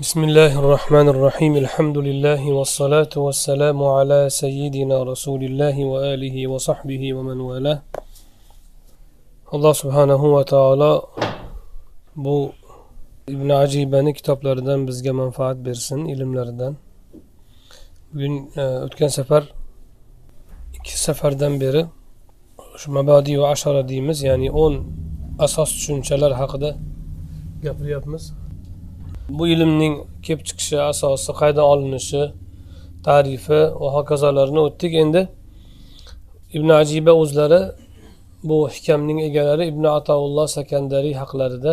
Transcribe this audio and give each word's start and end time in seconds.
بسم 0.00 0.24
الله 0.24 0.58
الرحمن 0.58 1.08
الرحيم 1.08 1.56
الحمد 1.56 1.98
لله 1.98 2.42
والصلاة 2.52 3.14
والسلام 3.16 3.78
على 3.82 4.28
سيدنا 4.30 5.02
رسول 5.02 5.44
الله 5.44 5.84
وآله 5.84 6.46
وصحبه 6.46 7.02
ومن 7.16 7.40
والاه 7.40 7.82
الله 9.54 9.72
سبحانه 9.72 10.22
وتعالى 10.36 10.92
بو 12.16 12.36
ابن 13.28 13.48
عجيباني 13.52 14.12
كتاب 14.12 14.38
لردن 14.46 14.86
بزجا 14.86 15.12
منفعة 15.12 15.52
برسن 15.52 16.00
إلم 16.12 16.30
لردن 16.38 16.74
بن 18.12 18.32
أتكن 18.56 19.08
سفر 19.08 19.42
إكي 20.76 20.96
سفر 21.06 21.32
دن 21.32 21.58
بيري 21.58 21.88
شو 22.80 22.92
مبادئ 22.92 23.36
وعشرة 23.36 23.80
ديمز 23.80 24.24
يعني 24.24 24.48
أون 24.50 24.74
أساس 25.40 25.68
شنشالر 25.84 26.36
حقدا 26.36 26.70
قبل 27.64 27.88
يبمز 27.92 28.34
bu 29.38 29.44
ilmning 29.54 29.94
kelib 30.24 30.42
chiqishi 30.48 30.76
asosi 30.90 31.30
qayerdan 31.40 31.66
olinishi 31.72 32.22
tarifi 33.06 33.60
va 33.80 33.88
hokazolarni 33.96 34.60
o'tdik. 34.66 34.92
Endi 35.02 35.22
ibn 36.56 36.68
ajiba 36.80 37.12
o'zlari 37.22 37.60
bu 38.48 38.58
hikamning 38.74 39.18
egalari 39.28 39.64
ibn 39.72 39.84
ataulloh 39.98 40.46
sakandariy 40.56 41.14
haqlarida 41.22 41.72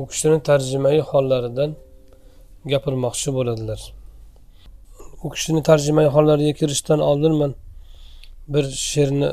u 0.00 0.02
kishini 0.10 0.38
tarjimai 0.48 0.98
hollaridan 1.10 1.70
gapirmoqchi 2.72 3.28
bo'ladilar. 3.36 3.80
U 5.24 5.26
kishini 5.34 5.62
tarjimai 5.68 6.06
hollariga 6.14 6.52
kirishdan 6.60 7.00
oldin 7.10 7.34
man 7.40 7.52
bir 8.52 8.64
she'rni 8.90 9.28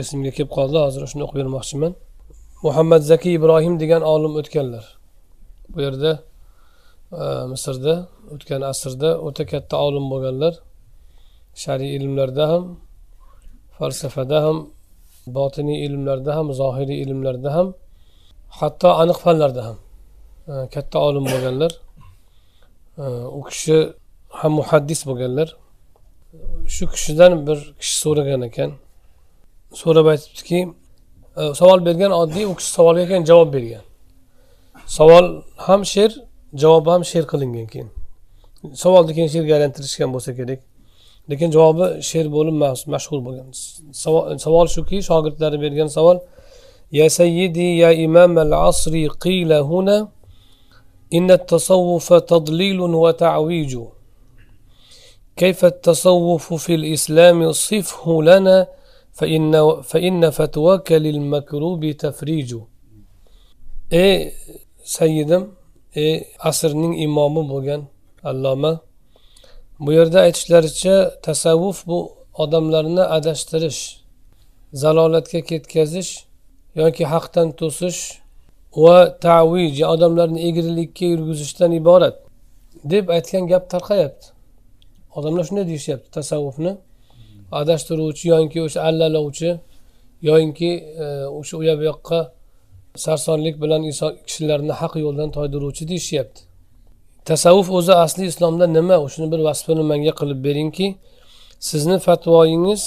esimga 0.00 0.30
kelib 0.36 0.50
qoldi 0.56 0.78
hozir 0.84 1.02
shuni 1.10 1.22
o'qib 1.26 1.38
bermoqchiman. 1.42 1.92
Muhammad 2.66 3.02
zakiy 3.12 3.34
ibrohim 3.38 3.74
degan 3.82 4.02
olim 4.14 4.32
o'tganlar. 4.40 4.84
Bu 5.72 5.78
yerda 5.86 6.10
Э, 7.12 7.46
misrda 7.52 7.94
o'tgan 8.32 8.62
asrda 8.72 9.10
o'ta 9.26 9.44
katta 9.52 9.76
olim 9.86 10.04
bo'lganlar 10.12 10.54
shariy 11.62 11.90
ilmlarda 11.96 12.44
ham 12.52 12.64
falsafada 13.76 14.38
ham 14.44 14.58
botiniy 15.36 15.78
ilmlarda 15.86 16.30
ham 16.36 16.46
zohiriy 16.60 16.98
ilmlarda 17.04 17.50
ham 17.56 17.68
hatto 18.60 18.88
aniq 19.02 19.18
fanlarda 19.24 19.62
ham 19.68 19.76
e, 20.50 20.52
katta 20.74 20.98
olim 21.08 21.24
bo'lganlar 21.32 21.72
e, 23.02 23.04
u 23.38 23.40
kishi 23.50 23.76
ham 24.40 24.52
muhaddis 24.60 25.00
bo'lganlar. 25.08 25.48
Shu 26.74 26.84
kishidan 26.94 27.32
bir 27.46 27.58
kishi 27.80 27.96
so'ragan 28.04 28.42
ekan. 28.48 28.70
So'rab 29.80 30.06
aytibdiki 30.12 30.60
e, 31.40 31.42
savol 31.60 31.80
bergan 31.88 32.12
oddiy 32.22 32.44
u 32.50 32.54
kishi 32.58 32.70
savolga 32.78 33.02
ekan 33.08 33.22
javob 33.30 33.48
bergan. 33.56 33.84
Savol 34.98 35.26
ham 35.66 35.82
she'r 35.94 36.12
javobi 36.60 36.90
ham 36.94 37.02
she'r 37.10 37.24
qilingan 37.32 37.66
keyin 37.72 37.88
savolni 38.82 39.12
keyin 39.16 39.30
she'rga 39.34 39.52
aylantirishgan 39.56 40.08
bo'lsa 40.14 40.30
kerak 40.38 40.60
lekin 41.30 41.48
javobi 41.56 41.84
she'r 42.10 42.26
bo'lib 42.36 42.56
mas- 42.62 42.86
mashhur 42.94 43.18
bo'lgan 43.26 43.48
savol 44.44 44.66
shuki 44.76 44.98
shogirdlari 45.08 45.58
bergan 45.64 45.90
savol 45.98 46.18
يا 47.00 47.08
سيدي 47.20 47.68
يا 47.82 47.90
إمام 48.06 48.34
العصر 48.46 48.94
قيل 49.24 49.52
هنا 49.70 49.98
إن 51.16 51.28
التصوف 51.40 52.08
تضليل 52.32 52.80
وتعويج 52.80 53.72
كيف 55.40 55.60
التصوف 55.72 56.44
في 56.64 56.74
الإسلام 56.80 57.38
صفه 57.52 58.22
لنا 58.22 58.56
فإن, 59.18 59.52
فإن 59.90 60.30
فتواك 60.38 60.88
للمكروب 61.04 61.82
تفريج 62.04 62.50
إيه 63.92 64.32
سيدم 64.84 65.42
e, 65.96 66.24
asrning 66.38 66.94
imomi 67.02 67.42
bo'lgan 67.52 67.82
alloma 68.30 68.80
bu 69.80 69.92
yerda 69.92 70.20
aytishlaricha 70.20 70.96
tasavvuf 71.22 71.86
bu 71.86 71.98
odamlarni 72.42 73.00
adashtirish 73.00 73.80
zalolatga 74.72 75.40
ketkazish 75.40 76.10
yoki 76.74 77.04
haqdan 77.04 77.48
to'sish 77.60 78.00
va 78.76 79.18
tavij 79.26 79.82
odamlarni 79.94 80.40
egrilikka 80.48 81.04
yurgizishdan 81.12 81.72
iborat 81.80 82.16
deb 82.92 83.08
aytgan 83.16 83.46
gap 83.52 83.64
tarqayapti. 83.70 84.26
Odamlar 85.16 85.44
shunday 85.48 85.66
deyishyapti 85.70 86.10
tasavvufni 86.18 86.72
adashtiruvchi 87.60 88.28
yoki 88.28 88.58
o'sha 88.66 88.80
allalovchi 88.88 89.50
yoki 90.30 90.72
e, 91.04 91.06
o'sha 91.38 91.54
u 91.60 91.62
yoq 91.68 91.78
bu 91.80 91.84
yoqqa 91.90 92.20
sarsonlik 93.05 93.55
bilan 93.63 93.81
inson 93.89 94.11
kishilarni 94.27 94.73
haq 94.81 94.93
yo'ldan 95.05 95.29
toydiruvchi 95.37 95.83
deyishyapti 95.91 96.41
tasavvuf 97.29 97.69
o'zi 97.77 97.93
asli 98.05 98.23
islomda 98.31 98.65
nima 98.77 98.95
shuni 99.13 99.27
bir 99.33 99.39
vasfini 99.47 99.83
manga 99.91 100.13
qilib 100.19 100.39
beringki 100.47 100.87
sizni 101.69 101.97
fatvoyingiz 102.05 102.83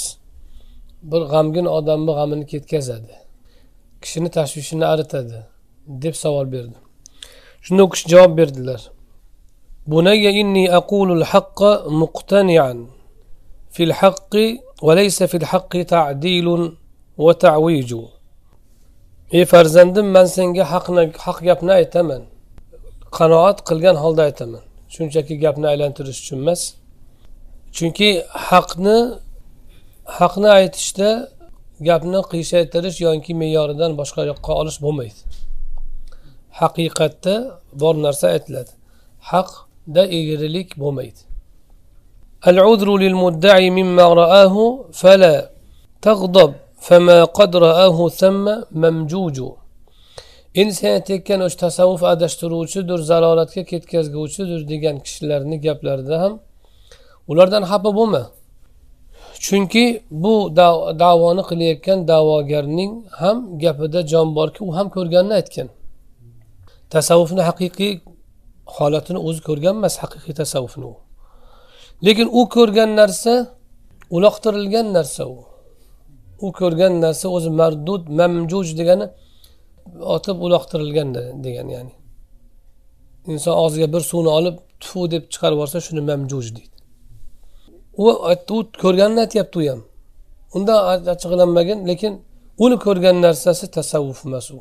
bir 1.11 1.23
g'amgin 1.33 1.67
odamni 1.79 2.13
g'amini 2.19 2.47
ketkazadi 2.53 3.15
kishini 4.03 4.29
tashvishini 4.37 4.87
aritadi 4.93 5.39
deb 6.03 6.15
savol 6.23 6.47
berdi 6.55 6.79
shunda 7.65 7.81
u 7.87 7.89
kishi 7.93 8.07
javob 8.13 8.33
berdilar 8.41 8.83
بني 9.87 10.41
إني 10.41 10.77
أقول 10.77 11.19
الحق 11.19 11.63
مقتنعا 11.87 12.87
في 13.71 13.83
الحق 13.85 14.37
وليس 14.83 15.23
في 15.23 15.37
الحق 15.37 15.83
تعديل 15.83 16.77
وتعويج 17.19 17.97
ey 19.37 19.45
farzandim 19.53 20.07
man 20.17 20.27
senga 20.37 20.65
haqni 20.73 21.03
haq 21.25 21.39
gapni 21.49 21.73
aytaman 21.81 22.23
qanoat 23.19 23.59
qilgan 23.69 23.97
holda 24.05 24.23
aytaman 24.29 24.65
shunchaki 24.95 25.35
gapni 25.45 25.67
aylantirish 25.73 26.19
uchun 26.23 26.39
emas 26.45 26.63
chunki 27.77 28.11
haqni 28.49 28.99
haqni 30.19 30.49
aytishda 30.59 31.11
gapni 31.89 32.21
qiyshaytirish 32.33 32.99
yoki 33.07 33.33
me'yoridan 33.41 33.93
boshqa 34.01 34.23
yoqqa 34.31 34.53
olish 34.61 34.79
bo'lmaydi 34.85 35.21
haqiqatda 36.61 37.35
bor 37.83 37.95
narsa 38.07 38.27
aytiladi 38.35 38.73
haqda 39.31 40.03
egrilik 40.19 40.71
bo'lmaydi 40.85 41.23
العذر 42.51 42.89
للمدعي 43.05 43.71
مما 43.79 44.07
رآه 44.23 44.57
فلا 45.01 45.51
تغضب 46.03 46.53
فما 46.87 47.19
قد 47.39 47.53
رآه 47.57 47.99
ثم 48.21 48.45
ممجوج 48.83 49.39
endi 50.61 50.75
sen 50.75 50.91
aytayotgan 50.99 51.41
o'sha 51.47 51.59
tasavvuf 51.65 52.03
adashtiruvchidir 52.13 52.99
zalolatga 53.11 53.63
ketkazguvchidir 53.71 54.61
degan 54.73 54.97
kishilarni 55.05 55.57
gaplarida 55.67 56.17
ham 56.23 56.33
ulardan 57.31 57.63
xafa 57.71 57.91
bo'lma 57.99 58.23
chunki 59.45 59.85
bu 60.23 60.35
dav- 60.61 60.85
davoni 61.03 61.43
qilayotgan 61.51 61.99
da'vogarning 62.13 62.93
ham 63.21 63.37
gapida 63.63 64.01
jon 64.13 64.29
borki 64.39 64.61
u 64.69 64.71
ham 64.77 64.89
ko'rganini 64.97 65.35
aytgan 65.41 65.69
tasavvufni 66.95 67.43
haqiqiy 67.49 67.93
holatini 68.77 69.21
o'zi 69.29 69.41
ko'rgan 69.49 69.75
emas 69.81 69.95
haqiqiy 70.03 70.35
tasavvufni 70.43 70.87
u 70.93 70.95
lekin 72.07 72.27
u 72.39 72.41
ko'rgan 72.57 72.91
narsa 73.01 73.33
uloqtirilgan 74.17 74.87
narsa 74.97 75.23
u 75.37 75.39
u 76.45 76.47
ko'rgan 76.61 76.93
narsa 77.05 77.27
o'zi 77.37 77.51
mardud 77.61 78.03
mamjuj 78.19 78.69
degani 78.81 79.07
otib 80.17 80.37
uloqtirilgan 80.47 81.09
de- 81.17 81.33
degani 81.45 81.73
ya'ni 81.77 81.93
inson 83.33 83.55
og'ziga 83.65 83.89
bir 83.95 84.03
suvni 84.11 84.31
olib 84.39 84.57
tfu 84.83 85.01
deb 85.13 85.25
chiqarib 85.33 85.57
yuborsa 85.57 85.79
shuni 85.87 86.03
mamjuj 86.11 86.47
deydi 86.57 86.77
u 88.03 88.05
aytdi 88.31 88.51
u 88.59 88.59
ko'rganini 88.83 89.21
aytyapti 89.27 89.57
u 89.61 89.63
ham 89.71 89.81
undan 90.57 90.79
achchiqlanmagin 91.13 91.79
lekin 91.91 92.13
uni 92.65 92.77
ko'rgan 92.85 93.17
narsasi 93.27 93.67
tasavvuf 93.77 94.21
emas 94.29 94.49
u 94.59 94.61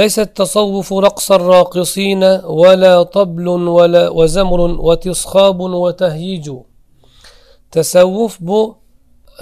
ليس 0.00 0.16
التصوف 0.26 0.88
رقص 1.06 1.28
الراقصين 1.38 2.22
ولا 2.60 2.94
طبل 3.16 3.46
ولا 3.78 4.04
وزمر 4.18 4.60
وتصخاب 4.86 5.58
وتهييج 5.84 6.46
tasavvuf 7.74 8.34
bu 8.48 8.60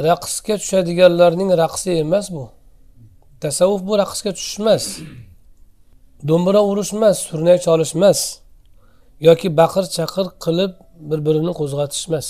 raqsga 0.08 0.54
tushadiganlarning 0.60 1.50
raqsi 1.62 1.90
emas 2.04 2.26
bu 2.34 2.44
tasavvuf 3.42 3.82
bu 3.88 3.94
raqsga 4.02 4.30
tushish 4.36 4.60
emas 4.62 4.84
do'mbira 6.28 6.60
urish 6.70 6.92
emas 6.98 7.16
surnak 7.28 7.58
cholish 7.66 7.92
emas 7.98 8.20
yoki 9.28 9.48
baqir 9.60 9.84
chaqir 9.96 10.26
qilib 10.44 10.72
bir 11.08 11.18
birini 11.26 11.52
qo'zg'atish 11.60 12.06
emas 12.10 12.28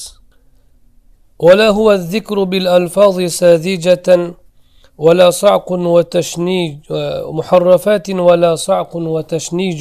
ولا 1.47 1.69
هو 1.79 1.93
الذكر 1.93 2.45
بالألفاظ 2.45 3.17
ساذجة 3.41 4.09
ولا 4.99 5.31
صعق 5.31 5.69
وتشنيج 5.73 6.77
محرفات 7.39 8.11
ولا 8.11 8.53
صعق 8.69 8.93
وتشنيج 8.97 9.81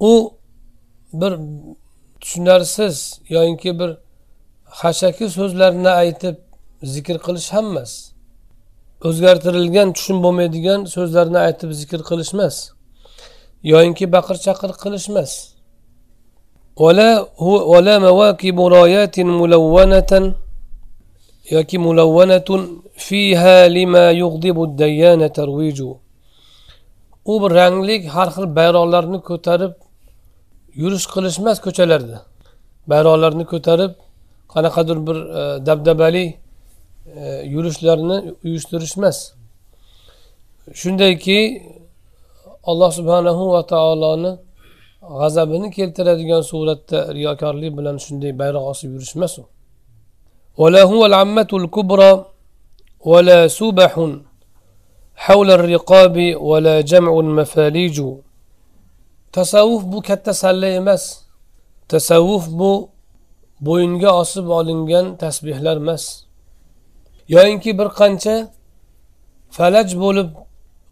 u 0.00 0.32
bir 1.12 1.38
tushunarsiz 2.20 3.20
yoyinki 3.28 3.78
bir 3.78 3.90
xashaki 4.80 5.28
so'zlarni 5.30 5.88
aytib 5.88 6.36
zikr 6.83 7.17
qilish 7.25 7.49
ham 7.55 7.65
emas 7.71 7.91
o'zgartirilgan 9.07 9.93
tushun 9.95 10.17
bo'lmaydigan 10.23 10.79
so'zlarni 10.95 11.39
aytib 11.47 11.71
zikr 11.81 12.01
qilish 12.09 12.31
emas 12.35 12.55
yoyinki 13.71 14.05
baqir 14.15 14.35
chaqir 14.45 14.71
qilish 14.83 15.07
emas 15.11 15.31
yoki 21.55 21.77
mulawwanatun 21.85 22.61
fiha 23.05 23.57
lima 23.77 24.05
yughdibu 24.21 24.63
dayyana 24.81 25.27
tarwiju 25.39 25.89
u 27.25 27.33
bir 27.41 27.51
ranglik 27.59 28.01
har 28.15 28.29
xil 28.35 28.45
bayroqlarni 28.59 29.19
ko'tarib 29.29 29.73
yurish 30.81 31.07
qilish 31.13 31.37
emas 31.41 31.57
ko'chalarda. 31.65 32.17
Bayroqlarni 32.91 33.45
ko'tarib 33.51 33.91
qanaqadir 34.53 34.97
bir 35.07 35.17
e, 35.39 35.41
dabdabali 35.67 36.25
yurishlarni 37.54 38.16
uyushtirish 38.44 38.94
emas 38.98 39.18
shundayki 40.80 41.38
alloh 42.70 42.90
subhanahu 42.98 43.42
va 43.54 43.62
taoloni 43.72 44.32
g'azabini 45.20 45.68
keltiradigan 45.76 46.42
suratda 46.50 46.98
riyokorlik 47.16 47.72
bilan 47.78 47.96
shunday 48.04 48.32
bayroq 48.40 48.64
osib 48.72 48.90
yurish 48.96 49.16
emas 49.18 49.34
u 49.42 49.44
ولا 50.62 50.82
هو 50.92 51.06
العمة 51.10 51.50
الكبرى 51.60 52.12
ولا 53.10 53.40
سبح 53.60 53.92
حول 55.24 55.48
الرقاب 55.58 56.16
ولا 56.50 56.76
جمع 56.90 57.12
مفاليج 57.38 57.98
tasavvuf 59.34 59.82
bu 59.92 59.98
katta 60.02 60.34
salla 60.34 60.66
emas 60.80 61.04
tasavvuf 61.88 62.44
bu 62.58 62.72
bo'yinga 63.66 64.10
osib 64.22 64.46
olingan 64.58 65.06
tasbehlar 65.22 65.76
emas 65.76 66.04
yoyinki 67.34 67.70
bir 67.78 67.88
qancha 67.98 68.34
falaj 69.56 69.88
bo'lib 70.04 70.28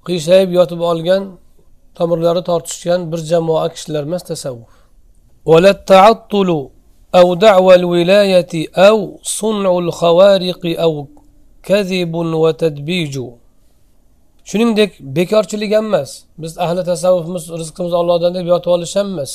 qiyshayib 0.06 0.50
yotib 0.58 0.80
olgan 0.90 1.22
tomirlari 1.98 2.42
tortishgan 2.50 3.00
bir 3.12 3.20
jamoa 3.30 3.66
kishilar 3.74 4.02
emas 4.08 4.22
tasavvuf 4.30 4.70
أو 7.20 7.34
دعوى 7.34 7.74
الولاية 7.74 8.52
أو 8.88 8.98
صنع 9.22 9.72
الخوارق 9.84 10.62
أو 10.84 10.92
كذب 11.68 12.14
وتدبيج 12.14 13.16
shuningdek 14.50 14.92
bekorchilik 15.00 15.72
ham 15.74 15.86
emas 15.86 16.10
biz 16.38 16.58
ahli 16.58 16.82
tasavvufimiz 16.84 17.44
rizqimizni 17.60 17.96
ollohdan 18.02 18.34
deb 18.34 18.46
yotib 18.52 18.70
olish 18.74 18.96
ham 18.98 19.08
emas 19.14 19.32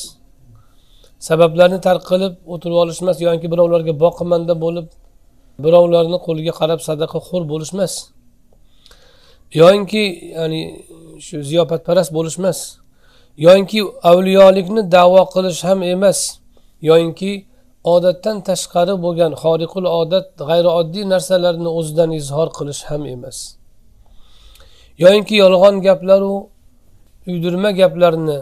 sabablarni 1.27 1.79
tark 1.87 2.03
qilib 2.11 2.33
o'tirib 2.53 2.77
olish 2.83 2.99
emas 3.03 3.17
yoki 3.27 3.47
birovlarga 3.53 3.93
boqimanda 4.03 4.53
bo'lib 4.63 4.87
birovlarni 5.64 6.18
qo'liga 6.26 6.52
qarab 6.60 6.80
sadaqa 6.88 7.18
xo'r 7.28 7.42
bo'lish 7.52 7.72
emas 7.76 7.94
yoyinki 9.60 10.04
ya'ni 10.36 10.62
shu 11.26 11.36
ziyofatparast 11.50 12.10
bo'lish 12.16 12.38
emas 12.42 12.58
yoyinki 13.36 13.82
avliyolikni 14.02 14.92
davo 14.92 15.24
qilish 15.34 15.64
ham 15.64 15.82
emas. 15.82 16.38
Yoyinki 16.82 17.46
odatdan 17.84 18.36
tashqari 18.48 18.94
bo'lgan 19.04 19.32
xoriqul 19.42 19.84
odat 20.00 20.26
g'ayrioddiy 20.48 21.04
narsalarni 21.12 21.70
o'zidan 21.78 22.10
izhor 22.20 22.48
qilish 22.58 22.82
ham 22.90 23.02
emas. 23.14 23.38
Yoyinki 25.02 25.34
yolg'on 25.42 25.76
gaplaru 25.86 26.34
uydirma 27.30 27.70
gaplarni 27.80 28.38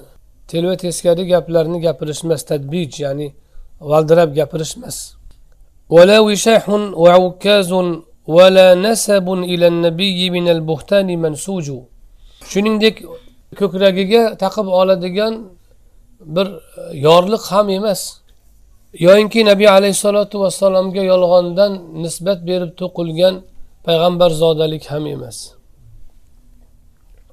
telba 0.51 0.75
teskari 0.85 1.25
gaplarni 1.33 1.79
gapirish 1.87 2.25
emas 2.25 2.43
tadbij 2.51 2.91
ya'ni 3.05 3.29
valdirab 3.91 4.31
gapirish 4.39 4.75
emas 4.79 4.97
ولا 5.97 6.19
وشاح 6.27 6.65
وعكاز 7.03 7.73
ولا 8.37 8.69
نسب 8.75 9.27
إلى 9.51 9.67
النبي 9.73 10.31
من 10.31 10.47
البهتان 10.49 11.09
منسوج. 11.23 11.67
شنين 12.51 12.79
ديك 12.79 12.97
كوكراجيجا 13.59 14.35
تقب 14.35 14.67
على 14.79 14.97
ديجان 14.97 15.35
بر 16.35 16.49
يارلق 17.05 17.45
هم 17.55 17.71
يمس. 17.71 18.03
يوينكي 19.01 19.43
نبي 19.43 19.67
عليه 19.69 19.93
الصلاة 19.97 20.33
والسلام 20.35 20.87
جا 20.95 21.03
يلغندن 21.03 21.73
نسبة 22.03 22.35
بيربتو 22.47 22.87
قلجان 22.97 23.35
پیغمبر 23.87 24.31
زادلك 24.41 24.93
هم 24.93 25.07
يمس. 25.07 25.39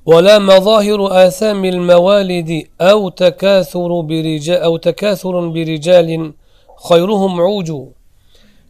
ولا 0.06 0.40
مظاهر 0.40 1.00
آثام 1.28 1.66
الموالد 1.66 2.52
أو 2.82 3.10
تكاثر 3.10 3.92
برجال 4.02 4.60
أو 4.68 4.78
تكاثر 4.78 5.48
برجال 5.48 6.10
خيرهم 6.90 7.42
عوج. 7.42 7.70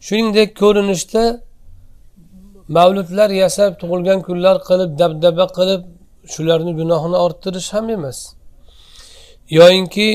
Shuningdek 0.06 0.50
ko'rinishda 0.62 1.24
mavludlar 2.76 3.30
yasab 3.42 3.72
tug'ilgan 3.80 4.20
kunlar 4.28 4.56
qilib 4.68 4.90
dabdaba 5.02 5.46
qilib 5.58 5.82
shularni 6.32 6.72
gunohini 6.80 7.18
orttirish 7.26 7.68
ham 7.74 7.86
emas. 7.96 8.18
Yoyinki 9.58 10.08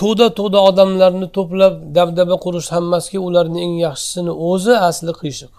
to'da 0.00 0.26
to'da 0.38 0.58
odamlarni 0.68 1.26
to'plab 1.36 1.74
dabdaba 1.98 2.36
qurish 2.44 2.68
ham 2.74 2.84
emaski 2.88 3.18
ularni 3.26 3.58
eng 3.66 3.74
yaxshisini 3.86 4.32
o'zi 4.50 4.74
asli 4.88 5.12
qiyshiq. 5.20 5.52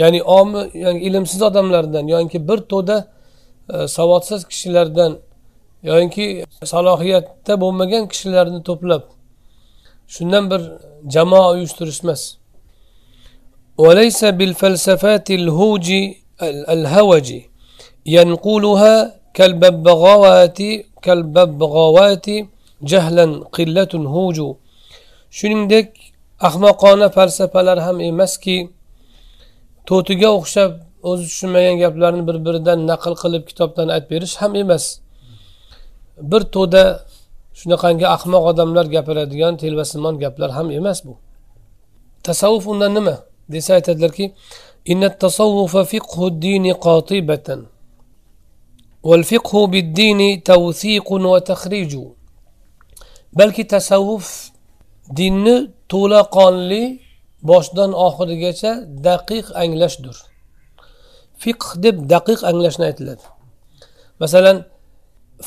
Ya'ni 0.00 0.20
omi 0.38 0.60
yani 0.84 0.98
ilmsiz 1.08 1.42
odamlardan 1.48 2.04
yoinki 2.14 2.38
bir 2.48 2.58
to'da 2.72 2.96
e, 3.74 3.88
savodsiz 3.96 4.40
kishilardan 4.50 5.12
yoinki 5.90 6.44
salohiyatda 6.72 7.52
bo'lmagan 7.62 8.02
kishilarni 8.12 8.60
to'plab 8.68 9.02
shundan 10.13 10.43
bir 10.51 10.61
jamoa 11.13 11.47
uyushtirish 11.53 12.03
emas 12.03 12.23
وليس 13.85 14.21
بالفلسفات 14.37 15.27
الهوج 15.39 15.87
الهوج 16.75 17.29
ينقلها 18.15 18.95
كالببغاوات 19.37 20.59
كالببغاوات 21.05 22.27
jahlan 22.91 23.31
qillatun 23.55 24.03
huju 24.13 24.47
shuningdek 25.37 25.87
ahmoqona 26.47 27.07
falsafalar 27.15 27.77
ham 27.87 27.97
emaski 28.09 28.57
to'tiga 29.89 30.29
o'xshab 30.37 30.71
o'zi 31.09 31.23
tushunmagan 31.31 31.75
gaplarni 31.83 32.23
bir 32.29 32.37
biridan 32.45 32.79
naql 32.91 33.13
qilib 33.23 33.43
kitobdan 33.49 33.87
aytib 33.95 34.09
berish 34.13 34.35
ham 34.41 34.51
emas 34.63 34.85
bir 36.31 36.41
to'da 36.55 36.83
shunaqangi 37.59 38.07
ahmoq 38.15 38.43
odamlar 38.51 38.85
gapiradigan 38.95 39.53
telbasimon 39.61 40.15
gaplar 40.23 40.49
ham 40.57 40.67
emas 40.79 40.99
bu 41.05 41.13
tasavvuf 42.27 42.65
undan 42.71 42.91
nima 42.97 43.15
desa 43.53 43.71
aytadilarki 43.77 44.25
والفقه 49.03 49.67
بالدين 49.67 50.43
توثيق 50.43 51.11
وتخريج 51.11 51.93
balki 53.39 53.63
tasavvuf 53.67 54.51
dinni 55.17 55.55
to'laqonli 55.91 56.83
boshidan 57.49 57.91
oxirigacha 58.07 58.71
daqiq 59.07 59.45
anglashdir 59.63 60.17
fiqh 61.41 61.67
deb 61.83 61.95
daqiq 62.13 62.39
anglashni 62.51 62.83
aytiladi 62.89 63.25
masalan 64.21 64.57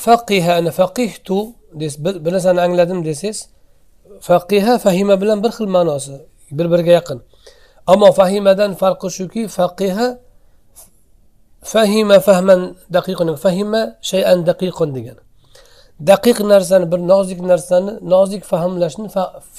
faqiha 0.05 0.53
faqihtu 0.79 1.37
bir 1.74 2.32
narsani 2.32 2.60
angladim 2.60 3.04
desangiz 3.04 3.48
faqiha 4.20 4.78
fahima 4.78 5.20
bilan 5.20 5.42
bir 5.44 5.50
xil 5.50 5.68
ma'nosi 5.76 6.12
bir 6.52 6.66
biriga 6.72 6.92
yaqin 6.98 7.18
ammo 7.86 8.12
fahimadan 8.12 8.74
farqi 8.74 9.08
shuki 9.18 9.42
faqiha 9.48 10.18
fahima 11.62 12.20
fahman 12.20 12.60
daqiqun 12.96 13.36
fahima 13.44 13.82
shayan 14.10 14.46
daqiqun 14.46 14.94
degani 14.94 15.22
daqiq 16.10 16.38
narsani 16.52 16.92
bir 16.92 16.98
nozik 16.98 17.40
narsani 17.40 17.92
nozik 18.12 18.42
fahmlashni 18.44 19.08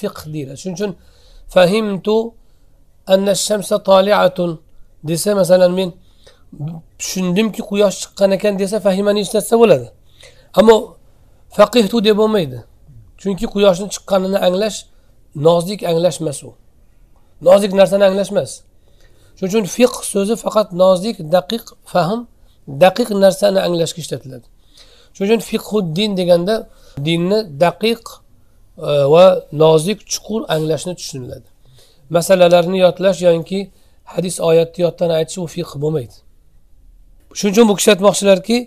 fiqh 0.00 0.20
deyiladi 0.32 0.58
shuning 0.62 0.76
uchun 0.78 0.92
fahimtu 1.54 2.16
anna 3.06 3.34
shamsa 3.34 3.76
toliatun 3.88 4.50
desa 5.08 5.34
masalan 5.40 5.72
men 5.78 5.88
tushundimki 7.00 7.62
quyosh 7.70 7.96
chiqqan 8.02 8.30
ekan 8.36 8.54
desa 8.62 8.76
fahimani 8.86 9.20
ishlatsa 9.26 9.54
bo'ladi 9.62 9.86
ammo 10.60 10.76
faqihtu 11.56 11.98
deb 12.04 12.16
bo'lmaydi. 12.20 12.58
Chunki 13.20 13.46
quyoshni 13.54 13.86
chiqqanini 13.94 14.38
anglash 14.46 14.78
nozik 15.46 15.80
anglash 15.90 16.18
emas 16.22 16.38
u. 16.48 16.50
Nozik 17.48 17.72
narsani 17.80 18.04
anglash 18.10 18.30
emas. 18.34 18.52
Shuning 19.36 19.50
uchun 19.50 19.64
fiqh 19.76 19.96
so'zi 20.12 20.34
faqat 20.44 20.68
nozik 20.82 21.16
daqiq 21.36 21.64
fahm 21.92 22.20
daqiq 22.84 23.08
narsani 23.24 23.60
anglashga 23.66 24.00
ishlatiladi. 24.04 24.46
Shuning 25.14 25.28
uchun 25.28 25.42
fiqhuddin 25.50 26.10
deganda 26.20 26.54
dinni 27.06 27.38
daqiq 27.64 28.02
e, 28.88 28.90
va 29.12 29.26
nozik 29.62 29.98
chuqur 30.12 30.40
anglashni 30.54 30.92
tushuniladi. 31.00 31.48
Masalalarni 32.16 32.78
yodlash 32.84 33.18
yoki 33.28 33.60
hadis 34.12 34.36
oyatni 34.48 34.80
yoddan 34.84 35.10
aytish 35.18 35.38
u 35.44 35.46
fiqh 35.56 35.72
bo'lmaydi. 35.82 36.16
Shuning 37.38 37.52
uchun 37.54 37.66
bu 37.70 37.74
kishi 37.78 37.90
aytmoqchilarki 37.94 38.58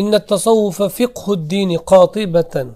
inna 0.00 0.18
tasavvufa 0.30 0.86
fiqhuddini 0.98 1.76
qotibatan 1.92 2.68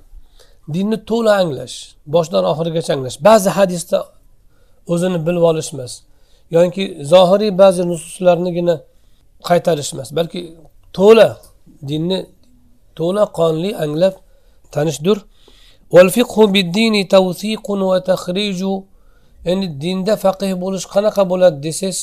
dinni 0.74 0.98
to'la 1.10 1.32
anglash 1.42 1.76
boshidan 2.14 2.44
oxirigacha 2.52 2.90
anglash. 2.96 3.16
Ba'zi 3.28 3.50
hadisda 3.58 3.98
o'zini 4.92 5.18
bilib 5.26 5.44
olish 5.50 5.70
emas 5.74 5.92
yoki 6.56 6.84
zohiriy 7.12 7.52
ba'zi 7.62 7.82
nususlarnigina 7.90 8.74
qaytarish 9.48 9.90
emas 9.94 10.08
balki 10.18 10.40
to'la 10.96 11.28
dinni 11.88 12.18
to'la 12.98 13.24
qonli 13.38 13.70
anglab 13.84 14.14
tanishdir. 14.74 15.18
Ya'ni 19.46 19.66
dinda 19.82 20.14
faqih 20.24 20.50
bo'lish 20.62 20.86
qanaqa 20.94 21.22
bo'ladi 21.32 21.58
desangiz 21.66 22.00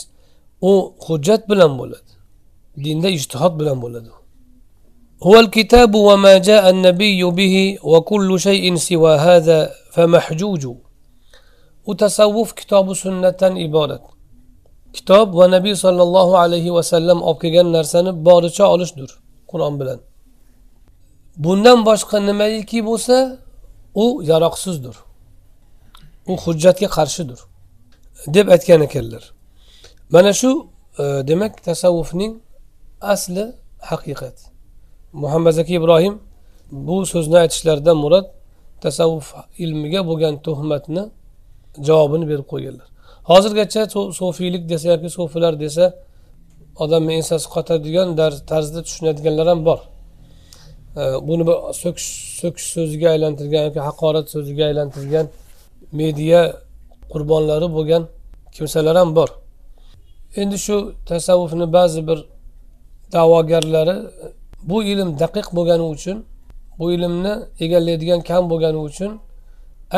u 0.69 0.71
hujjat 1.05 1.41
bilan 1.51 1.71
bo'ladi. 1.79 2.11
Dinda 2.85 3.09
ijtihod 3.17 3.53
bilan 3.59 3.77
bo'ladi. 3.83 4.09
هو 5.22 5.40
الكتاب 5.40 5.94
وما 5.94 6.38
جاء 6.38 6.70
النبي 6.70 7.24
به 7.24 7.78
وكل 7.82 8.40
شيء 8.40 8.76
سوى 8.76 9.16
هذا 9.16 9.70
فمحجوج 9.92 10.62
وتصوف 11.86 12.52
كتاب 12.52 12.94
سنة 12.94 13.40
iborat 13.66 14.16
kitob 14.96 15.28
va 15.38 15.46
nabiy 15.48 15.76
sollallohu 15.84 16.34
alayhi 16.42 16.70
vasallam 16.78 17.18
olib 17.28 17.40
kelgan 17.42 17.68
narsani 17.76 18.10
boricha 18.26 18.64
olishdir 18.74 19.10
qur'on 19.50 19.74
bilan 19.80 20.00
bundan 21.44 21.78
boshqa 21.88 22.18
nimaiki 22.28 22.78
bo'lsa 22.88 23.16
u 24.02 24.04
yaroqsizdir 24.30 24.96
u 26.30 26.32
hujjatga 26.44 26.88
qarshidir 26.96 27.40
deb 28.34 28.46
aytgan 28.54 28.80
ekanlar 28.88 29.24
mana 30.14 30.32
shu 30.40 30.50
e, 31.02 31.04
demak 31.28 31.52
tasavvufning 31.68 32.32
asli 33.14 33.44
haqiqat 33.90 34.36
muhammad 35.13 35.51
zaki 35.51 35.73
ibrohim 35.75 36.19
bu 36.71 37.05
so'zni 37.05 37.37
aytishlaridan 37.37 37.97
murod 37.97 38.25
tasavvuf 38.81 39.33
ilmiga 39.57 40.01
bo'lgan 40.09 40.33
tuhmatni 40.45 41.03
javobini 41.87 42.25
berib 42.31 42.47
qo'yganlar. 42.53 42.87
Hozirgacha 43.31 43.81
sofiylik 44.21 44.63
desa 44.69 44.87
yoki 44.93 45.09
sofilar 45.09 45.53
desa 45.59 45.85
odamni 46.83 47.13
ensasi 47.19 47.47
qotadigan 47.55 48.07
tarzda 48.51 48.79
tushunadiganlar 48.87 49.47
ham 49.51 49.59
bor. 49.65 49.79
Buni 51.27 51.43
bir 51.47 51.55
so'kish 51.81 52.09
so'kish 52.41 52.67
so'ziga 52.75 53.07
aylantirgan 53.15 53.61
yoki 53.67 53.81
haqorat 53.87 54.25
so'ziga 54.35 54.63
aylantirgan 54.69 55.25
media 55.99 56.41
qurbonlari 57.11 57.67
bo'lgan 57.77 58.03
kimsalar 58.55 58.95
ham 59.01 59.09
bor. 59.17 59.29
Endi 60.41 60.57
shu 60.65 60.75
tasavvufni 61.09 61.67
ba'zi 61.77 62.01
bir 62.09 62.19
da'vogarlari 63.13 63.95
bu 64.69 64.83
ilm 64.83 65.09
daqiq 65.19 65.47
bo'lgani 65.57 65.85
uchun 65.95 66.17
bu 66.79 66.91
ilmni 66.95 67.33
egallaydigan 67.59 68.21
kam 68.29 68.49
bo'lgani 68.51 68.79
uchun 68.89 69.11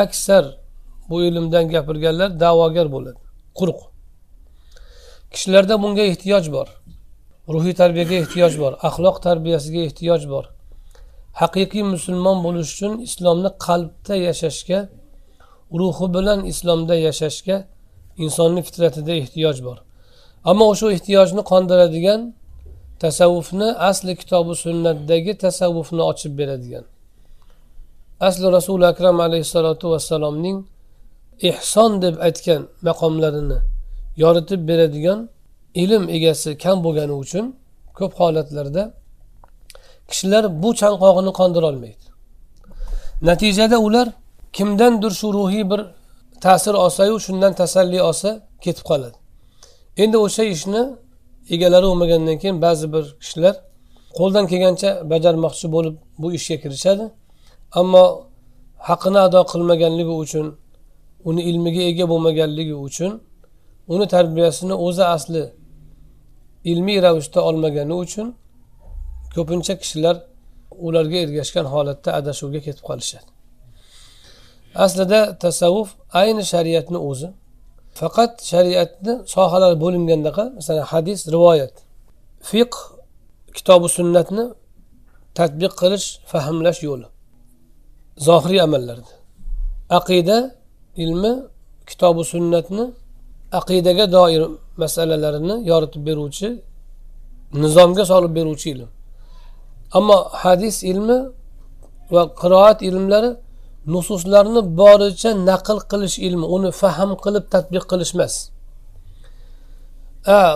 aksar 0.03 0.45
bu 1.09 1.23
ilmdan 1.23 1.65
gapirganlar 1.73 2.39
da'vogar 2.39 2.87
bo'ladi 2.95 3.19
quruq. 3.59 3.79
Kishilarda 5.31 5.75
bunga 5.83 6.03
ehtiyoj 6.11 6.45
bor 6.55 6.67
ruhiy 7.53 7.73
tarbiyaga 7.81 8.15
ehtiyoj 8.23 8.53
bor 8.61 8.73
axloq 8.87 9.17
tarbiyasiga 9.27 9.79
ehtiyoj 9.87 10.23
bor. 10.33 10.45
Haqiqiy 11.41 11.83
musulmon 11.93 12.37
bo'lish 12.45 12.69
uchun 12.73 12.93
islomni 13.07 13.49
qalbda 13.65 14.15
yashashga 14.27 14.79
ruhi 15.79 16.07
bilan 16.15 16.39
islomda 16.51 16.95
yashashga 17.07 17.57
insonni 18.23 18.61
fitratida 18.67 19.13
ehtiyoj 19.21 19.57
bor. 19.67 19.77
Ammo 20.49 20.65
o'sha 20.73 20.87
ehtiyojni 20.95 21.41
qondiradigan 21.51 22.21
tasavvufni 22.99 23.69
asli 23.89 24.15
kitobi 24.15 24.55
sunnatdagi 24.55 25.37
tasavvufni 25.37 26.01
ochib 26.01 26.37
beradigan. 26.37 26.85
Asli 28.19 28.51
rasuli 28.51 28.85
akram 28.85 29.19
alayhissalotu 29.19 29.91
vassalomning 29.91 30.65
ehson 31.49 32.01
deb 32.01 32.15
aytgan 32.27 32.61
maqomlarini 32.81 33.59
yoritib 34.17 34.67
beradigan 34.67 35.29
ilm 35.83 36.09
egasi 36.09 36.57
kam 36.57 36.77
bo'lgani 36.85 37.13
uchun 37.23 37.45
ko'p 37.97 38.13
holatlarda 38.19 38.83
kishilar 40.09 40.43
bu 40.63 40.69
chanqog'ini 40.81 41.31
qondirolmaydi 41.39 42.05
natijada 43.23 43.77
ular 43.87 44.07
kimdandir 44.53 45.11
shu 45.11 45.33
ruhiy 45.33 45.69
bir 45.71 45.81
ta'sir 46.41 46.73
olsayu 46.73 47.19
shundan 47.19 47.53
tasalli 47.53 48.01
olsa 48.01 48.29
ketib 48.61 48.85
qoladi. 48.89 49.17
Endi 49.97 50.17
o'sha 50.17 50.43
ishni 50.43 50.83
egalari 51.49 51.85
bo'lmagandan 51.85 52.37
keyin 52.41 52.61
ba'zi 52.61 52.93
bir 52.93 53.05
kishilar 53.21 53.55
qo'ldan 54.17 54.45
kelgancha 54.51 54.89
bajarmoqchi 55.11 55.67
bo'lib 55.75 55.95
bu 56.21 56.27
ishga 56.37 56.57
kirishadi. 56.63 57.05
Ammo 57.79 58.03
haqini 58.89 59.19
ado 59.27 59.41
qilmaganligi 59.51 60.13
uchun 60.23 60.45
uni 61.29 61.41
ilmiga 61.49 61.81
ega 61.91 62.05
bo'lmaganligi 62.11 62.75
uchun 62.87 63.11
uni 63.93 64.05
tarbiyasini 64.15 64.73
o'zi 64.87 65.03
asli 65.15 65.43
ilmiy 66.71 66.99
ravishda 67.05 67.39
olmagani 67.49 67.93
uchun 68.03 68.27
ko'pincha 69.35 69.73
kishilar 69.81 70.15
ularga 70.87 71.17
ergashgan 71.25 71.65
holatda 71.73 72.09
adashuvga 72.19 72.59
ketib 72.67 72.83
qolishadi. 72.89 73.29
Aslida 74.85 75.19
tasavvuf 75.43 75.89
ayni 76.21 76.43
shariatni 76.53 76.99
o'zi 77.09 77.29
faqat 77.99 78.33
shariatni 78.51 79.13
sohalari 79.33 79.77
bo'linganda 79.83 80.31
masalan 80.57 80.85
hadis 80.93 81.19
rivoyat. 81.35 81.73
Fiqh 82.49 82.77
kitobi 83.57 83.87
sunnatni 83.97 84.45
tadbiq 85.37 85.73
qilish 85.81 86.07
fahmlash 86.31 86.79
yo'li. 86.87 87.07
Zohiriy 88.27 88.61
amallarda 88.67 89.13
aqida 89.97 90.37
ilmi 91.03 91.33
kitobi 91.89 92.23
sunnatni 92.33 92.85
aqidaga 93.59 94.05
doir 94.17 94.43
masalalarini 94.83 95.55
yoritib 95.71 96.03
beruvchi 96.07 96.49
nizomga 97.63 98.03
solib 98.11 98.31
beruvchi 98.37 98.67
ilm. 98.73 98.89
Ammo 99.97 100.17
hadis 100.43 100.75
ilmi 100.91 101.17
va 102.13 102.23
qiroat 102.41 102.79
ilmlari 102.89 103.31
nususlarni 103.93 104.61
boricha 104.81 105.31
naql 105.49 105.77
qilish 105.91 106.17
ilmi 106.27 106.45
uni 106.55 106.69
fahm 106.81 107.11
qilib 107.23 107.45
tadbiq 107.53 107.83
qilish 107.91 108.13
emas. 108.15 108.33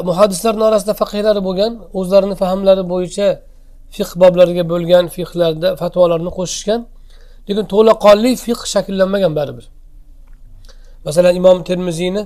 Muhaddislarni 0.10 0.64
orasida 0.70 0.94
faqihlari 1.02 1.42
bo'lgan 1.48 1.74
o'zlarini 2.00 2.36
fahmlari 2.42 2.84
bo'yicha 2.94 3.28
fiq 3.96 4.10
boblariga 4.22 4.64
bo'lgan 4.74 5.06
fiqlarda 5.16 5.70
fatvolarni 5.82 6.32
qo'shishgan 6.38 6.82
lekin 7.48 7.66
to'laqonli 7.74 8.32
fiq 8.46 8.60
shakllanmagan 8.74 9.34
baribir. 9.40 9.66
Masalan 11.06 11.34
imom 11.40 11.58
termiziyni 11.70 12.22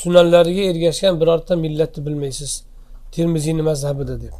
sunanlariga 0.00 0.62
ergashgan 0.70 1.14
birorta 1.20 1.52
millatni 1.64 2.00
bilmaysiz 2.06 2.52
termiziyni 3.14 3.62
mazhabida 3.70 4.14
deb. 4.24 4.34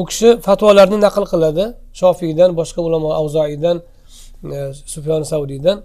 U 0.00 0.02
kishi 0.08 0.28
fatvolarni 0.46 0.98
naql 1.06 1.24
qiladi 1.32 1.64
shofiydan 2.00 2.50
boshqa 2.60 2.80
ulamo 2.86 3.10
avzoiydan 3.20 3.76
E, 4.52 4.72
sufyon 4.86 5.22
saudiydan 5.22 5.82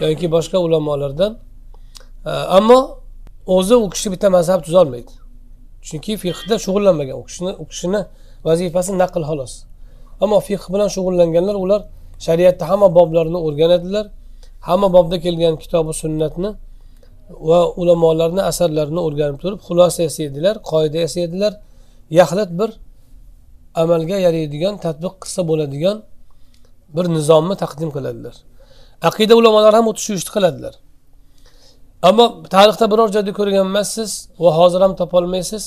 yoki 0.00 0.32
boshqa 0.32 0.58
ulamolardan. 0.58 1.38
E, 2.26 2.30
ammo 2.30 2.98
o'zi 3.46 3.74
u 3.76 3.90
kishi 3.90 4.12
bitta 4.12 4.30
mazhab 4.30 4.60
tuzolmaydi. 4.66 5.12
Chunki 5.82 6.16
fiqda 6.16 6.54
shug'ullanmagan 6.64 7.16
u 7.20 7.24
kishini 7.28 7.52
u 7.62 7.64
kishini 7.70 8.00
vazifasi 8.44 8.92
naql 9.02 9.22
xolos. 9.30 9.52
Ammo 10.20 10.38
fiqh 10.48 10.64
bilan 10.72 10.88
shug'ullanganlar 10.96 11.56
ular 11.64 11.80
shariatni 12.26 12.64
hamma 12.70 12.88
boblarini 12.98 13.38
o'rganadilar 13.46 14.06
hamma 14.68 14.88
bobda 14.96 15.16
kelgan 15.24 15.54
kitobi 15.62 15.92
sunnatni 16.02 16.50
va 17.48 17.60
ulamolarni 17.80 18.42
asarlarini 18.50 19.00
o'rganib 19.06 19.38
turib 19.42 19.60
xulosa 19.68 20.00
yasaydilar 20.06 20.54
qoida 20.70 20.98
yasaydilar. 21.04 21.52
Yaxlit 22.20 22.50
bir 22.60 22.70
amalga 23.82 24.16
yaraydigan 24.26 24.74
tadbiq 24.84 25.14
qilsa 25.22 25.40
bo'ladigan 25.50 25.96
bir 26.96 27.04
nizomni 27.16 27.54
taqdim 27.62 27.90
qiladilar. 27.96 28.34
Aqida 29.08 29.34
ulamolari 29.40 29.76
ham 29.76 29.86
shu 30.04 30.12
ishni 30.18 30.30
qiladilar. 30.36 30.74
Ammo 32.08 32.24
tarixda 32.54 32.86
biror 32.92 33.08
joyda 33.14 33.32
ko'rgan 33.38 33.66
emassiz 33.70 34.10
va 34.42 34.50
hozir 34.58 34.80
ham 34.84 34.92
topolmaysiz 35.00 35.62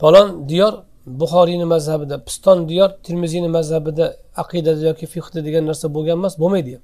falon 0.00 0.48
diyor 0.48 0.72
buxoriyni 1.06 1.64
mazhabida 1.74 2.16
piston 2.26 2.68
diyor 2.68 2.90
termiziyni 3.06 3.48
mazhabida 3.48 4.16
aqidada 4.42 4.82
yoki 4.88 5.06
fiqda 5.14 5.44
degan 5.46 5.66
narsa 5.70 5.86
bo'lgan 5.94 6.16
emas 6.20 6.34
bo'lmaydi 6.42 6.70
ham. 6.76 6.82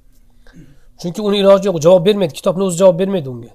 Chunki 1.00 1.20
uni 1.28 1.36
iloji 1.42 1.64
yo'q 1.68 1.78
javob 1.86 2.02
bermaydi 2.08 2.32
kitobni 2.38 2.62
o'zi 2.68 2.76
javob 2.82 2.96
bermaydi 3.02 3.28
unga. 3.34 3.52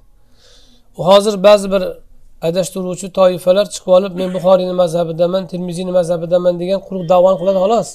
Hozir 1.10 1.36
ba'zi 1.48 1.68
bir 1.74 1.84
adashtiruvchi 2.48 3.08
toifalar 3.18 3.66
chiqib 3.74 3.92
olib 3.98 4.14
men 4.20 4.30
buxoriyni 4.36 4.76
mazhabidaman 4.84 5.44
termiziyni 5.52 5.92
mazhabidaman 6.00 6.54
degan 6.62 6.80
quruq 6.88 7.04
davoni 7.14 7.38
qiladi 7.42 7.60
xolos. 7.64 7.90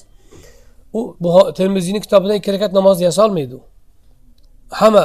U 0.92 1.16
termiziyni 1.58 2.00
kitobida 2.00 2.34
ikki 2.34 2.52
rakat 2.52 2.72
namozni 2.72 3.04
yasolmaydi 3.04 3.54
u. 3.54 3.61
Hamma 4.70 5.04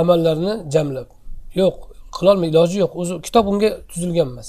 amallarni 0.00 0.70
jamlab. 0.72 1.08
Yo'q 1.54 1.76
qilolmaydi 2.16 2.52
iloji 2.56 2.78
yo'q. 2.78 2.92
O'zi 3.00 3.14
kitob 3.26 3.46
unga 3.52 3.70
tuzilgan 3.90 4.28
emas. 4.32 4.48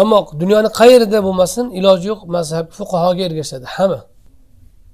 Ammo 0.00 0.18
dunyoni 0.40 0.68
qayerida 0.80 1.18
bo'lmasin 1.26 1.66
iloji 1.78 2.06
yo'q 2.12 2.20
mazhab 2.36 2.66
fuqahoga 2.78 3.22
ergashadi 3.28 3.66
hamma. 3.76 4.00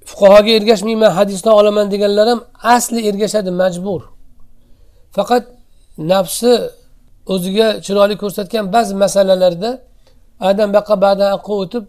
Fuqahoga 0.09 0.51
ergashmayman 0.59 1.11
hadisdan 1.19 1.53
olaman 1.59 1.91
deganlar 1.93 2.27
ham 2.31 2.39
asli 2.75 2.99
ergashadi 3.09 3.51
majbur. 3.61 4.01
Faqat 5.17 5.43
nafsi 5.97 6.51
o'ziga 7.33 7.67
chiroyli 7.85 8.15
ko'rsatgan 8.23 8.65
ba'zi 8.75 8.93
masalalarda 9.03 9.71
adam 10.49 10.69
baqa 10.77 10.95
bada 11.05 11.25
o'tib 11.61 11.85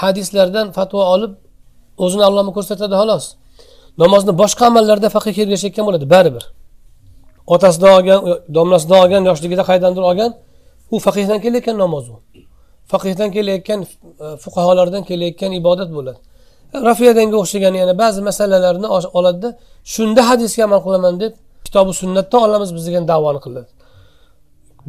hadislardan 0.00 0.66
fatvo 0.76 1.02
olib 1.14 1.32
o'zini 2.04 2.24
alloma 2.28 2.52
ko'rsatadi 2.56 2.94
xolos. 3.00 3.24
Namozni 4.02 4.32
boshqa 4.42 4.64
amallarda 4.70 5.08
faqih 5.16 5.34
ergashayotgan 5.42 5.84
bo'ladi 5.88 6.06
baribir. 6.14 6.44
Otasidan 7.54 7.90
olgan 7.98 8.20
domlasidan 8.56 8.98
olgan 9.04 9.22
yoshligida 9.30 9.64
qaydandir 9.70 10.02
olgan 10.10 10.30
u 10.94 10.96
faqihdan 11.06 11.38
kelayotgan 11.44 11.76
namoz 11.84 12.04
u. 12.14 12.16
Faqihdan 12.92 13.30
kelayotgan 13.36 13.80
e, 13.82 13.86
fuqarolardan 14.44 15.02
kelayotgan 15.10 15.52
ibodat 15.60 15.90
bo'ladi. 15.96 16.18
Rafiyadanga 16.88 17.36
o'xshagan 17.42 17.74
yana 17.80 17.94
ba'zi 18.02 18.20
masalalarni 18.28 18.88
oladida 19.18 19.48
shunda 19.94 20.22
hadisga 20.30 20.62
amal 20.68 20.80
qilaman 20.86 21.14
deb 21.22 21.32
kitobi 21.66 21.92
sunnatdan 22.02 22.40
olamiz 22.48 22.70
biz 22.76 22.86
degan 22.88 23.04
davoni 23.12 23.40
qiladi. 23.46 23.70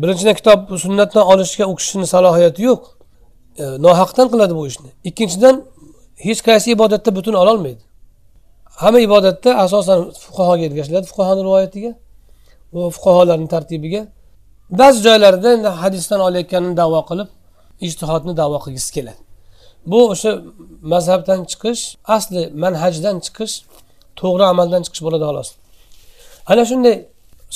Birinchidan 0.02 0.36
kitob 0.40 0.60
sunnatdan 0.86 1.24
olishga 1.34 1.66
u 1.72 1.76
kishini 1.80 2.08
salohiyati 2.14 2.62
yo'q. 2.70 2.82
E, 3.62 3.66
nohaqdan 3.86 4.28
qiladi 4.34 4.54
bu 4.60 4.64
ishni. 4.72 4.90
Ikkinchidan 5.10 5.56
hech 6.26 6.42
qaysi 6.48 6.68
ibodatda 6.76 7.10
butun 7.18 7.34
ololmaydi. 7.34 7.84
Hamma 8.82 9.00
ibodatda 9.08 9.50
asosan 9.66 10.00
fuqaroga 10.24 10.64
ergashiladi 10.70 11.06
fuqaroni 11.12 11.42
rivoyatiga 11.48 11.92
va 12.74 12.90
fuqarolarni 12.96 13.48
tartibiga. 13.56 14.02
Ba'zi 14.82 15.00
joylarda 15.08 15.48
endi 15.56 15.70
hadisdan 15.82 16.20
olayotganini 16.28 16.76
davo 16.82 17.02
qilib 17.10 17.30
ijtihodni 17.88 18.34
davo 18.42 18.58
qilgisi 18.66 18.92
keladi. 18.98 19.22
Bu 19.92 20.00
o'sha 20.14 20.32
mazhabdan 20.94 21.40
chiqish 21.52 21.84
asli 22.16 22.42
manhajdan 22.64 23.16
chiqish 23.26 23.56
to'g'ri 24.20 24.46
amaldan 24.54 24.82
chiqish 24.86 25.04
bo'ladi 25.06 25.26
xolos. 25.30 25.50
Ana 26.52 26.64
shunday 26.70 26.96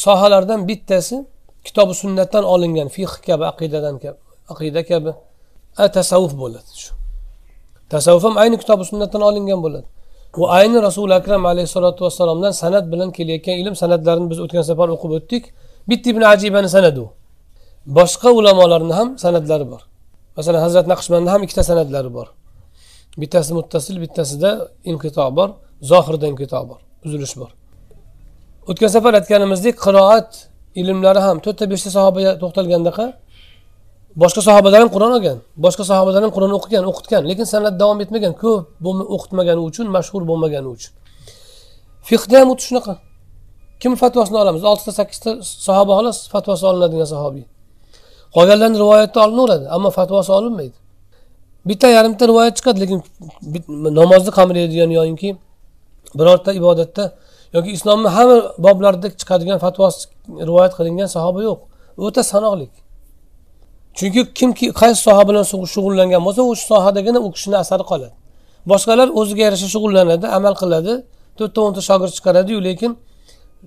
sohalardan 0.06 0.60
bittasi 0.70 1.16
kitobi 1.68 1.94
sunnatdan 2.02 2.44
olingan 2.54 2.88
fiqh 2.96 3.16
kabi 3.28 3.44
aqidadan 3.52 3.96
kabi 4.04 4.20
aqida 4.52 4.82
kabi 4.92 5.12
tasavvuf 5.98 6.34
bo'ladi 6.44 6.72
shu. 6.82 6.92
Tasavvuf 7.92 8.24
ham 8.28 8.36
ayni 8.44 8.58
kitobi 8.62 8.84
sunnatdan 8.92 9.22
olingan 9.30 9.60
bo'ladi. 9.66 9.88
U 10.42 10.44
ayni 10.58 10.78
rasuli 10.88 11.14
akram 11.20 11.44
alayhissalotu 11.52 12.00
vassalomdan 12.06 12.54
san'at 12.62 12.86
bilan 12.92 13.10
kelayotgan 13.18 13.56
ilm 13.62 13.76
san'atlarini 13.82 14.28
biz 14.32 14.40
o'tgan 14.46 14.64
safar 14.70 14.88
o'qib 14.96 15.12
o'tdik. 15.18 15.44
Bitta 15.90 16.08
ibn 16.14 16.24
ajibani 16.34 16.70
san'ati 16.76 17.00
u. 17.06 17.08
Boshqa 17.98 18.30
ulamolarni 18.40 18.94
ham 19.00 19.10
san'atlari 19.24 19.66
bor. 19.72 19.82
Masalan 20.38 20.62
hazrat 20.66 20.86
naqshbandni 20.94 21.30
ham 21.34 21.42
ikkita 21.46 21.64
san'atlari 21.70 22.10
bor. 22.18 22.28
Bittasi 23.22 23.52
muttasil 23.60 23.96
bittasida 24.04 24.50
inqito 24.92 25.26
bor 25.38 25.50
zohirda 25.92 26.26
inqito 26.32 26.60
bor 26.70 26.80
uzilish 27.06 27.36
bor. 27.42 27.52
O'tgan 28.70 28.90
safar 28.96 29.14
aytganimizdek 29.20 29.76
qiroat 29.86 30.30
ilmlari 30.82 31.22
ham 31.28 31.38
to'rtta 31.46 31.66
beshta 31.74 31.90
sahobaga 31.98 32.32
to'xtalgandaqa 32.42 33.06
boshqa 34.16 34.42
sahobalar 34.42 34.80
ham 34.84 34.90
qur'on 34.96 35.12
olgan 35.18 35.38
boshqa 35.66 35.84
sahobalar 35.92 36.22
ham 36.24 36.32
qur'on 36.36 36.52
o'qigan 36.58 36.84
o'qitgan. 36.92 37.22
Lekin 37.30 37.46
san'at 37.54 37.80
davom 37.82 38.02
etmagan. 38.04 38.34
Ko'p 38.44 38.86
o'qitmagani 39.16 39.62
uchun 39.70 39.88
mashhur 39.96 40.22
bo'lmagani 40.30 40.68
uchun. 40.76 40.94
Fiqda 42.10 42.36
ham 42.42 42.50
xuddi 42.52 42.64
shunaqa. 42.70 42.94
Kim 43.82 43.96
fatvosini 44.02 44.38
olamiz? 44.44 44.64
Oltita 44.64 44.92
sakkizta 45.00 45.30
sahoba 45.68 45.92
xolos 45.98 46.18
fatvosi 46.34 46.66
olinadigan 46.72 47.10
sahobiy. 47.16 47.46
Qolganlarni 48.36 48.78
rivoyatda 48.84 49.20
olinaveradi 49.26 49.66
ammo 49.76 49.90
fatvosi 50.00 50.32
olinmaydi. 50.38 50.78
Bitta 51.70 51.88
yarimta 51.98 52.24
rivoyat 52.32 52.54
chiqadi 52.60 52.80
lekin 52.84 53.00
namozni 54.00 54.32
qamraydigan 54.40 54.92
yoyinki 55.00 55.30
birorta 56.20 56.52
ibodatda 56.60 57.04
yoki 57.56 57.70
islomni 57.78 58.10
hamma 58.18 58.38
boblarida 58.66 59.08
chiqadigan 59.22 59.58
fatvosi 59.66 60.02
rivoyat 60.50 60.74
qilingan 60.78 61.10
sahoba 61.16 61.40
yo'q. 61.50 61.60
O'ta 62.06 62.22
sanoqli 62.34 62.68
chunki 63.98 64.22
kimki 64.34 64.66
qaysi 64.82 65.02
soha 65.08 65.24
bilan 65.30 65.44
shug'ullangan 65.76 66.22
bo'lsa 66.28 66.42
o'sha 66.52 66.66
sohadagina 66.72 67.20
u 67.28 67.30
kishini 67.36 67.58
asari 67.64 67.84
qoladi. 67.92 68.16
Boshqalar 68.72 69.08
o'ziga 69.20 69.42
yarasha 69.48 69.68
shug'ullanadi 69.76 70.26
amal 70.38 70.54
qiladi 70.62 70.94
to'rtta 71.38 71.60
o'nta 71.66 71.82
shogird 71.90 72.14
chiqaradiyu 72.18 72.60
lekin 72.68 72.92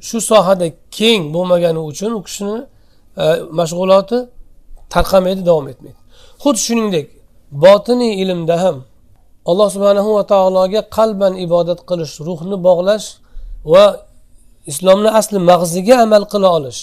shu 0.09 0.19
sohada 0.31 0.66
keng 0.99 1.23
bo'lmagani 1.35 1.80
uchun 1.91 2.10
u 2.19 2.21
kishini 2.26 2.58
e, 3.23 3.25
mashg'uloti 3.58 4.19
tarqamaydi 4.95 5.43
davom 5.49 5.67
etmaydi. 5.73 5.99
Xuddi 6.43 6.60
shuningdek 6.67 7.06
botiniy 7.65 8.13
ilmda 8.23 8.56
ham 8.65 8.76
alloh 9.50 9.69
subhanahu 9.75 10.10
va 10.17 10.25
taologa 10.32 10.80
qalban 10.97 11.34
ibodat 11.47 11.80
qilish 11.89 12.15
ruhni 12.26 12.56
bog'lash 12.69 13.06
va 13.73 13.84
islomni 14.71 15.10
asli 15.21 15.39
mag'ziga 15.50 15.95
amal 16.04 16.25
qila 16.32 16.49
olish 16.58 16.80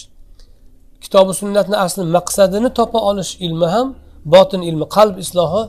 kitobi 1.04 1.34
sunnatni 1.42 1.76
asli 1.86 2.04
maqsadini 2.18 2.70
topa 2.78 3.00
olish 3.10 3.32
ilmi 3.46 3.68
ham 3.76 3.88
botin 4.34 4.62
ilmi 4.70 4.86
qalb 4.96 5.16
islohi 5.24 5.64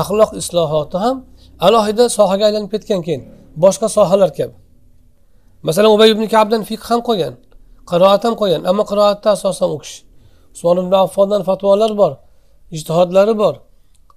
axloq 0.00 0.30
islohoti 0.40 0.96
ham 1.04 1.16
alohida 1.66 2.04
sohaga 2.16 2.44
aylanib 2.48 2.70
ketgan 2.74 3.00
keyin 3.06 3.22
boshqa 3.62 3.88
sohalar 3.96 4.30
kabi. 4.38 4.54
Masalan 5.66 5.90
ubay 5.96 6.08
ibn 6.14 6.24
kabdan 6.34 6.62
fiq 6.68 6.82
ham 6.90 7.00
qo'ygan 7.08 7.34
qiroat 7.90 8.22
ham 8.26 8.34
qo'ygan 8.40 8.62
ammo 8.70 8.84
qiroatda 8.90 9.28
asosan 9.36 9.70
u 9.76 9.78
kishi. 9.82 9.98
Usmon 10.54 10.76
ibn 10.82 10.92
affondan 11.04 11.42
fatvolar 11.48 11.92
bor 12.00 12.12
ijtihodlari 12.76 13.34
bor 13.42 13.54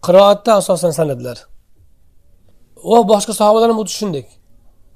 qiroatda 0.06 0.52
asosan 0.62 0.92
san'atlar. 1.00 1.38
Va 2.92 3.00
boshqa 3.12 3.34
sahobalar 3.40 3.68
ham 3.72 3.80
xuddi 3.82 3.94
shunday 4.00 4.24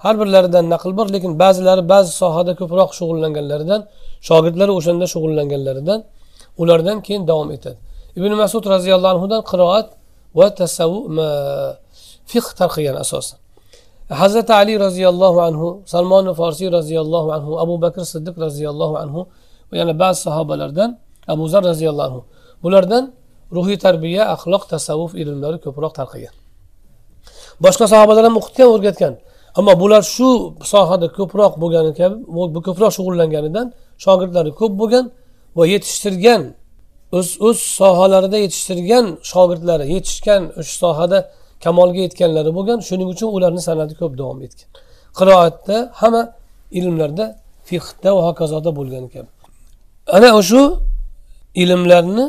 har 0.04 0.16
birlaridan 0.22 0.66
naql 0.74 0.92
bor 0.98 1.08
lekin 1.16 1.32
ba'zilari 1.44 1.84
ba'zi 1.94 2.12
sohada 2.22 2.52
ko'proq 2.60 2.90
shug'ullanganlaridan 3.00 3.82
shogirdlari 4.28 4.72
o'shanda 4.80 5.06
shug'ullanganlaridan 5.14 6.00
ulardan 6.62 6.98
keyin 7.06 7.24
davom 7.30 7.50
etadi. 7.56 7.78
Ibn 8.20 8.32
masud 8.44 8.64
roziyallohu 8.76 9.12
anhudan 9.16 9.42
qiroat 9.52 9.88
va 10.40 10.48
tasavvu 10.62 11.00
fiqh 12.32 12.50
tarqigan 12.60 12.96
asosan 13.04 13.38
hazrati 14.22 14.54
ali 14.62 14.74
roziyallohu 14.86 15.40
anhu 15.50 15.68
salmon 15.94 16.26
forsiy 16.40 16.70
roziyallohu 16.78 17.30
anhu 17.38 17.52
abu 17.64 17.76
bakr 17.86 18.02
siddiq 18.14 18.36
roziyallohu 18.46 18.96
anhu 19.04 19.22
va 19.70 19.76
yana 19.82 19.94
ba'zi 20.04 20.20
sahobalardan 20.28 20.90
abu 21.34 21.44
zar 21.54 21.64
roziyallohu 21.72 22.08
anhu. 22.10 22.22
Bulardan 22.64 23.04
ruhiy 23.58 23.78
tarbiya 23.86 24.24
axloq 24.36 24.64
tasavvuf 24.74 25.12
ilmlari 25.22 25.58
ko'proq 25.66 25.94
tarqagan 26.00 26.36
boshqa 27.66 27.86
sahobalar 27.94 28.24
ham 28.28 28.36
o'qitgan 28.40 28.68
o'rgatgan. 28.76 29.14
Ammo 29.58 29.74
bular 29.82 30.04
shu 30.16 30.28
sohada 30.74 31.08
ko'proq 31.18 31.54
bo'lgani 31.62 31.92
kabi 32.00 32.16
ko'proq 32.68 32.92
shug'ullanganidan 32.98 33.68
shogirdlari 34.06 34.52
ko'p 34.62 34.74
bo'lgan 34.82 35.06
va 35.58 35.64
yetishtirgan 35.74 36.42
o'z 37.18 37.28
o'z 37.48 37.58
sohalarida 37.80 38.38
yetishtirgan 38.46 39.06
shogirdlari 39.32 39.86
yetishgan 39.96 40.42
o'sha 40.60 40.76
sohada 40.84 41.18
kamolga 41.64 42.00
yetganlari 42.08 42.52
bo'lgan 42.58 42.80
shuning 42.88 43.10
uchun 43.14 43.30
ularni 43.36 43.62
san'ati 43.68 43.96
ko'p 44.02 44.14
davom 44.20 44.40
etgan. 44.46 44.68
Qiroatda 45.20 45.76
hamma 46.02 46.24
ilmlarda 46.80 47.26
fiqda 47.70 48.10
va 48.16 48.22
hokazoda 48.28 48.72
bo'lgani 48.80 49.08
kabi. 49.16 49.30
Ana 50.16 50.30
shu 50.50 50.62
ilmlarni 51.64 52.26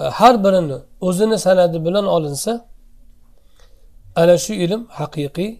e, 0.00 0.02
har 0.18 0.34
birini 0.44 0.78
o'zini 1.08 1.38
san'ati 1.46 1.78
bilan 1.86 2.06
olinsa 2.16 2.52
ana 4.20 4.34
shu 4.44 4.52
ilm 4.64 4.82
haqiqiy 5.00 5.50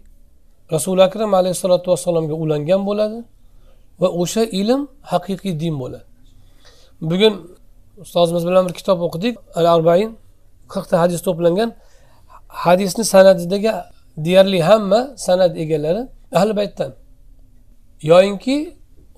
rasuli 0.73 1.03
akram 1.09 1.35
alayhissalotu 1.35 1.91
vassalomga 1.93 2.35
ulangan 2.35 2.81
bo'ladi 2.89 3.19
va 4.01 4.09
o'sha 4.23 4.43
ilm 4.61 4.81
haqiqiy 5.13 5.55
din 5.63 5.75
bo'ladi. 5.83 6.07
Bugun 7.11 7.35
ustozimiz 8.05 8.47
bilan 8.49 8.63
bir 8.69 8.75
kitob 8.81 8.99
o'qidik 9.07 9.35
al 9.59 9.67
arbain 9.75 10.11
qirqta 10.73 10.95
hadis 11.03 11.21
to'plangan. 11.27 11.71
Hadisni 12.65 13.05
san'atidagi 13.15 13.73
deyarli 14.25 14.61
hamma 14.69 15.01
san'at 15.27 15.53
egalari 15.63 16.03
ahli 16.39 16.53
baytdan. 16.61 16.91
Yoyinki 18.11 18.57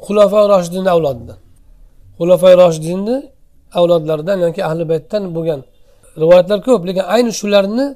xulofa 0.04 0.40
roshidinni 0.52 0.90
avlodidan. 0.96 1.38
Xulofa 2.18 2.48
roshidinni 2.62 3.16
avlodlaridan 3.78 4.38
yoki 4.46 4.60
ahli 4.68 4.84
baytdan 4.92 5.22
bo'lgan 5.36 5.60
rivoyatlar 6.22 6.58
ko'p 6.66 6.82
lekin 6.88 7.04
ayni 7.14 7.32
shularni 7.40 7.86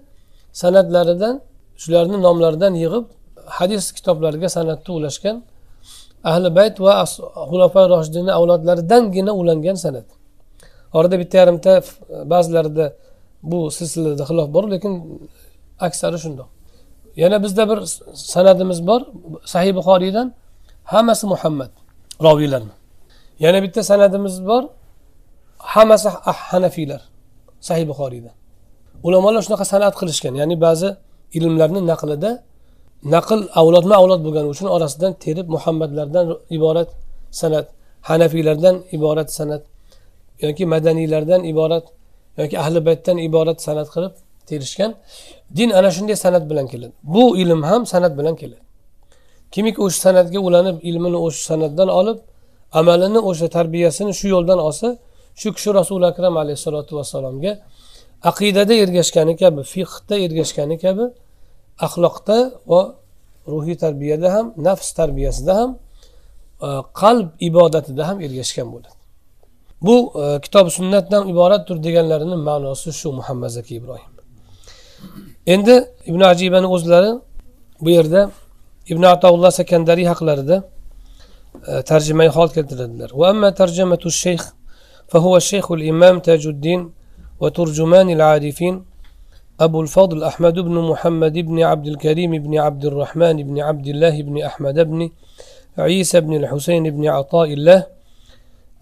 san'atlaridan 0.63 1.35
shularni 1.83 2.17
nomlaridan 2.27 2.75
yig'ib 2.83 3.05
hadis 3.59 3.85
kitoblariga 3.97 4.49
san'atni 4.57 4.91
ulashgan 4.99 5.37
ahli 6.31 6.49
bayt 6.59 6.77
va 6.85 6.93
xulofa 7.51 7.83
roshidini 7.93 8.33
avlodlaridangina 8.39 9.33
ulangan 9.41 9.77
san'at. 9.85 10.09
Orada 10.99 11.17
bitta 11.23 11.37
yarimta 11.43 11.73
ba'zilarida 12.33 12.87
bu 13.51 13.59
silsilada 13.77 14.25
xilof 14.31 14.49
bor 14.57 14.65
lekin 14.73 14.93
aksari 15.87 16.19
shundoq. 16.25 16.49
Yana 17.23 17.37
bizda 17.45 17.63
bir 17.71 17.79
san'atimiz 18.35 18.79
bor 18.89 19.01
sahih 19.55 19.73
buxoriydan 19.79 20.27
hammasi 20.93 21.27
muhammad 21.33 21.71
roviylarni. 22.27 22.75
Yana 23.45 23.59
bitta 23.65 23.81
san'atimiz 23.91 24.37
bor 24.51 24.63
hammasi 25.75 26.09
hanafiylar 26.51 27.03
sahih 27.69 27.87
buxoriydan 27.91 28.35
ulamolar 29.07 29.43
shunaqa 29.47 29.65
san'at 29.73 29.95
qilishgan 30.01 30.35
ya'ni 30.41 30.57
ba'zi 30.67 30.89
ilmlarni 31.39 31.81
naqlida 31.93 32.31
naql 33.15 33.41
avlodma 33.61 33.95
avlod 34.01 34.21
bo'lgani 34.27 34.49
uchun 34.55 34.69
orasidan 34.77 35.13
terib 35.25 35.47
muhammadlardan 35.55 36.27
iborat 36.57 36.91
san'at 37.41 37.67
hanafiylardan 38.09 38.77
iborat 38.97 39.29
san'at 39.39 39.63
yoki 40.45 40.65
madaniylardan 40.73 41.41
iborat 41.53 41.85
yoki 42.41 42.57
ahli 42.63 42.79
baytdan 42.89 43.17
iborat 43.29 43.59
san'at 43.67 43.89
qilib 43.95 44.15
terishgan. 44.51 44.95
Din 45.57 45.71
ana 45.71 45.91
shunday 45.97 46.17
san'at 46.25 46.45
bilan 46.51 46.67
keladi. 46.73 46.93
Bu 47.03 47.25
ilm 47.43 47.63
ham 47.63 47.83
san'at 47.93 48.19
bilan 48.19 48.35
keladi. 48.41 48.63
Kimiki 49.55 49.81
o'sha 49.87 50.01
san'atga 50.07 50.39
ulanib 50.49 50.77
ilmini 50.89 51.19
o'sha 51.27 51.43
san'atdan 51.51 51.89
olib 52.01 52.19
amalini 52.81 53.21
o'sha 53.31 53.49
tarbiyasini 53.57 54.13
shu 54.21 54.27
yo'ldan 54.35 54.59
olsa 54.69 54.89
shu 55.41 55.49
kishi 55.57 55.71
rasuli 55.79 56.07
akram 56.13 56.35
alayhissalotu 56.43 56.93
vassalomga 56.99 57.53
aqidada 58.31 58.75
ergashgani 58.85 59.35
kabi 59.43 59.63
fiqda 59.75 60.15
ergashgani 60.27 60.77
kabi 60.85 61.05
axloqda 61.86 62.38
va 62.72 62.82
ruhiy 63.48 63.78
tarbiyada 63.84 64.34
ham 64.36 64.54
nafs 64.58 64.90
tarbiyasida 65.00 65.54
ham 65.60 65.72
e, 66.68 66.70
qalb 67.02 67.28
ibodatida 67.50 68.08
ham 68.08 68.18
ergashgan 68.26 68.68
bo'ladi 68.74 68.96
bu 69.86 69.96
e, 70.22 70.24
kitob 70.46 70.66
sunnatdan 70.78 71.24
iboratdir 71.34 71.78
deganlarini 71.86 72.38
ma'nosi 72.50 72.90
shu 73.00 73.08
muhammad 73.20 73.50
zaki 73.58 73.74
ibrohim 73.80 74.12
endi 75.54 75.76
ibn 76.10 76.22
ajibani 76.32 76.68
o'zlari 76.76 77.12
bu 77.84 77.90
yerda 77.98 78.22
ibn 78.92 79.04
ataulloh 79.04 79.52
sakandariy 79.60 80.08
haqlarida 80.14 80.58
e, 81.70 81.82
tarjimai 81.90 82.30
hol 82.36 82.50
keltiradilar 82.56 83.10
وأما 83.20 83.50
ترجمة 83.62 84.04
الشيخ 84.06 84.42
فهو 85.12 85.34
الشيخ 85.38 85.66
الإمام 85.78 86.16
تاج 86.28 86.44
الدين 86.48 86.82
وترجمان 87.42 88.08
العارفين 88.18 88.76
أبو 89.61 89.81
الفضل 89.81 90.25
أحمد 90.25 90.55
بن 90.59 90.75
محمد 90.75 91.33
بن 91.33 91.63
عبد 91.63 91.87
الكريم 91.87 92.31
بن 92.31 92.59
عبد 92.59 92.85
الرحمن 92.85 93.37
بن 93.43 93.61
عبد 93.61 93.87
الله 93.87 94.23
بن 94.23 94.43
أحمد 94.43 94.79
بن 94.81 95.11
عيسى 95.79 96.21
بن 96.21 96.37
الحسين 96.37 96.91
بن 96.91 97.09
عطاء 97.09 97.53
الله 97.53 97.87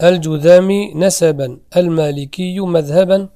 الجذامي 0.02 0.94
نسبا 0.94 1.58
المالكي 1.76 2.60
مذهبا 2.60 3.28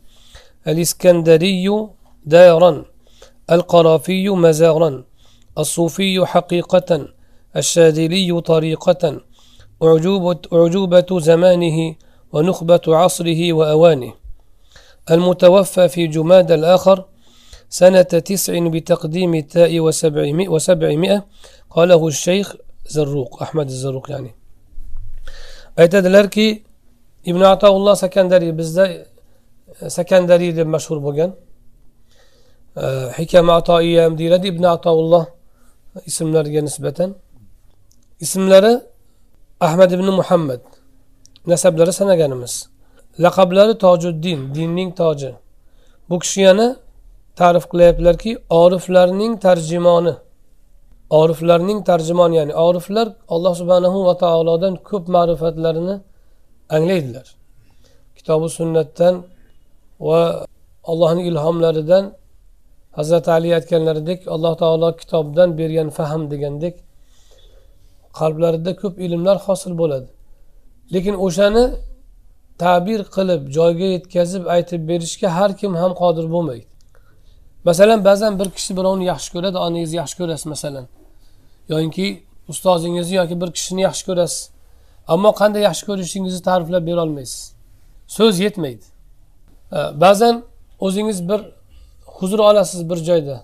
الإسكندري 0.69 1.87
دارا 2.27 2.85
القرافي 3.51 4.29
مزارا 4.29 5.05
الصوفي 5.59 6.27
حقيقة 6.27 7.09
الشاذلي 7.57 8.41
طريقة 8.41 9.21
أعجوبة, 9.83 10.41
أعجوبة 10.53 11.07
زمانه 11.19 11.95
ونخبة 12.33 12.81
عصره 12.89 13.53
وأوانه. 13.53 14.13
المتوفى 15.11 15.89
في 15.89 16.07
جماد 16.07 16.53
الآخر 16.53 17.05
سنة 17.72 18.02
تسع 18.02 18.54
بتقديم 18.74 19.36
التاء 19.36 19.80
وسبعمائة, 19.80 20.50
وسبعمائة 20.50 21.26
قاله 21.70 22.08
الشيخ 22.08 22.56
زروق 22.88 23.42
أحمد 23.42 23.68
الزروق 23.68 24.12
يعني 24.12 24.32
aytadilarki 25.78 26.63
ibn 27.26 27.42
ataulloh 27.42 27.96
sakandariy 27.96 28.58
bizda 28.58 28.86
sakandariy 29.98 30.52
deb 30.58 30.68
mashhur 30.76 31.00
bo'lgan 31.08 31.32
hikama 33.18 33.54
atoiy 33.60 33.96
ham 34.04 34.13
deyiladi 34.20 34.48
ibn 34.54 34.63
ataulloh 34.76 35.26
ismlariga 36.10 36.62
nisbatan 36.68 37.10
ismlari 38.26 38.74
ahmad 39.68 39.90
ibn 39.98 40.08
muhammad 40.20 40.62
nasablari 41.52 41.94
sanaganimiz 42.00 42.54
laqablari 43.24 43.74
tojuddin 43.86 44.40
dinning 44.56 44.92
toji 45.02 45.32
bu 46.10 46.16
kishi 46.24 46.42
yana 46.48 46.68
ta'rif 47.40 47.64
qilyaptilarki 47.73 48.31
oriflarning 48.51 49.33
tarjimoni 49.47 50.14
oriflarning 51.21 51.79
tarjimoni 51.90 52.35
ya'ni 52.40 52.55
oriflar 52.55 53.07
alloh 53.35 53.55
subhanahu 53.61 53.99
va 54.07 54.14
taolodan 54.25 54.75
ko'p 54.88 55.05
ma'rifatlarini 55.16 55.95
anglaydilar. 56.77 57.27
Kitobi 58.16 58.49
sunnatdan 58.59 59.14
va 60.09 60.47
allohning 60.90 61.27
ilhomlaridan 61.31 62.05
hazrati 62.99 63.31
ali 63.37 63.49
aytganlaridek 63.59 64.21
alloh 64.35 64.55
taolo 64.62 64.88
kitobdan 65.01 65.49
bergan 65.59 65.88
fahm 65.99 66.23
degandek 66.33 66.75
qalblarida 68.18 68.73
ko'p 68.83 68.95
ilmlar 69.07 69.37
hosil 69.47 69.73
bo'ladi. 69.81 70.09
Lekin 70.95 71.14
o'shani 71.27 71.64
ta'bir 72.62 73.01
qilib 73.16 73.42
joyga 73.57 73.88
yetkazib 73.97 74.45
aytib 74.55 74.81
berishga 74.90 75.29
har 75.38 75.51
kim 75.61 75.73
ham 75.81 75.92
qodir 76.03 76.27
bo'lmaydi. 76.35 76.72
Masalan 77.64 78.05
ba'zan 78.05 78.38
bir 78.40 78.48
kishi 78.57 78.77
birovni 78.79 79.05
yaxshi 79.12 79.29
ko'radi 79.35 79.59
onangizni 79.59 79.96
yaxshi 80.03 80.16
ko'rasiz 80.20 80.46
masalan. 80.55 80.87
Yoinki 81.68 82.07
ustozingizni 82.48 83.14
yoki 83.20 83.40
bir 83.40 83.51
kishini 83.57 83.83
yaxshi 83.88 84.05
ko'rasiz. 84.09 84.51
Ammo 85.09 85.31
qanday 85.40 85.62
yaxshi 85.68 85.85
ko'rishingizni 85.88 86.42
ta'riflab 86.48 86.85
berolmaysiz 86.90 87.42
so'z 88.16 88.35
yetmaydi. 88.46 88.85
Ba'zan 90.05 90.35
o'zingiz 90.87 91.18
bir 91.29 91.40
huzur 92.16 92.38
olasiz 92.38 92.90
bir 92.90 92.96
joyda. 93.09 93.37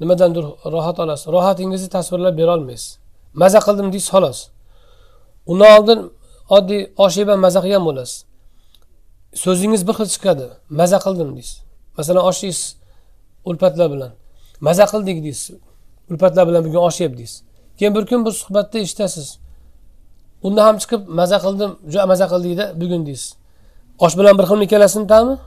Nimadandir 0.00 0.44
rohat 0.74 0.98
olasiz. 1.00 1.26
Rohatingizni 1.26 1.88
tasvirlab 1.88 2.38
berolmaysiz 2.38 3.02
maza 3.34 3.58
qildim 3.66 3.92
deysiz 3.92 4.10
xolos. 4.14 4.38
Undan 5.46 5.70
oldin 5.78 6.00
oddiy 6.56 6.82
osh 7.04 7.16
yeb 7.20 7.28
maza 7.44 7.60
qilgan 7.64 7.84
bo'lasiz. 7.88 8.24
So'zingiz 9.44 9.82
bir 9.88 9.94
xil 9.98 10.08
chiqadi. 10.14 10.46
Maza 10.80 10.98
qildim 11.04 11.30
deysiz. 11.36 11.56
Masalan 11.98 12.24
osh 12.30 12.40
yeysiz 12.46 12.66
ulpatlar 13.44 13.92
bilan. 13.92 14.12
Maza 14.60 14.84
qildik 14.92 15.24
deysiz. 15.24 15.56
Ulpatlar 16.10 16.48
bilan 16.48 16.64
bugun 16.64 16.82
osh 16.88 17.00
yeb 17.00 17.18
deysiz 17.18 17.42
keyin 17.82 17.94
bir 17.94 18.06
kun 18.06 18.26
bir 18.26 18.30
suhbatda 18.30 18.78
eshitasiz. 18.78 19.38
Unda 20.42 20.64
ham 20.64 20.76
chiqib 20.76 21.00
maza 21.08 21.38
qildim 21.44 21.70
juda 21.86 22.06
maza 22.06 22.26
qildikda 22.32 22.80
bugun 22.80 23.06
deysiz. 23.06 23.36
Osh 23.98 24.18
bilan 24.18 24.38
bir 24.38 24.44
xilmi 24.50 24.64
ikkalasini 24.64 25.06
ta'mi 25.06 25.38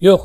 yo'q. 0.00 0.22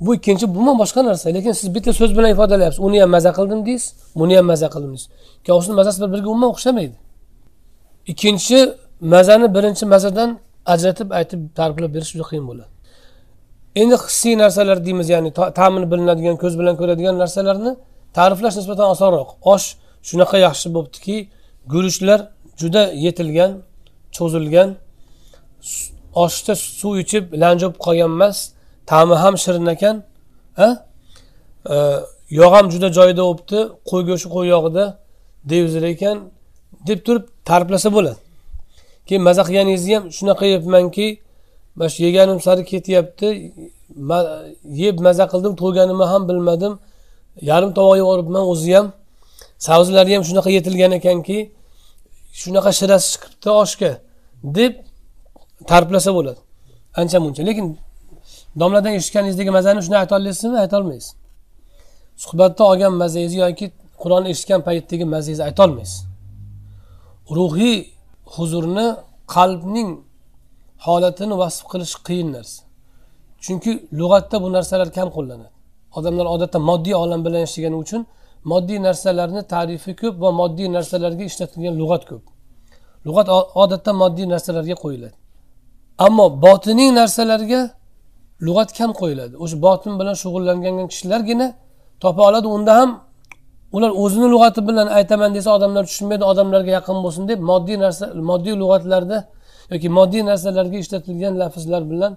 Bu 0.00 0.14
ikkinchi 0.14 0.54
bu 0.54 0.78
boshqa 0.82 1.04
narsa 1.04 1.30
lekin 1.36 1.52
siz 1.52 1.74
bitta 1.74 1.92
so'z 1.92 2.12
bilan 2.18 2.30
ifodalayapsiz. 2.34 2.80
Uni 2.86 3.00
ham 3.02 3.10
maza 3.10 3.30
qildim 3.38 3.60
deysiz 3.66 3.94
buni 4.20 4.36
ham 4.36 4.46
maza 4.52 4.68
qildim 4.74 4.90
deysiz. 4.94 5.08
Ikkovsini 5.40 5.74
mazasi 5.74 5.98
bir 6.02 6.12
biriga 6.12 6.28
umuman 6.30 6.50
o'xshamaydi. 6.54 6.96
Ikkinchi 8.12 8.58
mazani 9.00 9.54
birinchi 9.54 9.84
mazadan 9.94 10.30
ajratib 10.72 11.08
aytib 11.18 11.40
ta'riflab 11.58 11.90
berish 11.94 12.12
juda 12.14 12.24
qiyin 12.30 12.44
bo'ladi. 12.50 12.71
Endi 13.80 13.96
hissiy 14.04 14.38
narsalar 14.38 14.84
deymiz 14.86 15.08
ya'ni 15.14 15.30
ta'mini 15.32 15.86
bilinadigan 15.92 16.36
ko'z 16.42 16.54
bilan 16.60 16.74
ko'radigan 16.80 17.18
narsalarni 17.22 17.72
ta'riflash 18.16 18.56
nisbatan 18.60 18.86
osonroq. 18.94 19.28
Osh 19.54 19.66
shunaqa 20.08 20.36
yaxshi 20.46 20.68
bo'libdiki 20.74 21.16
guruchlar 21.72 22.20
juda 22.60 22.82
yetilgan 23.04 23.50
cho'zilgan. 24.16 24.68
Oshda 26.24 26.54
suv 26.80 26.94
ichib 27.02 27.24
lanjib 27.42 27.72
qolgan 27.84 28.10
emas 28.16 28.36
ta'mi 28.90 29.14
ham 29.22 29.34
shirin 29.44 29.66
ekan 29.74 29.96
e, 30.64 30.66
yog' 32.40 32.54
ham 32.56 32.66
juda 32.72 32.88
joyida 32.98 33.22
bo'libdi 33.28 33.58
qo'y 33.90 34.02
go'shti 34.08 34.28
qo'y 34.34 34.46
yog'ida 34.54 34.84
devzir 35.52 35.82
ekan 35.92 36.16
deb 36.88 36.98
turib 37.06 37.24
ta'riflasa 37.48 37.88
bo'ladi. 37.96 38.20
Keyin 39.06 39.22
maza 39.28 39.42
qilganingizni 39.48 39.94
ham 39.96 40.04
shunaqa 40.16 40.44
yeyapmanki 40.50 41.06
mana 41.76 41.88
shu 41.92 42.02
yeganim 42.06 42.40
sari 42.46 42.64
ketyapti. 42.64 43.28
Yeb 44.82 44.96
maza 45.06 45.24
qildim 45.32 45.52
to'yganimni 45.60 46.06
ham 46.12 46.22
bilmadim. 46.28 46.72
Yarim 47.50 47.70
tovoq 47.78 47.96
yuboribman 48.02 48.44
o'zi 48.52 48.72
ham. 48.76 48.86
Sabzilari 49.66 50.14
ham 50.16 50.22
shunaqa 50.28 50.50
yetilgan 50.56 50.92
ekanki 50.98 51.38
shunaqa 52.40 52.70
shirasi 52.78 53.06
chiqibdi 53.12 53.50
oshga 53.62 53.90
deb 54.58 54.72
ta'riflasa 55.70 56.10
bo'ladi. 56.18 56.40
Ancha 57.00 57.18
muncha. 57.24 57.42
Lekin 57.48 57.66
domladan 58.60 58.92
eshitganingizdagi 58.98 59.50
mazani 59.58 59.80
shuni 59.86 59.96
ayta 60.02 60.14
olasizmi? 60.18 60.58
Aytolmaysiz 60.64 61.08
suhbatda 62.22 62.62
olgan 62.70 62.92
mazangizni 63.02 63.38
yoki 63.46 63.66
qur'onni 64.02 64.28
eshitgan 64.34 64.60
paytdagi 64.68 65.04
mazangizni 65.14 65.44
aytolmaysiz 65.48 65.98
ruhiy 67.36 67.76
huzurni 68.34 68.86
qalbning 69.34 69.90
holatini 70.86 71.34
vasf 71.42 71.64
qilish 71.72 71.94
qiyin 72.06 72.28
narsa. 72.36 72.62
Chunki 73.44 73.72
lug'atda 74.00 74.36
bu 74.42 74.48
narsalar 74.56 74.88
kam 74.98 75.08
qo'llanadi. 75.16 75.50
Odamlar 75.98 76.26
odatda 76.34 76.58
moddiy 76.70 76.94
olam 77.04 77.20
bilan 77.26 77.40
yashagani 77.46 77.76
uchun 77.84 78.02
moddiy 78.50 78.78
narsalarni 78.86 79.42
tarifi 79.54 79.92
ko'p 80.02 80.14
va 80.22 80.30
moddiy 80.40 80.68
narsalarga 80.76 81.24
ishlatilgan 81.30 81.74
lug'at 81.80 82.02
ko'p. 82.10 82.24
Lug'at 83.06 83.28
odatda 83.62 83.92
moddiy 84.02 84.26
narsalarga 84.34 84.76
qo'yiladi. 84.84 85.16
Ammo 86.06 86.26
botiniy 86.44 86.90
narsalarga 87.00 87.60
lug'at 88.46 88.70
kam 88.78 88.90
qo'yiladi. 89.00 89.34
O'sha 89.42 89.56
botin 89.66 89.92
bilan 90.00 90.14
shug'ullangan 90.22 90.86
kishilargina 90.92 91.46
topa 92.02 92.22
oladi 92.28 92.48
unda 92.56 92.72
ham 92.80 92.90
ular 93.76 93.90
o'zini 94.02 94.28
lug'ati 94.34 94.60
bilan 94.68 94.86
aytaman 94.98 95.30
desa 95.36 95.50
odamlar 95.56 95.84
tushunmaydi 95.90 96.24
odamlarga 96.32 96.70
yaqin 96.78 96.98
bo'lsin 97.04 97.24
deb 97.30 97.40
moddiy 97.50 97.76
narsa 97.84 98.04
moddiy 98.30 98.54
lug'atlarda 98.62 99.18
yoki 99.74 99.88
moddiy 99.98 100.22
narsalarga 100.30 100.76
ishlatilgan 100.84 101.34
lafzlar 101.40 101.82
bilan 101.90 102.12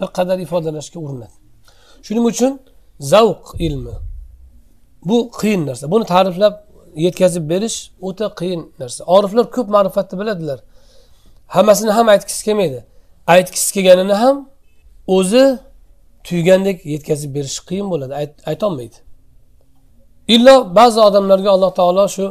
bir 0.00 0.06
qadar 0.06 0.38
ifodalashga 0.46 0.98
urinadi. 1.00 1.36
Shuning 2.06 2.26
uchun 2.32 2.52
zavq 3.12 3.44
ilmi 3.66 3.94
bu 5.08 5.30
qiyin 5.40 5.66
narsa. 5.66 5.90
Buni 5.90 6.04
ta'riflab 6.04 6.54
yetkazib 6.96 7.50
berish 7.50 7.90
o'ta 8.08 8.26
qiyin 8.40 8.72
narsa. 8.80 9.04
Oriflar 9.04 9.50
ko'p 9.56 9.68
ma'rifatni 9.76 10.18
biladilar. 10.20 10.58
Hammasini 11.46 11.90
ham 11.90 12.08
aytgisi 12.08 12.44
kelmaydi. 12.44 12.84
Aytgisi 13.26 13.72
kelganini 13.74 14.12
ham 14.22 14.36
o'zi 15.06 15.58
tuygandek 16.24 16.86
yetkazib 16.86 17.34
berish 17.34 17.58
qiyin 17.68 17.86
bo'ladi. 17.92 18.12
Aytolmaydi. 18.46 18.96
Illo 20.28 20.74
ba'zi 20.74 21.00
odamlarga 21.00 21.50
alloh 21.50 21.70
taolo 21.74 22.08
shu 22.16 22.26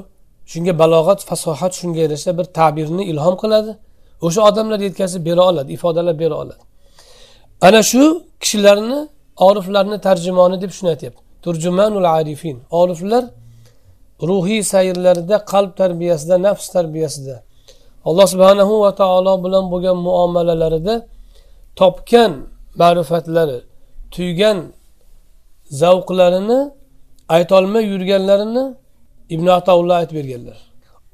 shunga 0.52 0.74
balog'at 0.82 1.20
fasohat 1.30 1.74
shunga 1.80 2.00
yarasha 2.06 2.38
bir 2.38 2.46
ta'birni 2.58 3.04
ilhom 3.12 3.36
qiladi. 3.44 3.72
O'sha 4.26 4.42
odamlar 4.50 4.80
yetkazib 4.88 5.22
bera 5.30 5.42
oladi 5.50 5.70
ifodalab 5.78 6.18
bera 6.24 6.36
oladi. 6.44 6.64
Ana 7.68 7.82
shu 7.92 8.04
kishilarni 8.42 9.00
oriflarni 9.48 9.98
tarjimoni 10.08 10.58
deb 10.64 10.72
shuni 10.78 10.90
aytyapti. 10.94 11.22
Turjumanul 11.46 12.08
arifin. 12.18 12.58
Oriflar 12.82 13.24
ruhiy 14.30 14.62
sayrlarida 14.74 15.36
qalb 15.52 15.72
tarbiyasida 15.82 16.36
nafs 16.48 16.68
tarbiyasida 16.76 17.36
alloh 18.06 18.28
subhanahu 18.34 18.74
va 18.84 18.92
taolo 19.02 19.34
bilan 19.46 19.64
bo'lgan 19.72 19.98
muomalalarida 20.08 20.96
topgan 21.80 22.32
ma'rifatlari 22.82 23.60
tuygan 24.16 24.58
zavqlarini 25.82 26.60
aytolmay 27.36 27.84
yurganlarini 27.94 28.64
ibn 29.30 29.48
ataulloh 29.48 29.96
aytib 30.02 30.16
berganlar. 30.20 30.58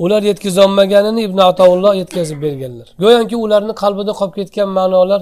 Ular 0.04 0.22
yetkazolmaganini 0.32 1.22
ibn 1.28 1.40
ataulloh 1.50 1.94
yetkazib 2.02 2.42
berganlar. 2.46 2.88
Go'yoki 3.04 3.36
ularni 3.46 3.74
qalbida 3.84 4.12
qolib 4.20 4.36
ketgan 4.40 4.70
ma'nolar 4.80 5.22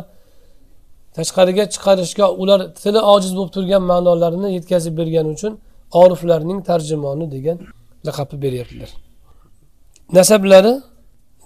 tashqariga 1.18 1.64
chiqarishga 1.74 2.26
ular 2.42 2.60
tili 2.82 3.00
ojiz 3.14 3.32
bo'lib 3.38 3.52
turgan 3.56 3.84
ma'nolarini 3.92 4.50
yetkazib 4.58 4.94
bergani 5.00 5.30
uchun 5.36 5.54
oriflarning 6.02 6.60
tarjimoni 6.70 7.26
degan 7.36 7.58
laqabni 8.08 8.38
beryaptilar. 8.46 8.90
Nasablari 10.18 10.74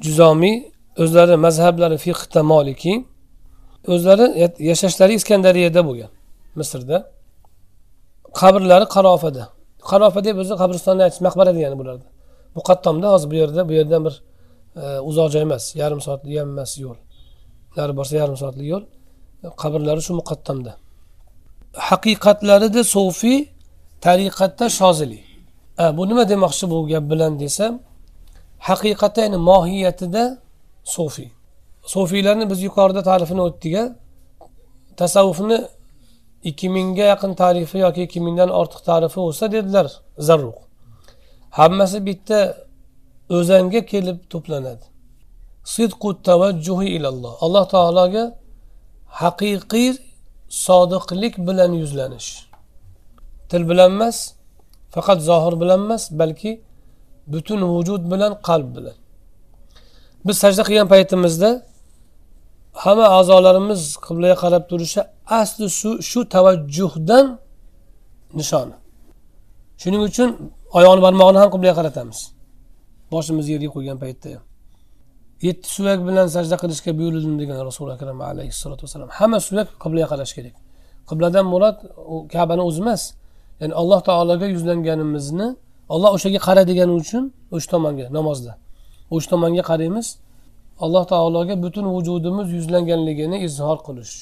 juzomiy 0.06 0.56
o'zlari 1.04 1.36
mazhablari 1.46 1.98
fiqda 2.06 2.42
moliki 2.54 2.94
o'zlari 3.94 4.26
yashashlari 4.70 5.14
iskandariyada 5.20 5.82
bo'lgan 5.88 6.12
misrda. 6.60 6.98
Qabrlari 8.42 8.86
qarofada. 8.96 9.44
Qarofa 9.90 10.20
deb 10.28 10.36
o'zi 10.42 10.54
qabristonni 10.62 11.02
aytish 11.06 11.22
maqbara 11.28 11.52
degani 11.58 11.78
bularni 11.82 12.13
muqattomda 12.58 13.08
hozir 13.14 13.28
bu 13.32 13.36
yerda 13.36 13.62
bu 13.70 13.74
yerdan 13.80 14.02
bir 14.06 14.16
e, 14.82 15.00
uzoq 15.10 15.28
joy 15.34 15.42
emas 15.42 15.76
yarim 15.82 16.02
soatlik 16.02 16.40
ham 16.40 16.50
emas 16.50 16.72
yo'l. 16.84 16.98
Nari 17.78 17.94
borsa 17.98 18.14
yarim 18.22 18.38
soatlik 18.38 18.68
yo'l. 18.74 18.84
Qabrlari 19.62 20.02
shu 20.08 20.14
muqattamda 20.22 20.72
haqiqatlarida 21.90 22.84
sofiy 22.96 23.40
tariqatda 24.06 24.66
shozili. 24.80 25.20
Bu 25.98 26.04
nima 26.10 26.24
demoqchi 26.30 26.66
bu 26.72 26.78
gap 26.92 27.04
bilan 27.12 27.40
desam 27.40 27.74
haqiqatda 28.70 29.20
ya'ni 29.26 29.40
mohiyatida 29.50 30.24
sofiy 30.96 31.30
sofiylarni 31.96 32.50
biz 32.52 32.60
yuqorida 32.68 33.02
ta'rifini 33.10 33.42
o'tdik 33.48 33.76
tasavvufni 34.98 35.58
ikki 36.50 36.70
mingga 36.70 37.06
yaqin 37.14 37.34
tarifi 37.34 37.78
yoki 37.86 38.02
ikki 38.08 38.20
mingdan 38.26 38.50
ortiq 38.50 38.82
tarifi 38.90 39.20
bo'lsa 39.26 39.52
dedilar 39.52 39.88
zarruq. 40.28 40.58
Hammasi 41.58 42.00
bitta 42.08 42.40
o'zanga 43.38 43.82
kelib 43.92 44.18
to'planadi. 44.32 44.86
Sidqu 45.74 46.10
tavajjuhi 46.28 46.88
ilalloh. 46.98 47.34
Alloh 47.46 47.66
taologa 47.76 48.24
haqiqiy 49.22 49.92
sodiqlik 50.66 51.34
bilan 51.48 51.72
yuzlanish. 51.82 52.30
Til 53.50 53.64
bilan 53.70 53.92
emas 53.96 54.18
faqat 54.94 55.20
zohir 55.30 55.54
bilan 55.62 55.80
emas 55.86 56.04
balki 56.22 56.52
butun 57.34 57.62
vujud 57.74 58.04
bilan 58.12 58.32
qalb 58.48 58.70
bilan. 58.78 58.98
Biz 60.26 60.36
sajda 60.44 60.62
qilgan 60.68 60.88
paytimizda 60.94 61.50
hamma 62.84 63.08
a'zolarimiz 63.18 63.82
qiblaga 64.06 64.36
qarab 64.44 64.64
turishi 64.70 65.02
asli 65.40 65.66
shu 65.80 65.90
shu 66.10 66.20
tavajjuhdan 66.34 67.26
nishoni. 68.40 68.76
Shuning 69.82 70.04
uchun 70.10 70.30
oyoqni 70.78 71.02
barmog'ini 71.06 71.40
ham 71.44 71.50
qiblaga 71.56 71.76
qaratamiz. 71.80 72.20
Boshimizni 73.14 73.52
yerga 73.56 73.70
qo'ygan 73.76 73.98
paytda 74.04 74.28
ham. 74.36 74.44
Yetti 75.48 75.68
suyak 75.76 76.00
bilan 76.08 76.28
sajda 76.36 76.56
qilishga 76.64 76.92
buyurildim 77.00 77.36
degan 77.42 77.58
rasuli 77.70 77.92
akram 77.96 78.20
alayhissalotu 78.32 78.82
vassalam. 78.86 79.10
Hamma 79.20 79.40
suyak 79.48 79.68
qiblaga 79.84 80.08
qarash 80.14 80.34
kerak. 80.38 80.56
Qibladan 81.10 81.46
murod 81.54 81.78
u 82.14 82.16
kabani 82.34 82.64
o'zi 82.70 82.82
emas. 82.84 83.02
Ya'ni 83.62 83.74
alloh 83.82 84.00
taologa 84.10 84.46
yuzlanganimizni 84.56 85.48
olloh 85.94 86.12
o'shaga 86.18 86.40
qara 86.48 86.62
degani 86.70 86.94
uchun 87.02 87.24
o'sha 87.56 87.68
tomonga 87.74 88.06
namozda. 88.18 88.52
O'sha 89.16 89.28
tomonga 89.34 89.64
qaraymiz. 89.72 90.08
Alloh 90.86 91.04
taologa 91.14 91.56
butun 91.66 91.86
vujudimiz 91.96 92.48
yuzlanganligini 92.58 93.38
izhor 93.48 93.78
qilish 93.88 94.14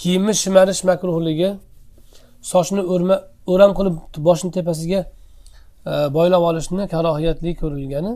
kiyimni 0.00 0.34
shimarish 0.42 0.82
makruhligi 0.90 1.50
sochni 2.52 2.82
o'rma 2.94 3.16
o'ram 3.52 3.72
qilib 3.78 3.96
boshni 4.28 4.50
tepasiga 4.56 5.00
boylab 5.86 6.42
olishni 6.48 6.88
karohiyatli 6.94 7.50
ko'rilgani 7.60 8.12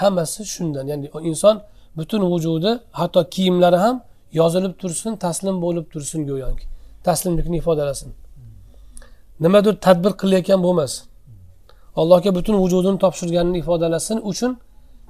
hammasi 0.00 0.44
shundan. 0.54 0.86
Ya'ni 0.92 1.10
inson 1.30 1.56
butun 1.98 2.22
vujudi 2.32 2.70
hatto 3.00 3.20
kiyimlari 3.34 3.78
ham 3.84 3.96
yozilib 4.40 4.74
tursin 4.80 5.12
taslim 5.16 5.56
bo'lib 5.64 5.86
tursin 5.92 6.20
go'yoki. 6.30 6.64
Taslimlikni 7.04 7.56
ifodalasin. 7.62 8.10
Nimadir 9.44 9.74
tadbir 9.86 10.12
qilayotgan 10.22 10.60
bo'lmasin 10.66 11.04
allohga 11.96 12.34
butun 12.34 12.56
vujudini 12.62 12.98
topshirganini 12.98 13.58
ifodalasin 13.58 14.20
uchun 14.30 14.52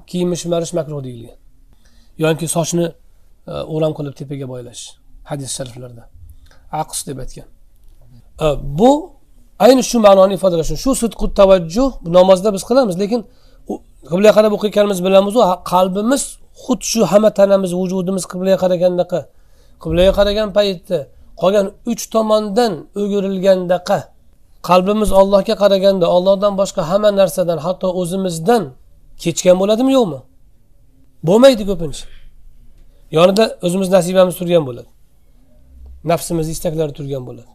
kiyimni 0.06 0.36
shimarish 0.42 0.72
makruh 0.78 1.04
deyilgan. 1.04 1.36
Yoki 2.18 2.46
sochni 2.56 2.86
e, 3.46 3.52
o'ram 3.74 3.92
qilib 3.98 4.14
tepaga 4.20 4.46
boylash. 4.48 4.82
Hadis 5.30 5.50
shariflarda. 5.56 6.04
Aqs 6.80 7.06
deb 7.06 7.18
aytgan. 7.18 7.46
E, 8.44 8.46
bu 8.78 8.90
ayni 9.64 9.82
shu 9.90 9.98
ma'noni 10.06 10.32
ifodalash 10.38 10.70
shu 10.84 10.90
sidqu 11.02 11.24
tavajjuh 11.38 11.90
namozda 12.16 12.48
biz 12.54 12.62
qilamiz 12.68 12.96
lekin 13.02 13.20
qiblaga 14.10 14.32
qarab 14.38 14.52
o'qiyotganimiz 14.56 14.98
bilamizu 15.06 15.40
qalbimiz 15.72 16.22
xuddi 16.64 16.84
shu 16.92 17.00
hamma 17.12 17.30
tanamiz 17.38 17.70
vujudimiz 17.80 18.24
qiblaga 18.32 18.58
qaragandaqa 18.64 19.20
qiblaga 19.82 20.12
qaragan 20.18 20.48
paytda 20.56 20.98
qolgan 21.40 21.66
uch 21.90 22.02
tomondan 22.14 22.72
o'girilgandaqa 23.00 23.98
qalbimiz 24.68 25.10
ollohga 25.20 25.54
qaraganda 25.62 26.06
ollohdan 26.16 26.52
boshqa 26.60 26.82
hamma 26.90 27.10
narsadan 27.20 27.58
hatto 27.66 27.88
o'zimizdan 28.00 28.62
kechgan 29.22 29.56
bo'ladimi 29.62 29.92
yo'qmi? 29.98 30.20
Bo'lmaydi 31.28 31.64
ko'pincha. 31.70 32.04
Yonida 33.16 33.44
o'zimiz 33.66 33.88
nasibamiz 33.96 34.34
turgan 34.40 34.62
bo'ladi. 34.68 34.90
Nafsimiz 36.10 36.46
istaklari 36.54 36.92
turgan 36.98 37.22
bo'ladi. 37.28 37.50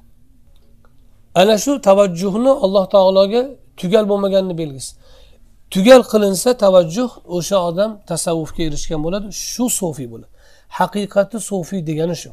Ana 1.40 1.56
shu 1.64 1.72
tavajjuhni 1.88 2.52
alloh 2.66 2.86
taologa 2.96 3.42
tugal 3.80 4.06
bo'lmaganini 4.12 4.56
belgisi. 4.62 4.92
Tugal 5.74 6.02
qilinsa 6.12 6.50
tavajjuh 6.64 7.10
o'sha 7.38 7.58
odam 7.70 7.92
tasavvufga 8.10 8.62
erishgan 8.68 9.00
bo'ladi 9.06 9.28
shu 9.52 9.66
sofiy 9.80 10.08
bo'ladi. 10.14 10.32
Haqiqati 10.78 11.38
sofiy 11.50 11.82
degani 11.90 12.16
shu. 12.22 12.32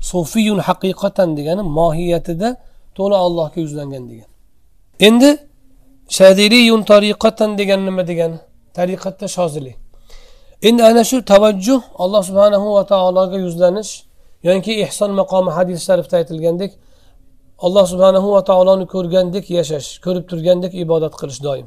Sofiyun 0.00 0.58
haqiqatan 0.68 1.28
degani 1.38 1.62
mohiyatida 1.78 2.48
to'la 2.96 3.16
allohga 3.26 3.58
yuzlangan 3.64 4.04
degan 4.10 4.28
endi 5.08 5.30
shadiriyun 6.18 6.82
tariqatan 6.90 7.50
degani 7.60 7.84
nima 7.88 8.02
degani? 8.10 8.38
Tariqatda 8.78 9.26
shozilik 9.36 9.76
endi 10.68 10.82
ana 10.90 11.02
shu 11.10 11.16
tavajjuh 11.32 11.80
alloh 12.02 12.22
subhanahu 12.28 12.66
va 12.76 12.82
taologa 12.92 13.38
yuzlanish 13.46 13.92
yoki 14.48 14.72
ehson 14.84 15.10
maqomi 15.20 15.50
hadis 15.56 15.78
sharifda 15.88 16.14
aytilgandek 16.20 16.72
alloh 17.66 17.84
subhanahu 17.92 18.28
va 18.34 18.42
taoloni 18.50 18.86
ko'rgandek 18.94 19.46
yashash 19.58 19.88
ko'rib 20.04 20.24
turgandek 20.30 20.72
ibodat 20.84 21.14
qilish 21.20 21.40
doim. 21.46 21.66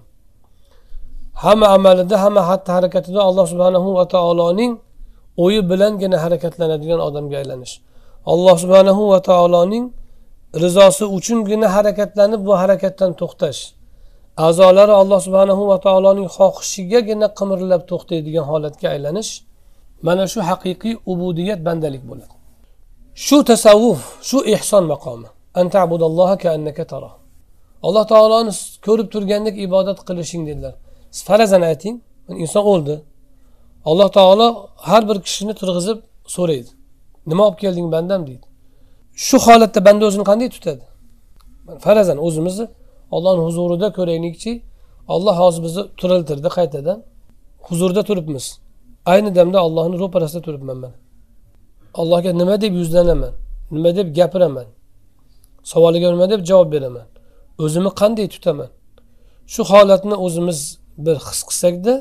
Hamma 1.43 1.67
amalida 1.77 2.15
hamma 2.23 2.41
xatti 2.49 2.69
harakatida 2.77 3.19
alloh 3.29 3.45
subhanahu 3.51 3.89
va 3.97 4.05
taoloning 4.15 4.71
o'yi 5.43 5.61
bilangina 5.69 6.17
harakatlanadigan 6.23 6.99
odamga 7.07 7.35
aylanish. 7.41 7.73
Alloh 8.33 8.55
subhanahu 8.63 9.01
va 9.11 9.19
taoloning 9.29 9.85
rizosi 10.63 11.05
uchungina 11.17 11.67
harakatlanib 11.75 12.41
bu 12.47 12.53
harakatdan 12.61 13.11
to'xtash. 13.21 13.61
A'zolari 14.45 14.93
alloh 15.01 15.19
subhanahu 15.25 15.63
va 15.71 15.77
taoloning 15.85 16.27
xohishigagina 16.37 17.27
qimirlab 17.39 17.81
to'xtaydigan 17.91 18.45
holatga 18.51 18.87
aylanish 18.95 19.31
mana 20.07 20.23
shu 20.33 20.39
haqiqiy 20.49 20.95
ubudiyat 21.11 21.59
bandalik 21.67 22.03
bo'ladi. 22.09 22.35
Shu 23.25 23.37
tasavvuf 23.51 24.01
shu 24.29 24.37
ehson 24.55 24.85
maqomi. 24.93 25.29
Alloh 27.87 28.05
taoloni 28.13 28.51
ko'rib 28.85 29.07
turgandek 29.13 29.55
ibodat 29.65 29.99
qilishing 30.07 30.43
dedilar. 30.49 30.73
Farazan 31.27 31.63
ayting 31.71 31.95
inson 32.43 32.63
o'ldi. 32.71 32.95
Alloh 33.89 34.09
taolo 34.17 34.47
har 34.89 35.03
bir 35.09 35.17
kishini 35.25 35.53
turg'izib 35.61 35.99
so'raydi. 36.35 36.71
Nima 37.29 37.43
olib 37.47 37.57
kelding 37.63 37.87
bandam? 37.95 38.21
deydi. 38.27 38.45
Shu 39.25 39.37
holatda 39.45 39.79
banda 39.87 40.03
o'zini 40.09 40.25
qanday 40.29 40.49
tutadi? 40.55 40.83
Farazan 41.85 42.17
o'zimizni 42.25 42.65
ollohni 43.15 43.41
huzurida 43.47 43.87
ko'raylikchi 43.97 44.51
olloh 45.15 45.35
hozir 45.41 45.61
bizni 45.65 45.83
tiriltirdi 45.99 46.49
qaytadan 46.57 46.99
huzurda 47.67 48.01
turibmiz. 48.09 48.45
Ayni 49.11 49.29
damda 49.37 49.59
ollohni 49.67 49.95
ro'parasida 50.03 50.41
turibman 50.47 50.77
man 50.83 50.93
allohga 52.01 52.31
nima 52.41 52.61
deb 52.61 52.73
yuzlanaman 52.81 53.33
nima 53.71 53.95
deb 53.95 54.07
gapiraman 54.15 54.67
savoliga 55.71 56.07
nima 56.13 56.29
deb 56.29 56.41
javob 56.49 56.69
beraman? 56.75 57.07
O'zimni 57.63 57.91
qanday 58.01 58.27
tutaman? 58.35 58.69
Shu 59.53 59.61
holatni 59.71 60.15
o'zimiz 60.25 60.59
bir 61.05 61.15
his 61.27 61.39
qilsakda 61.49 61.93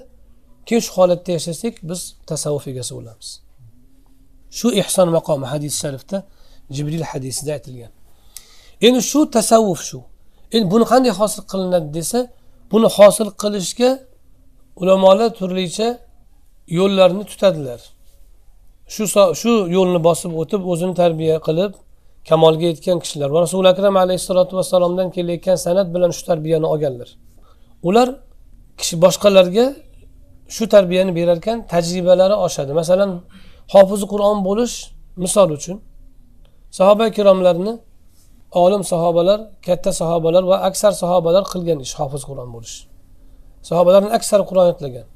keyin 0.66 0.82
shu 0.86 0.92
holatda 0.98 1.30
yashasak 1.36 1.74
biz 1.88 2.00
tasavvuf 2.30 2.64
egasi 2.72 2.92
bo'lamiz. 2.98 3.28
Shu 4.58 4.66
ehson 4.82 5.08
maqomi 5.16 5.46
hadis 5.52 5.74
sharifda 5.82 6.18
jibril 6.74 7.04
hadisida 7.10 7.52
aytilgan. 7.56 7.92
Endi 8.86 9.00
shu 9.10 9.20
tasavvuf 9.36 9.80
shu. 9.88 9.98
Endi 10.54 10.66
buni 10.72 10.84
qanday 10.92 11.12
hosil 11.20 11.42
qilinadi 11.52 11.88
desa 11.98 12.20
buni 12.72 12.88
hosil 12.96 13.28
qilishga 13.42 13.90
ulamolar 14.80 15.30
turlicha 15.38 15.88
yo'llarni 16.78 17.24
tutadilar. 17.30 17.80
Shu 18.94 19.04
shu 19.40 19.52
yo'lni 19.76 20.00
bosib 20.08 20.32
o'tib 20.40 20.62
o'zini 20.72 20.94
tarbiya 21.02 21.36
qilib 21.46 21.72
kamolga 22.28 22.66
yetgan 22.72 22.98
kishilar 23.04 23.28
va 23.34 23.38
rasuli 23.44 23.68
akram 23.74 23.94
alayhissalotu 24.04 24.52
vassalomdan 24.58 25.08
kelayotgan 25.16 25.56
san'at 25.66 25.88
bilan 25.94 26.10
shu 26.16 26.22
tarbiyani 26.30 26.66
olganlar. 26.72 27.08
Ular 27.88 28.08
kishi 28.78 28.94
boshqalarga 29.04 29.66
shu 30.54 30.64
tarbiyani 30.74 31.12
berarkan 31.18 31.56
tajribalari 31.72 32.36
oshadi. 32.46 32.72
Masalan 32.80 33.10
hofizi 33.74 34.06
qur'on 34.12 34.38
bo'lish 34.48 34.74
misol 35.24 35.48
uchun 35.56 35.76
sahoba 36.78 37.04
ikromlarni 37.12 37.72
olim 38.64 38.82
sahobalar 38.92 39.40
katta 39.66 39.90
sahobalar 40.00 40.42
va 40.50 40.56
aksar 40.68 40.92
sahobalar 41.02 41.42
qilgan 41.52 41.78
ish 41.86 41.94
hofiz 42.00 42.22
qur'on 42.28 42.48
bo'lish. 42.54 42.76
Sahobalarni 43.68 44.10
aksari 44.18 44.44
qur'on 44.50 44.66
yodlagan. 44.70 45.06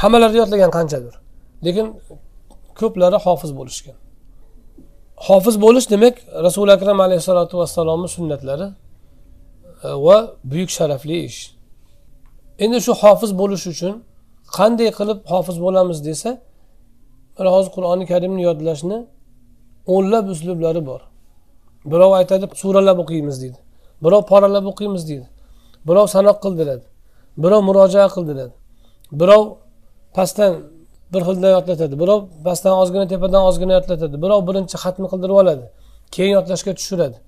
Hammalari 0.00 0.36
yodlagan 0.42 0.70
qanchadir. 0.76 1.14
Lekin 1.66 1.86
ko'plari 2.80 3.18
hofiz 3.26 3.50
bo'lishgan. 3.58 3.96
Hofiz 5.28 5.56
bo'lish 5.64 5.86
demak 5.90 6.14
rasuli 6.46 6.72
akram 6.76 6.98
alayhissalotu 7.06 7.54
vassalomni 7.60 8.08
sunnatlari 8.16 8.66
e, 9.86 9.88
va 10.04 10.16
buyuk 10.50 10.70
sharafli 10.78 11.16
ish. 11.28 11.40
Endi 12.64 12.78
shu 12.86 12.92
hofiz 13.02 13.30
bo'lish 13.40 13.64
uchun 13.72 13.94
qanday 14.56 14.90
qilib 14.98 15.18
hofiz 15.32 15.56
bo'lamiz 15.64 15.98
desa 16.08 16.30
mana 17.36 17.50
hozir 17.54 17.70
qur'oni 17.76 18.04
karimni 18.12 18.42
yodlashni 18.48 18.98
o'nlab 19.94 20.26
uslublari 20.34 20.82
bor. 20.90 21.00
Birov 21.92 22.12
aytadi 22.20 22.44
suralab 22.62 22.98
o'qiymiz 23.04 23.36
deydi. 23.42 23.58
Birov 24.04 24.22
poralab 24.30 24.64
o'qiymiz 24.72 25.02
deydi. 25.10 25.26
Birov 25.88 26.06
sanoq 26.14 26.36
qildiradi. 26.44 26.84
Birov 27.42 27.60
murojaat 27.68 28.10
qildiradi. 28.16 28.54
Birov 29.20 29.42
pastdan 30.16 30.52
bir 31.14 31.22
xilda 31.28 31.48
yodlatadi. 31.56 31.94
Birov 32.02 32.20
pastdan 32.46 32.74
ozgina 32.82 33.06
tepadan 33.12 33.42
ozgina 33.50 33.72
yodlatadi. 33.78 34.16
Birov 34.24 34.40
birinchi 34.48 34.76
xatmi 34.84 35.06
qildirib 35.12 35.36
oladi. 35.42 35.64
Keyin 36.14 36.32
yodlashga 36.38 36.72
tushiradi. 36.78 37.18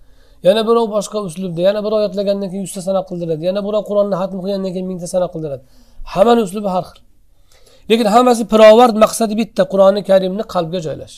Yana 0.47 0.63
birov 0.69 0.87
boshqa 0.97 1.19
uslubda 1.29 1.61
yana 1.69 1.81
birov 1.87 2.01
yodlagandan 2.07 2.49
keyin 2.53 2.65
yuzta 2.67 2.81
sanab 2.89 3.05
qildiradi. 3.11 3.43
Yana 3.49 3.61
birov 3.67 3.83
qur'onni 3.89 4.17
hatm 4.23 4.39
qilgandan 4.43 4.71
keyin 4.75 4.89
mingta 4.93 5.09
sanab 5.15 5.31
qildiradi. 5.35 5.63
Hammani 6.13 6.41
uslubi 6.47 6.69
har 6.75 6.85
xil. 6.89 6.99
Lekin 7.91 8.07
hammasi 8.15 8.43
pirovard 8.53 8.97
maqsadi 9.05 9.35
bitta 9.41 9.63
qur'oni 9.73 10.01
karimni 10.11 10.45
qalbga 10.55 10.81
joylash. 10.87 11.17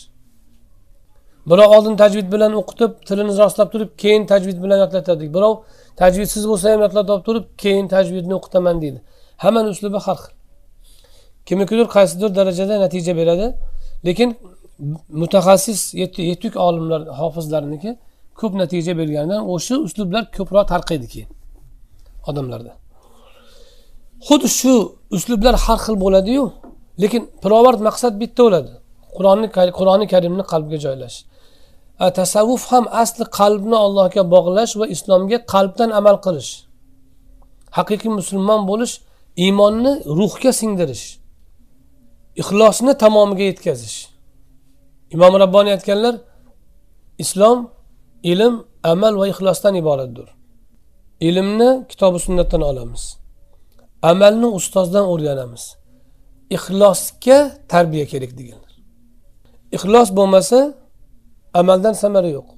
Birov 1.51 1.69
oldin 1.77 1.95
tajvid 2.03 2.27
bilan 2.35 2.53
o'qitib 2.61 2.93
tilini 3.09 3.33
rostlab 3.43 3.69
turib 3.75 3.91
keyin 4.03 4.23
tajvid 4.33 4.59
bilan 4.65 4.79
yodlatadi. 4.85 5.25
Birov 5.37 5.55
tajvidsiz 6.01 6.45
bo'lsa 6.51 6.67
ham 6.73 6.81
yodlatib 6.87 7.21
turib 7.29 7.47
keyin 7.63 7.87
tajvidni 7.95 8.35
o'qitaman 8.39 8.77
deydi. 8.83 8.99
Hammani 9.45 9.69
uslubi 9.75 9.99
har 10.07 10.17
xil. 10.23 10.33
Kimnikidir 11.47 11.87
qaysidir 11.97 12.31
darajada 12.39 12.75
natija 12.85 13.13
beradi. 13.21 13.47
Lekin 14.07 14.29
mutaxassis 15.21 15.81
yetuk 16.31 16.55
olimlar 16.67 17.01
hofizlarniki 17.21 17.91
ko'p 18.41 18.53
natija 18.63 18.93
berganidan 19.01 19.41
o'sha 19.55 19.75
uslublar 19.87 20.23
ko'proq 20.37 20.65
tarqaydi 20.73 21.07
keyin 21.13 21.31
odamlarda. 22.31 22.73
Xuddi 24.27 24.49
shu 24.59 24.73
uslublar 25.17 25.55
har 25.65 25.79
xil 25.85 25.97
bo'ladiyu 26.05 26.45
lekin 27.03 27.23
pirovard 27.43 27.81
maqsad 27.89 28.15
bitta 28.23 28.41
bo'ladi. 28.47 28.73
Qur'onni 29.17 29.49
qur'oni 29.79 30.07
karimni 30.13 30.45
qalbga 30.53 30.79
joylash. 30.87 31.17
Tasavvuf 32.19 32.63
ham 32.73 32.85
asli 33.03 33.25
qalbni 33.39 33.77
allohga 33.87 34.23
bog'lash 34.35 34.73
va 34.81 34.87
islomga 34.95 35.39
qalbdan 35.53 35.91
amal 36.01 36.17
qilish. 36.27 36.51
Haqiqiy 37.79 38.13
musulmon 38.21 38.61
bo'lish 38.71 38.95
iymonni 39.45 39.93
ruhga 40.19 40.53
singdirish. 40.61 41.05
Ixlosni 42.41 42.93
tamomiga 43.03 43.45
yetkazish. 43.51 43.99
Imom 45.15 45.33
rabboniy 45.43 45.73
aytganlar 45.77 46.15
islom 47.23 47.59
ilm 48.33 48.55
amal 48.93 49.15
va 49.21 49.27
ixlosdan 49.33 49.75
iboratdir. 49.83 50.29
Ilmni 51.29 51.71
kitobi 51.91 52.19
sunnatdan 52.27 52.63
olamiz. 52.71 53.03
Amalni 54.11 54.49
ustozdan 54.59 55.05
o'rganamiz. 55.13 55.65
Ixlosga 56.57 57.39
tarbiya 57.73 58.07
kerak 58.13 58.33
deganlar. 58.39 58.73
Ixlos 59.77 60.09
bo'lmasa 60.19 60.59
amaldan 61.61 61.95
samara 62.03 62.29
yo'q. 62.39 62.49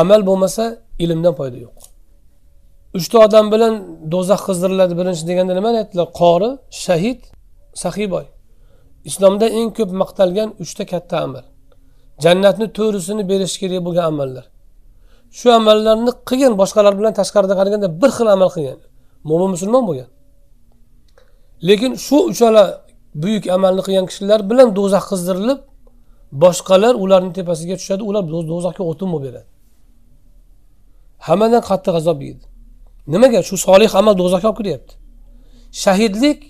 Amal 0.00 0.20
bo'lmasa 0.28 0.64
ilmdan 1.04 1.34
foyda 1.38 1.58
yo'q. 1.66 1.78
Uchta 2.98 3.16
odam 3.26 3.46
bilan 3.54 3.74
do'zax 4.12 4.40
qizdiriladi 4.48 4.94
birinchi 5.00 5.22
deganda 5.30 5.52
nimani 5.58 5.76
aytdilar? 5.82 6.08
Qori 6.20 6.50
shahid 6.84 7.20
sahiy 7.82 8.08
boy 8.14 8.26
islomda 9.08 9.46
eng 9.58 9.70
ko'p 9.78 9.90
maqtalgan 10.02 10.48
uchta 10.62 10.84
katta 10.92 11.16
amal. 11.26 11.44
Jannatni 12.24 12.66
to'risini 12.78 13.22
berish 13.30 13.56
kerak 13.60 13.80
bo'lgan 13.86 14.06
amallar. 14.12 14.46
Shu 15.38 15.46
amallarni 15.58 16.12
qilgan 16.28 16.54
boshqalar 16.60 16.92
bilan 16.98 17.12
tashqarida 17.20 17.54
qaraganda 17.60 17.88
bir 18.00 18.10
xil 18.16 18.28
amal 18.36 18.50
qilgan. 18.56 18.78
Mo'min 19.28 19.50
musulmon 19.54 19.82
bo'lgan. 19.88 20.08
Lekin 21.68 21.92
shu 22.06 22.18
uchala 22.30 22.62
buyuk 23.22 23.44
amalni 23.56 23.82
qilgan 23.86 24.06
kishilar 24.10 24.40
bilan 24.50 24.68
do'zax 24.78 25.04
qizdirilib 25.10 25.60
boshqalar 26.44 26.94
ularni 27.04 27.32
tepasiga 27.38 27.74
tushadi 27.80 28.02
ular 28.08 28.22
do'zaxga 28.52 28.82
o'tin 28.90 29.08
bo'lib 29.12 29.24
beradi. 29.26 29.48
Hammadan 31.26 31.62
qattiq 31.70 31.94
azob 32.00 32.18
yeydi. 32.26 32.44
Nimaga? 33.12 33.40
Shu 33.48 33.56
solih 33.66 33.90
amal 34.00 34.14
do'zaxga 34.20 34.48
olib 34.50 34.58
kiryapti. 34.60 34.94
Shahidlik 35.82 36.40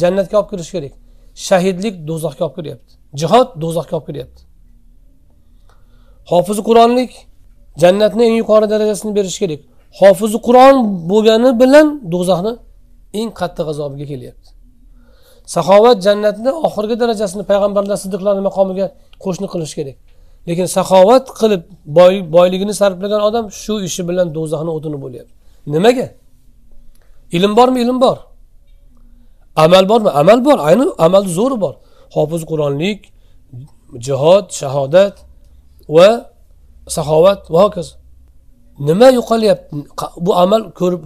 jannatga 0.00 0.34
olib 0.40 0.50
kirishi 0.52 0.72
kerak. 0.76 0.94
Shahidlik 1.34 1.94
do'zaxga 2.08 2.44
olib 2.46 2.54
kiryapti. 2.58 2.92
Jihod 3.20 3.48
do'zaxga 3.62 3.94
olib 3.96 4.06
kiryapti. 4.08 4.40
Hofizi 6.30 6.62
qur'onlik 6.68 7.10
jannatni 7.82 8.22
eng 8.28 8.36
yuqori 8.42 8.66
darajasini 8.72 9.12
berishi 9.18 9.38
kerak. 9.42 9.60
Hofizi 10.00 10.38
qur'on 10.46 10.76
bo'lgani 11.10 11.50
bilan 11.62 11.86
do'zaxni 12.12 12.52
eng 13.20 13.30
qattiq 13.40 13.66
azobiga 13.72 14.06
kelyapti. 14.12 14.48
Saxovat 15.54 15.98
jannatni 16.06 16.50
oxirgi 16.66 16.96
darajasini 17.02 17.44
payg'ambarlar 17.50 17.96
siddiqlarni 18.04 18.42
maqomiga 18.48 18.86
qo'shni 19.24 19.46
qilish 19.52 19.74
kerak. 19.78 19.96
Lekin 20.48 20.66
saxovat 20.76 21.26
qilib 21.40 21.62
boy, 21.98 22.14
boyligini 22.36 22.74
sarflagan 22.80 23.20
odam 23.28 23.44
shu 23.62 23.74
ishi 23.88 24.02
bilan 24.08 24.26
do'zaxni 24.36 24.70
o'tini 24.76 24.98
bo'lyapti. 25.04 25.34
Nimaga? 25.74 26.06
Ilm 27.36 27.52
bormi? 27.58 27.78
Ilm 27.84 27.98
bor. 28.04 28.18
Amal 29.56 29.88
bormi? 29.88 30.10
Amal 30.20 30.44
bor 30.44 30.58
ayni 30.68 30.84
amalni 30.98 31.30
zo'ri 31.38 31.56
bor. 31.64 31.74
Hofiz 32.16 32.42
qur'onlik 32.50 33.00
jihod 34.06 34.46
shahodat 34.60 35.16
va 35.96 36.08
saxovat 36.96 37.40
va 37.52 37.58
hokazo 37.64 37.92
nima 38.88 39.08
yo'qolyapti? 39.18 39.72
Bu 40.26 40.30
amal 40.44 40.62
ko'rib 40.80 41.02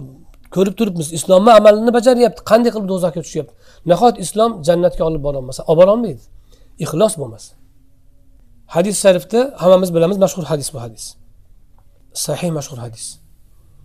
ko'rib 0.55 0.73
turibmiz. 0.79 1.07
Islomni 1.17 1.51
amalini 1.59 1.91
bajaryapti. 1.97 2.41
Qanday 2.51 2.71
qilib 2.73 2.87
do'zaxga 2.91 3.21
tushyapti? 3.25 3.53
Nahot 3.91 4.15
islom 4.25 4.51
jannatga 4.67 5.03
olib 5.09 5.21
borolmasa 5.27 5.61
olib 5.71 5.79
borolmaydi 5.81 6.23
ixlos 6.83 7.13
bo'lmasa. 7.21 7.51
Hadis 8.75 8.95
sharifda 9.03 9.39
hammamiz 9.61 9.89
bilamiz 9.95 10.17
mashhur 10.25 10.43
hadis 10.51 10.67
bu 10.73 10.79
hadis. 10.85 11.05
Sahih 12.25 12.51
mashhur 12.57 12.77
hadis. 12.85 13.05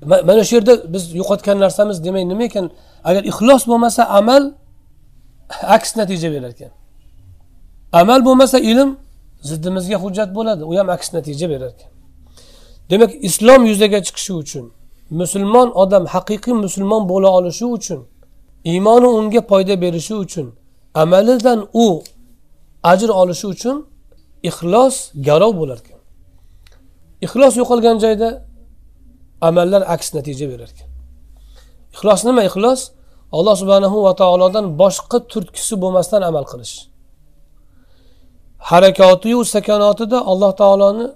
Mana 0.03 0.45
shu 0.45 0.55
yerda 0.57 0.93
biz 0.93 1.15
yo'qotgan 1.15 1.59
narsamiz 1.61 2.05
demak 2.05 2.25
nima 2.25 2.43
ekan? 2.43 2.71
Agar 3.05 3.23
ixlos 3.25 3.63
bo'lmasa 3.71 4.03
amal 4.05 4.43
aks 5.77 5.97
natija 5.97 6.33
berar 6.33 6.51
ekan. 6.51 6.71
Amal 7.93 8.25
bo'lmasa 8.25 8.59
ilm 8.59 8.91
ziddimizga 9.43 9.97
hujjat 9.97 10.35
bo'ladi 10.35 10.65
u 10.65 10.73
ham 10.79 10.89
aks 10.89 11.13
natija 11.15 11.51
berar 11.51 11.71
ekan. 11.75 11.91
Demak 12.91 13.11
islom 13.29 13.67
yuzaga 13.71 13.99
chiqishi 14.07 14.33
uchun 14.43 14.73
musulmon 15.11 15.69
odam 15.83 16.05
haqiqiy 16.15 16.55
musulmon 16.65 17.09
bo'la 17.09 17.29
olishi 17.39 17.65
uchun 17.77 18.01
iymoni 18.65 19.07
unga 19.07 19.41
foyda 19.51 19.81
berishi 19.81 20.15
uchun 20.15 20.47
amalidan 20.95 21.69
u 21.73 22.03
ajr 22.83 23.09
olishi 23.09 23.47
uchun 23.47 23.77
ixlos 24.43 24.95
garov 25.27 25.53
bo'lar 25.61 25.79
ekan. 25.83 26.01
Ixlos 27.25 27.55
yo'qolgan 27.61 27.97
joyda 28.05 28.29
amallar 29.49 29.83
aks 29.95 30.09
natija 30.17 30.47
berar 30.53 30.71
ekan 30.75 30.91
ixlos 31.95 32.25
nima 32.25 32.43
ixlos? 32.51 32.81
Alloh 33.33 33.57
subhanahu 33.63 34.03
va 34.07 34.13
taolodan 34.23 34.67
boshqa 34.83 35.19
turtkisi 35.33 35.75
bo'lmasdan 35.83 36.23
amal 36.23 36.45
qilish. 36.53 36.75
Harakatiu 38.59 39.45
sakanotida 39.55 40.19
alloh 40.31 40.53
taoloni 40.63 41.07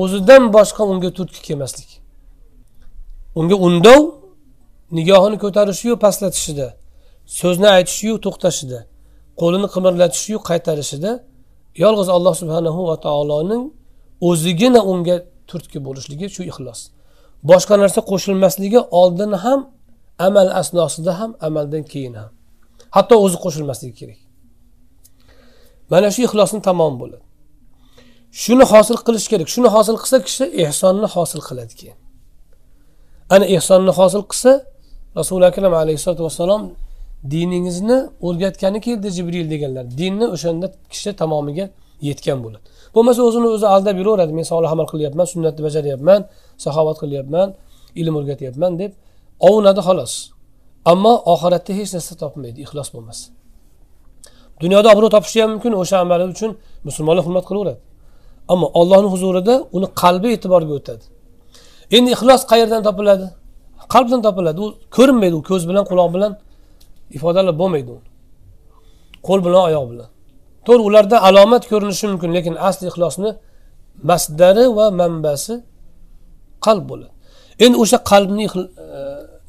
o'zidan 0.00 0.42
boshqa 0.56 0.82
unga 0.92 1.10
turtki 1.16 1.40
kelmaslik. 1.46 1.90
Unga 3.38 3.56
undov 3.66 4.02
nigohini 4.98 5.38
ko'tarishiyu 5.44 5.94
pastlatishida 6.04 6.68
so'zni 7.38 7.68
aytishiyu 7.76 8.14
to'xtashida 8.24 8.78
qo'lini 9.40 9.68
qimirlatishiyu 9.74 10.38
qaytarishida 10.48 11.12
yolg'iz 11.84 12.08
alloh 12.16 12.34
subhanahu 12.40 12.80
va 12.88 12.96
taoloning 13.06 13.62
o'zigina 14.28 14.80
unga 14.92 15.16
turtki 15.50 15.78
bo'lishligi 15.86 16.26
shu 16.34 16.42
ixlos. 16.52 16.80
Boshqa 17.50 17.74
narsa 17.82 18.00
qo'shilmasligi 18.10 18.80
oldin 19.00 19.32
ham 19.44 19.60
amal 20.18 20.48
asnosida 20.60 21.12
ham 21.20 21.30
amaldan 21.40 21.82
keyin 21.92 22.14
ham. 22.20 22.30
Hatto 22.96 23.14
o'zi 23.24 23.36
qo'shilmasligi 23.44 23.94
kerak. 24.00 24.20
Mana 25.90 26.08
shu 26.14 26.20
ixlosni 26.28 26.60
tamom 26.68 26.94
bo'ladi 27.02 27.26
shuni 28.42 28.64
hosil 28.72 28.96
qilish 29.06 29.26
kerak. 29.32 29.48
Shuni 29.54 29.68
hosil 29.76 29.96
qilsa 30.02 30.18
kishi 30.26 30.44
ehsonni 30.64 31.08
hosil 31.14 31.40
qiladi 31.48 31.74
keyin. 31.80 31.98
Ana 33.34 33.44
ehsonni 33.56 33.92
hosil 33.98 34.22
qilsa 34.30 34.52
rasuli 35.18 35.44
akram 35.50 35.74
alayhissalotu 35.82 36.22
vassalom 36.28 36.62
diningizni 37.32 37.98
o'rgatgani 38.26 38.78
keldi 38.86 39.08
jibril 39.16 39.46
deganlar. 39.54 39.84
Dinni 40.00 40.26
o'shanda 40.34 40.66
kishi 40.92 41.10
tamomiga 41.20 41.66
yetgan 42.08 42.38
bo'ladi. 42.44 42.64
Bo'lmasa 42.96 43.20
o'zini 43.28 43.48
o'zi 43.56 43.66
aldab 43.74 43.96
yuraveradi. 44.00 44.32
Men 44.38 44.46
solih 44.52 44.70
amal 44.74 44.86
qilyapman 44.92 45.26
sunnatni 45.32 45.62
bajaryapman 45.66 46.20
saxovat 46.64 46.96
qilyapman 47.02 47.48
ilm 48.00 48.14
o'rgatyapman 48.20 48.72
deb 48.80 48.92
ovunadi 49.48 49.80
xolos. 49.88 50.12
Ammo 50.92 51.12
oxiratda 51.32 51.72
hech 51.78 51.90
narsa 51.96 52.14
topmaydi 52.22 52.58
ixlos 52.64 52.88
bo'lmasa. 52.94 53.24
Dunyoda 54.62 54.88
obro' 54.94 55.10
topishi 55.16 55.38
ham 55.42 55.50
mumkin 55.54 55.72
o'sha 55.82 55.96
amali 56.04 56.24
uchun 56.34 56.50
musulmonlar 56.88 57.24
hurmat 57.26 57.44
qilaveradi. 57.48 57.80
Ammo 58.52 58.66
ollohni 58.80 59.08
huzurida 59.14 59.54
uni 59.76 59.86
qalbi 60.02 60.28
e'tiborga 60.36 60.72
o'tadi. 60.78 61.04
Endi 61.96 62.10
ixlos 62.16 62.42
qayerdan 62.52 62.80
topiladi? 62.88 63.26
Qalbdan 63.94 64.20
topiladi. 64.26 64.58
U 64.64 64.66
ko'rinmaydi 64.96 65.34
u 65.40 65.42
ko'z 65.50 65.62
bilan 65.70 65.84
quloq 65.90 66.08
bilan 66.16 66.32
ifodalab 67.16 67.56
bo'lmaydi 67.62 67.90
u 67.96 67.98
qo'l 69.26 69.40
bilan 69.46 69.62
oyoq 69.68 69.84
bilan. 69.92 70.08
To'g'ri 70.66 70.82
ularda 70.88 71.16
alomat 71.28 71.62
ko'rinishi 71.70 72.06
mumkin 72.12 72.30
lekin 72.36 72.54
asli 72.68 72.84
ixlosni 72.90 73.30
masdari 74.10 74.66
va 74.78 74.86
manbasi 75.00 75.54
qalb 76.66 76.84
bo'ladi. 76.90 77.12
Endi 77.64 77.76
o'sha 77.82 77.98
qalbni 78.12 78.44
e, 78.46 78.52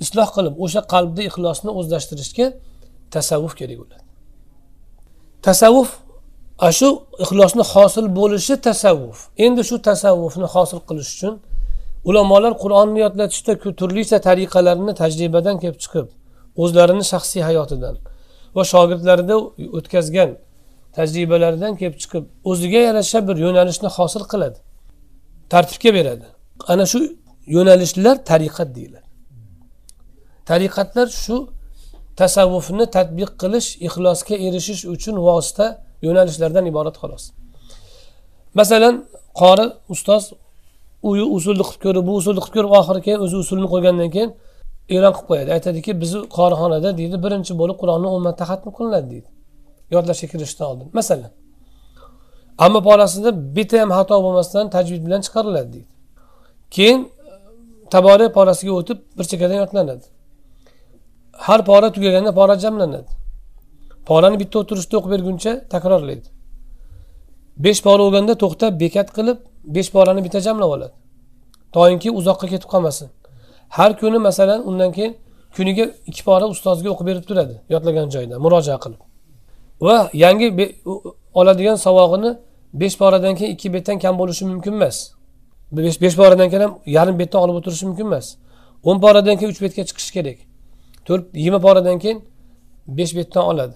isloh 0.03 0.29
qilib 0.35 0.55
o'sha 0.65 0.81
qalbda 0.93 1.21
ixlosni 1.29 1.71
o'zlashtirishga 1.79 2.47
tasavvuf 3.15 3.53
kerak 3.59 3.77
bo'ladi. 3.81 4.03
Tasavvuf 5.47 5.89
shu 6.79 6.89
ixlosni 7.23 7.63
hosil 7.73 8.05
bo'lishi 8.19 8.55
tasavvuf. 8.67 9.17
Endi 9.45 9.61
shu 9.69 9.75
tasavvufni 9.89 10.47
hosil 10.55 10.79
qilish 10.89 11.11
uchun 11.15 11.33
ulamolar 12.09 12.53
qur'onni 12.63 12.99
yodlatishda 13.05 13.53
turlicha 13.79 14.17
tariqalarni 14.27 14.93
tajribadan 15.01 15.55
kelib 15.63 15.79
chiqib 15.83 16.07
o'zlarini 16.63 17.05
shaxsiy 17.11 17.43
hayotidan 17.49 17.95
va 18.55 18.63
shogirdlarida 18.73 19.35
o'tkazgan 19.77 20.29
tajribalaridan 20.97 21.73
kelib 21.79 21.97
chiqib 22.01 22.23
o'ziga 22.51 22.79
yarasha 22.87 23.19
bir 23.27 23.35
yo'nalishni 23.45 23.89
hosil 23.97 24.23
qiladi. 24.31 24.59
Tartibga 25.53 25.91
beradi. 25.97 26.25
Ana 26.71 26.85
shu 26.91 26.99
yo'nalishlar 27.55 28.15
tariqat 28.31 28.69
deyiladi. 28.77 29.07
Tariqatlar 30.49 31.07
shu 31.23 31.35
tasavvufni 32.21 32.85
tadbiq 32.97 33.31
qilish 33.41 33.69
ixlosga 33.87 34.35
erishish 34.47 34.81
uchun 34.93 35.15
vosita 35.27 35.65
yo'nalishlardan 36.05 36.65
iborat 36.71 36.95
xolos. 37.01 37.23
Masalan 38.59 38.95
qori 39.41 39.65
ustoz 39.93 40.23
u 41.07 41.09
usulni 41.37 41.63
qilib 41.69 41.81
ko'rib 41.85 42.03
bu 42.09 42.13
usulni 42.21 42.41
qilib 42.43 42.55
ko'rib 42.57 42.73
oxiri 42.79 43.01
keyin 43.05 43.19
o'zi 43.25 43.35
usulni 43.43 43.67
qo'ygandan 43.73 44.09
keyin 44.15 44.31
e'lon 44.95 45.13
qilib 45.15 45.27
qo'yadi. 45.29 45.49
Aytadiki 45.57 45.91
bizni 46.01 46.19
qorixonada 46.37 46.89
deydi 46.99 47.17
birinchi 47.25 47.53
bo'lib 47.61 47.77
qur'onni 47.81 48.07
o'n 48.13 48.21
marta 48.27 48.43
xatm 48.51 48.69
qilinadi 48.77 49.07
deydi. 49.13 49.29
Yodlashga 49.95 50.27
kirishdan 50.33 50.67
oldin. 50.71 50.89
Masalan 50.93 51.31
amma 52.57 52.79
porasida 52.83 53.55
bitta 53.55 53.81
ham 53.81 53.89
xato 53.97 54.23
bo'lmasdan 54.25 54.69
tajvid 54.75 55.01
bilan 55.05 55.21
chiqariladi 55.25 55.73
deydi. 55.73 55.87
Keyin 56.75 57.01
e, 57.01 57.09
tabora 57.93 58.31
porasiga 58.37 58.71
o'tib 58.79 58.97
bir 59.17 59.25
chekkadan 59.31 59.57
yodlanadi 59.63 60.05
har 61.37 61.65
pora 61.65 61.91
tugaganda 61.91 62.31
pora 62.39 62.55
jamlanadi. 62.63 63.11
Porani 64.05 64.39
bitta 64.39 64.59
o'tirishda 64.59 64.97
o'qib 64.99 65.11
berguncha 65.15 65.51
takrorlaydi. 65.73 66.27
Besh 67.65 67.81
pora 67.85 68.01
bo'lganda 68.05 68.33
to'xtab 68.43 68.79
bekat 68.83 69.07
qilib 69.17 69.37
besh 69.75 69.89
porani 69.95 70.21
bitta 70.25 70.39
jamlab 70.47 70.69
oladi. 70.75 70.95
Toinki 71.75 72.09
uzoqqa 72.19 72.47
ketib 72.53 72.69
qolmasin. 72.73 73.07
Har 73.77 73.91
kuni 73.99 74.19
masalan 74.27 74.59
undan 74.69 74.91
keyin 74.97 75.13
kuniga 75.55 75.85
ikki 76.09 76.23
pora 76.27 76.45
ustozga 76.53 76.89
o'qib 76.93 77.05
berib 77.09 77.25
turadi 77.29 77.55
yodlagan 77.73 78.07
joyida 78.15 78.35
murojaat 78.45 78.81
qilib. 78.83 79.01
Va 79.81 80.09
yangi 80.13 80.47
oladigan 81.33 81.75
savog'ini 81.75 82.37
besh 82.73 82.97
poradan 82.97 83.35
keyin 83.35 83.51
ikki 83.53 83.73
betdan 83.73 83.99
kam 83.99 84.19
bo'lishi 84.19 84.45
mumkin 84.45 84.73
emas. 84.73 85.11
Besh 85.71 86.15
poradan 86.15 86.49
keyin 86.49 86.63
ham 86.63 86.79
yarim 86.85 87.19
betdan 87.19 87.39
olib 87.41 87.55
o'tirishi 87.59 87.85
mumkin 87.85 88.05
emas. 88.05 88.37
o'n 88.83 88.99
poradan 89.01 89.37
keyin 89.37 89.51
uch 89.53 89.61
betga 89.61 89.83
chiqishi 89.89 90.11
kerak. 90.13 90.37
To'rt 91.05 91.35
yigirma 91.35 91.59
poradan 91.59 91.99
keyin 91.99 92.25
besh 92.87 93.15
betdan 93.15 93.43
oladi. 93.51 93.75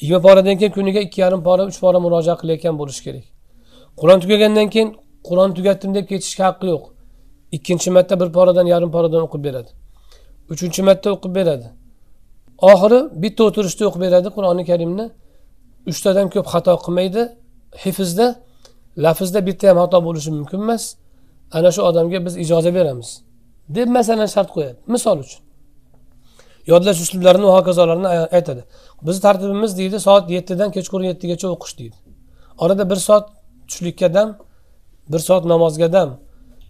Yigirma 0.00 0.22
poradan 0.22 0.58
keyin 0.58 0.72
kuniga 0.72 1.00
ikki 1.00 1.20
yarim 1.20 1.42
pora 1.42 1.62
uch 1.70 1.80
pora 1.80 1.98
murojaat 2.00 2.38
qilayotgan 2.42 2.78
bo'lishi 2.78 3.02
kerak. 3.06 3.24
Qur'on 4.00 4.20
tugagandan 4.20 4.68
keyin 4.74 4.88
qur'on 5.28 5.50
tugatdim 5.56 5.94
deb 5.94 6.06
ketishga 6.08 6.44
haqqi 6.48 6.66
yo'q. 6.72 6.84
Ikkinchi 7.56 7.90
marta 7.90 8.20
bir 8.20 8.28
poradan 8.36 8.66
yarim 8.74 8.90
poradan 8.90 9.20
o'qib 9.26 9.42
beradi. 9.46 9.70
Uchinchi 10.52 10.82
marta 10.88 11.08
o'qib 11.14 11.34
beradi. 11.38 11.66
Oxiri 12.58 13.22
bitta 13.22 13.44
o'tirishda 13.48 13.82
o'qib 13.88 14.00
beradi 14.06 14.28
qur'oni 14.36 14.64
karimni. 14.70 15.06
Uchtadan 15.90 16.26
ko'p 16.34 16.46
xato 16.52 16.72
qilmaydi. 16.84 17.22
Hifzda 17.84 18.26
lafzda 19.04 19.40
bitta 19.48 19.64
ham 19.70 19.78
xato 19.82 19.98
bo'lishi 20.06 20.30
mumkin 20.38 20.60
emas. 20.66 20.84
Ana 21.56 21.70
shu 21.74 21.82
odamga 21.88 22.18
biz 22.26 22.34
ijoza 22.44 22.70
beramiz. 22.78 23.08
Deb 23.76 23.88
masalan 23.98 24.28
shart 24.34 24.50
qo'yadi. 24.54 24.78
Misol 24.94 25.18
uchun. 25.24 25.42
Yodlash 26.70 27.00
uslublarini 27.04 27.46
va 27.48 27.54
hokazolarni 27.58 28.08
aytadi. 28.36 28.62
Bizni 29.06 29.20
tartibimiz 29.26 29.78
deydi 29.78 30.00
soat 30.06 30.30
yettidan 30.36 30.70
kechqurun 30.76 31.06
yettigacha 31.12 31.48
o'qish 31.54 31.74
deydi. 31.80 31.96
Orada 32.58 32.90
bir 32.90 32.96
soat 32.96 33.24
tushlikka 33.68 34.14
dam 34.14 34.28
bir 35.12 35.18
soat 35.18 35.44
namozga 35.44 35.92
dam 35.92 36.08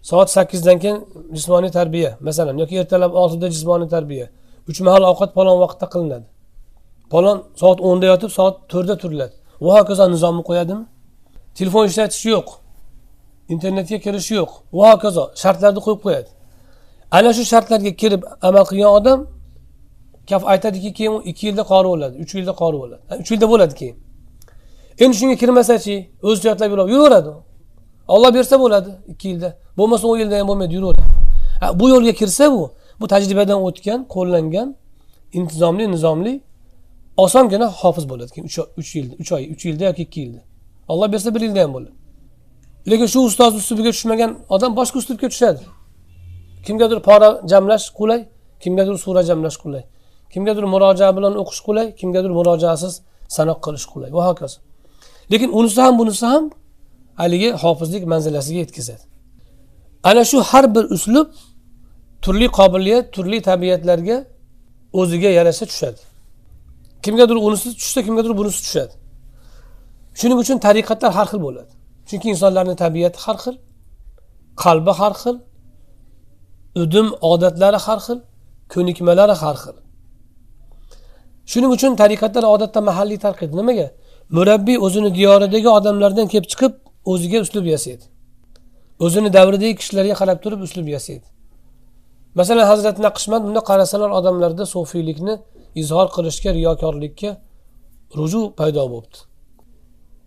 soat 0.01 0.29
sakkizdan 0.31 0.79
keyin 0.79 0.97
jismoniy 1.35 1.71
tarbiya 1.71 2.17
masalan 2.27 2.57
yoki 2.57 2.75
ertalab 2.81 3.13
oltida 3.13 3.47
jismoniy 3.55 3.89
tarbiya. 3.95 4.27
Uch 4.69 4.79
mahal 4.87 5.03
ovqat 5.11 5.31
palon 5.37 5.57
vaqtda 5.63 5.85
qilinadi. 5.93 6.27
Palon 7.13 7.37
soat 7.61 7.79
o'nda 7.87 8.05
yotib 8.11 8.31
soat 8.37 8.55
to'rtda 8.71 8.95
turiladi. 9.01 9.35
Va 9.65 9.71
hokazo 9.79 10.05
nizomni 10.13 10.43
qo'yadimi? 10.49 10.85
Telefon 11.57 11.83
ishlatish 11.89 12.25
yo'q. 12.33 12.47
Internetga 13.53 13.97
kirish 14.05 14.29
yo'q. 14.37 14.51
Va 14.77 14.85
hokazo 14.93 15.23
shartlarni 15.41 15.81
qo'yib 15.85 16.01
qo'yadi. 16.05 16.29
Ana 17.17 17.29
shu 17.37 17.43
shartlarga 17.51 17.91
kirib 18.01 18.21
amal 18.47 18.65
qilgan 18.69 18.91
odam 18.99 19.19
kaf 20.29 20.43
aytadiki 20.53 20.93
keyin 20.97 21.13
u 21.17 21.19
ikki 21.29 21.43
yilda 21.47 21.63
qori 21.71 21.87
bo'ladi 21.93 22.15
uch 22.23 22.31
yilda 22.37 22.53
qori 22.61 22.77
bo'ladi. 22.81 23.01
Uch 23.21 23.29
yilda 23.33 23.47
bo'ladi 23.53 23.73
keyin. 23.79 23.95
Endi 25.03 25.15
shunga 25.19 25.35
kirmasachi 25.41 25.95
o'zi 26.27 26.47
yodlab 26.47 26.89
yuraveradi 26.93 27.31
olloh 28.13 28.33
bersa 28.37 28.55
bo'ladi 28.63 28.89
ikki 29.11 29.27
yilda. 29.31 29.49
Bo'lmasa 29.77 30.05
o'n 30.11 30.17
yilda 30.21 30.35
ham 30.39 30.47
bo'lmaydi 30.49 30.73
yuraveradi. 30.77 31.07
Bu 31.79 31.85
yo'lga 31.93 32.13
kirsa 32.21 32.45
bu 32.53 32.63
bu 32.99 33.07
tajribadan 33.07 33.59
o'tgan 33.67 33.99
qo'llangan 34.15 34.75
intizomli 35.33 35.91
nizomli 35.91 36.41
osongina 37.17 37.67
hofiz 37.81 38.09
bo'ladi. 38.09 38.31
Keyin 38.35 38.47
uch 38.79 38.95
yilda 38.95 39.13
uch 39.21 39.31
oy 39.31 39.43
uch 39.53 39.65
yilda 39.65 39.83
yoki 39.89 40.01
ikki 40.01 40.19
yilda. 40.21 40.41
Olloh 40.87 41.11
bersa 41.11 41.35
bir 41.35 41.41
yilda 41.41 41.59
ham 41.63 41.73
bo'ladi. 41.73 41.93
Lekin 42.89 43.05
shu 43.13 43.19
ustoz 43.29 43.55
uslubiga 43.55 43.91
tushmagan 43.95 44.31
odam 44.49 44.71
boshqa 44.79 44.97
uslubga 45.01 45.27
tushadi. 45.33 45.63
Kimgadir 46.65 46.99
pora 47.07 47.29
jamlash 47.51 47.85
qulay 47.99 48.21
kimgadir 48.63 48.95
sura 48.97 49.23
jamlash 49.29 49.57
qulay. 49.63 49.83
Kimgadir 50.33 50.63
murojaat 50.73 51.13
bilan 51.17 51.33
o'qish 51.41 51.61
qulay 51.67 51.87
kimgadir 51.99 52.31
murojaasiz 52.39 52.93
sanoq 53.35 53.59
qilish 53.65 53.85
qulay. 53.93 54.09
Va 54.17 54.21
hokazo. 54.29 54.59
Lekin 55.31 55.49
unisi 55.59 55.81
ham 55.81 55.99
bunisi 55.99 56.25
ham 56.25 56.49
haligi 57.21 57.49
hofizlik 57.63 58.03
manzilasiga 58.13 58.59
yetkazadi. 58.59 59.03
Ana 60.03 60.23
shu 60.29 60.37
har 60.49 60.75
bir 60.75 60.83
uslub 60.95 61.27
turli 62.21 62.47
qobiliyat 62.59 63.05
turli 63.15 63.41
tabiatlarga 63.49 64.17
o'ziga 64.99 65.29
yarasha 65.39 65.65
tushadi. 65.71 66.01
Kimgadir 67.03 67.37
unisi 67.47 67.67
tushsa 67.79 67.99
kimgadir 68.07 68.37
bunisi 68.39 68.59
tushadi. 68.65 68.93
Shuning 70.19 70.39
uchun 70.43 70.57
tariqatlar 70.67 71.11
har 71.17 71.27
xil 71.31 71.39
bo'ladi. 71.47 71.71
Chunki 72.09 72.27
insonlarni 72.33 72.75
tabiati 72.83 73.19
har 73.25 73.37
xil 73.43 73.55
qalbi 74.63 74.93
har 74.99 75.13
xil 75.21 75.35
udum 76.83 77.07
odatlari 77.31 77.79
har 77.85 77.99
xil 78.05 78.19
ko'nikmalari 78.73 79.35
har 79.43 79.55
xil. 79.63 79.75
Shuning 81.51 81.71
uchun 81.77 81.91
tariqatlar 82.01 82.43
odatda 82.53 82.79
mahalliy 82.89 83.19
tarqaydi 83.25 83.55
nimaga? 83.61 83.87
Murabbiy 84.37 84.77
o'zini 84.85 85.09
diyoridagi 85.17 85.69
odamlardan 85.77 86.27
kelib 86.31 86.47
chiqib 86.51 86.73
o'ziga 87.11 87.37
uslub 87.45 87.65
yasaydi. 87.73 88.05
O'zini 89.05 89.29
davridagi 89.37 89.75
kishilarga 89.79 90.15
qarab 90.21 90.37
turib 90.43 90.61
uslub 90.67 90.87
yasaydi. 90.95 91.27
Masalan 92.35 92.65
hazrati 92.71 93.01
naqshband 93.07 93.43
bunda 93.47 93.61
qarasalar 93.69 94.09
odamlarda 94.19 94.65
sufiylikni 94.65 95.33
izhor 95.81 96.07
qilishga 96.15 96.49
riyokorlikka 96.53 97.29
ruju 98.17 98.41
paydo 98.59 98.83
bo'libdi. 98.91 99.17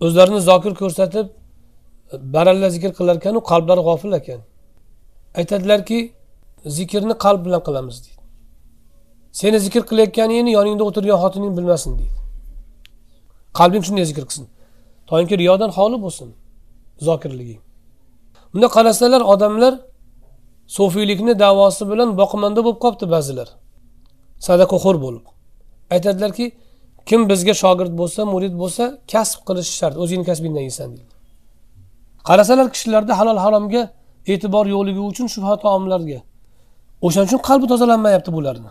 O'zlarini 0.04 0.40
zokir 0.50 0.72
ko'rsatib 0.80 1.26
baralla 2.34 2.68
zikr 2.74 2.90
qilar 2.98 3.16
ekanu 3.20 3.38
qalblari 3.50 3.82
g'ofil 3.88 4.12
ekan. 4.20 4.40
Aytadilarki 5.40 5.98
zikrni 6.76 7.14
qalb 7.24 7.40
bilan 7.46 7.62
qilamiz 7.66 7.96
deydi. 8.04 8.22
Seni 9.40 9.58
zikr 9.66 9.82
qilayotganingni 9.90 10.52
yoningda 10.58 10.84
o'tirgan 10.88 11.18
xotining 11.24 11.52
bilmasin 11.58 11.92
deydi. 12.00 12.18
Qalbing 13.58 13.82
shunday 13.86 14.04
zikr 14.10 14.24
qilsin. 14.28 14.46
Toinki 15.10 15.34
riyodan 15.42 15.70
xoli 15.76 15.98
bo'lsin 16.04 16.28
zokirliging. 17.08 17.60
Bunda 18.52 18.68
qarasalar 18.76 19.22
odamlar 19.32 19.72
sufiylikni 20.76 21.34
davosi 21.44 21.84
bilan 21.90 22.10
boqimanda 22.20 22.60
bo'lib 22.66 22.80
qolibdi 22.84 23.06
ba'zilar. 23.14 23.48
Sadaqaxo'r 24.46 24.96
bo'lib. 25.04 25.24
Aytadilarki 25.94 26.46
kim 27.08 27.20
bizga 27.30 27.54
shogird 27.62 27.92
bo'lsa 28.00 28.20
murid 28.32 28.54
bo'lsa 28.62 28.84
kasb 29.12 29.40
qilishi 29.48 29.74
shart 29.80 29.96
o'zingni 30.02 30.24
kasbingdan 30.30 30.64
yeysan 30.68 30.88
deydi. 30.96 31.12
Qarasalar 32.28 32.66
kishilarda 32.74 33.12
halol 33.20 33.38
haromga 33.44 33.82
e'tibor 34.32 34.66
yo'qligi 34.74 35.02
uchun 35.10 35.26
shubha 35.34 35.54
taomlarga. 35.64 36.20
O'shaning 37.06 37.28
uchun 37.30 37.40
qalbi 37.48 37.66
tozalanmayapti 37.72 38.30
bularni. 38.36 38.70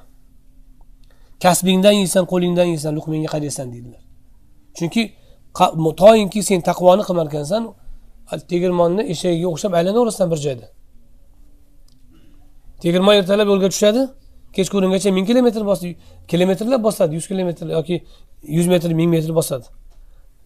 Kasbingdan 1.44 1.96
yeysan 2.02 2.24
qo'lingdan 2.32 2.68
yeysan 2.74 2.92
luqmangga 2.98 3.30
qaraysan 3.36 3.68
deydilar. 3.74 4.02
Chunki 4.78 5.04
toinki 6.02 6.40
sen 6.50 6.60
taqvoni 6.70 7.04
qilmarkansan 7.10 7.64
tegirmonni 8.52 9.04
eshagiga 9.14 9.48
o'xshab 9.54 9.74
aylanaverasan 9.80 10.28
bir 10.34 10.40
joyda. 10.46 10.68
Tegirmon 12.84 13.14
ertalab 13.20 13.48
yo'lga 13.52 13.70
tushadi. 13.74 14.02
Kechqurungacha 14.56 15.10
ming 15.18 15.26
kilometr 15.30 15.62
bosadi 15.70 15.92
kilometrlab 16.32 16.82
bosadi 16.88 17.12
yuz 17.18 17.28
kilometr 17.32 17.66
yoki 17.78 17.96
yuz 18.58 18.68
metr 18.74 18.90
ming 19.00 19.10
metr 19.16 19.32
bosadi. 19.40 19.66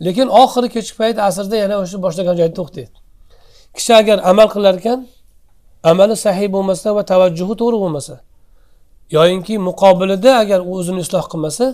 Lekin 0.05 0.27
oxiri 0.41 0.67
kechki 0.75 0.95
payt 1.01 1.17
asrda 1.29 1.55
yana 1.63 1.75
o'sha 1.83 1.97
boshlagan 2.05 2.35
joyda 2.39 2.55
to'xtaydi. 2.59 2.95
Kishi 3.75 3.93
agar 4.01 4.17
amal 4.31 4.47
qilar 4.55 4.75
ekan 4.81 4.99
amali 5.91 6.15
sahiy 6.25 6.49
bo'lmasa 6.55 6.87
va 6.97 7.03
tavajjuhi 7.11 7.55
to'g'ri 7.61 7.77
bo'lmasa 7.83 8.15
yoyinki 9.17 9.55
muqobilida 9.67 10.31
agar 10.43 10.59
u 10.69 10.71
o'zini 10.79 10.99
isloh 11.05 11.25
qilmasa 11.31 11.65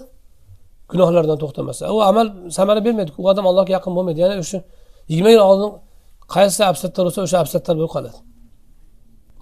gunohlardan 0.92 1.38
to'xtamasa. 1.44 1.84
U 1.96 1.98
amal 2.10 2.28
samara 2.58 2.82
bermaydi. 2.86 3.12
U 3.22 3.24
odam 3.32 3.46
allohga 3.50 3.72
yaqin 3.78 3.92
bo'lmaydi. 3.98 4.20
Yana 4.24 4.36
o'sha 4.44 4.60
yigirma 5.10 5.32
yil 5.36 5.44
oldin 5.50 5.72
qaysi 6.36 6.62
absatlar 6.72 7.04
bo'lsa 7.08 7.20
o'sha 7.28 7.38
absatlar 7.44 7.76
bo'lib 7.80 7.92
qoladi. 7.96 8.20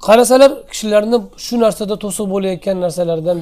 Qarasalar 0.08 0.52
kishilarni 0.72 1.18
shu 1.46 1.56
narsada 1.64 1.96
to'siq 2.04 2.28
bo'layotgan 2.34 2.78
narsalardan 2.86 3.38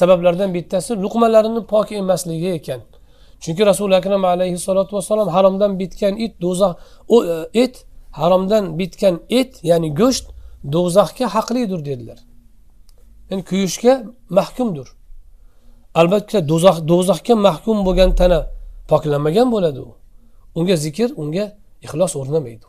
sabablardan 0.00 0.50
bittasi 0.56 0.92
luqmalarini 1.04 1.62
pok 1.72 1.88
emasligi 1.92 2.50
ekan. 2.58 2.80
Chunki 3.42 3.62
rasuli 3.70 3.94
akram 4.00 4.24
alayhissalotu 4.24 4.92
vassalom 4.96 5.28
haromdan 5.36 5.72
bitgan 5.80 6.14
it 6.24 6.34
do'zax 6.44 6.72
u 7.14 7.16
e, 7.24 7.36
et 7.62 7.74
haromdan 8.20 8.64
bitgan 8.78 9.14
et 9.38 9.52
ya'ni 9.70 9.88
go'sht 10.00 10.26
do'zaxga 10.74 11.26
haqlidir 11.34 11.80
dedilar. 11.88 12.18
Ya'ni 13.30 13.42
kuyishga 13.50 13.94
mahkumdir. 14.38 14.88
Albatta 16.00 16.38
do'zax 16.50 16.76
do'zaxga 16.90 17.34
mahkum 17.48 17.76
bo'lgan 17.86 18.10
tana 18.20 18.38
poklanmagan 18.90 19.48
bo'ladi 19.54 19.80
u. 19.88 19.90
Unga 20.58 20.76
zikr 20.84 21.08
unga 21.22 21.44
ixlos 21.84 22.12
o'rnamaydi 22.20 22.66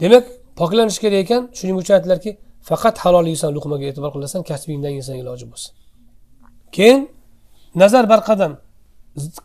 demak 0.00 0.24
poklanish 0.60 0.98
kerak 1.02 1.20
ekan. 1.24 1.42
Shuning 1.58 1.76
uchun 1.82 1.94
aytdilarki 1.98 2.30
faqat 2.68 2.96
halol 3.04 3.26
yeysan 3.32 3.50
luqmaga 3.56 3.84
e'tibor 3.90 4.10
qilasan 4.16 4.40
kasbingdan 4.50 4.92
yesang 4.98 5.18
iloji 5.22 5.46
bo'lsa 5.52 5.68
keyin 6.76 7.00
nazar 7.82 8.04
barqadam 8.12 8.52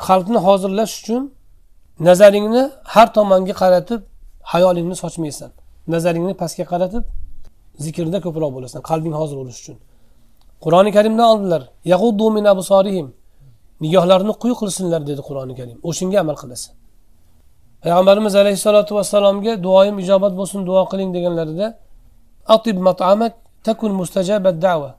qalbni 0.08 0.40
hozirlash 0.48 0.94
uchun 1.02 1.24
nazaringni 2.08 2.64
har 2.94 3.08
tomonga 3.18 3.54
qaratib 3.62 4.02
hayolingni 4.54 4.96
sochmaysan. 5.04 5.50
Nazaringni 5.94 6.34
pastga 6.42 6.66
qaratib 6.74 7.04
zikrda 7.86 8.18
ko'proq 8.26 8.52
bo'lasan 8.58 8.82
qalbing 8.90 9.16
hozir 9.20 9.36
bo'lishi 9.42 9.60
uchun. 9.64 9.78
Qur'oni 10.64 10.92
karimdan 10.98 11.28
oldilar 11.34 11.62
nigohlarini 13.84 14.34
quyi 14.42 14.56
qilsinlar 14.62 15.02
dedi 15.10 15.22
qur'oni 15.28 15.54
karim. 15.60 15.78
O'shanga 15.90 16.18
amal 16.24 16.38
qilasan. 16.42 16.74
Payg'ambarimiz 17.84 18.34
alayhissalotu 18.42 18.92
vassalomga 18.98 19.54
duoyim 19.66 19.96
ijobat 20.04 20.34
bo'lsin 20.40 20.60
duo 20.70 20.82
qiling 20.92 21.10
deganlarida 21.16 21.68
atib 22.56 22.78
matamak 22.88 23.34
takun 23.68 23.92
mustajabat 24.02 24.56
da'va 24.66 24.92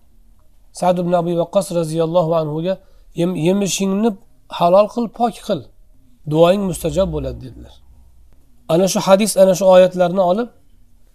sad 0.81 0.97
ibn 1.03 1.13
abi 1.21 1.33
vaqqos 1.43 1.67
roziyallohu 1.79 2.33
anhuga 2.41 2.75
yemishingni 3.49 4.11
halol 4.59 4.87
qil 4.95 5.07
pok 5.19 5.35
qil 5.47 5.61
duoying 6.33 6.63
mustajob 6.71 7.09
bo'ladi 7.15 7.39
dedilar. 7.45 7.75
Ana 8.73 8.87
shu 8.93 9.01
hadis 9.07 9.33
ana 9.43 9.55
shu 9.59 9.65
oyatlarni 9.75 10.23
olib 10.31 10.49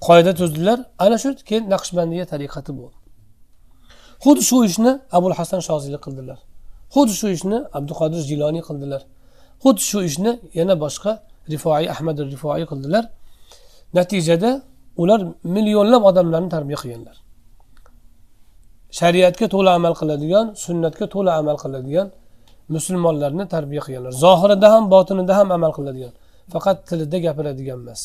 qoida 0.08 0.32
tuzdilar 0.40 0.80
ana 1.06 1.18
shu 1.24 1.30
keyin 1.50 1.66
naqshbandiya 1.74 2.26
tariqati 2.32 2.72
bo'ldi. 2.80 2.98
Xuddi 4.24 4.42
shu 4.50 4.58
ishni 4.70 4.92
abul 5.18 5.34
hasan 5.40 5.62
shozili 5.68 5.98
qildilar. 6.06 6.40
Xuddi 6.96 7.14
shu 7.20 7.28
ishni 7.38 7.58
abduqodir 7.78 8.22
jiloniy 8.30 8.64
qildilar. 8.70 9.02
Xuddi 9.64 9.82
shu 9.90 10.00
ishni 10.10 10.32
yana 10.60 10.76
boshqa 10.84 11.12
rifoiy 11.54 11.86
ahmad 11.94 12.18
rifoiy 12.34 12.64
qildilar. 12.72 13.04
Natijada 13.98 14.52
ular 15.02 15.22
millionlab 15.56 16.04
odamlarni 16.10 16.50
tarbiya 16.56 16.78
qilganlar. 16.82 17.18
Shariatga 19.00 19.48
to'la 19.54 19.72
amal 19.80 19.94
qiladigan 20.02 20.46
sunnatga 20.66 21.06
to'la 21.14 21.32
amal 21.42 21.58
qiladigan 21.64 22.08
musulmonlarni 22.76 23.46
tarbiya 23.56 23.82
qilganlar. 23.86 24.14
Zohirida 24.26 24.68
ham 24.74 24.84
botinida 24.94 25.34
ham 25.40 25.50
amal 25.58 25.72
qiladigan 25.78 26.14
faqat 26.54 26.78
tilida 26.90 27.18
gapiradigan 27.26 27.80
emas. 27.84 28.02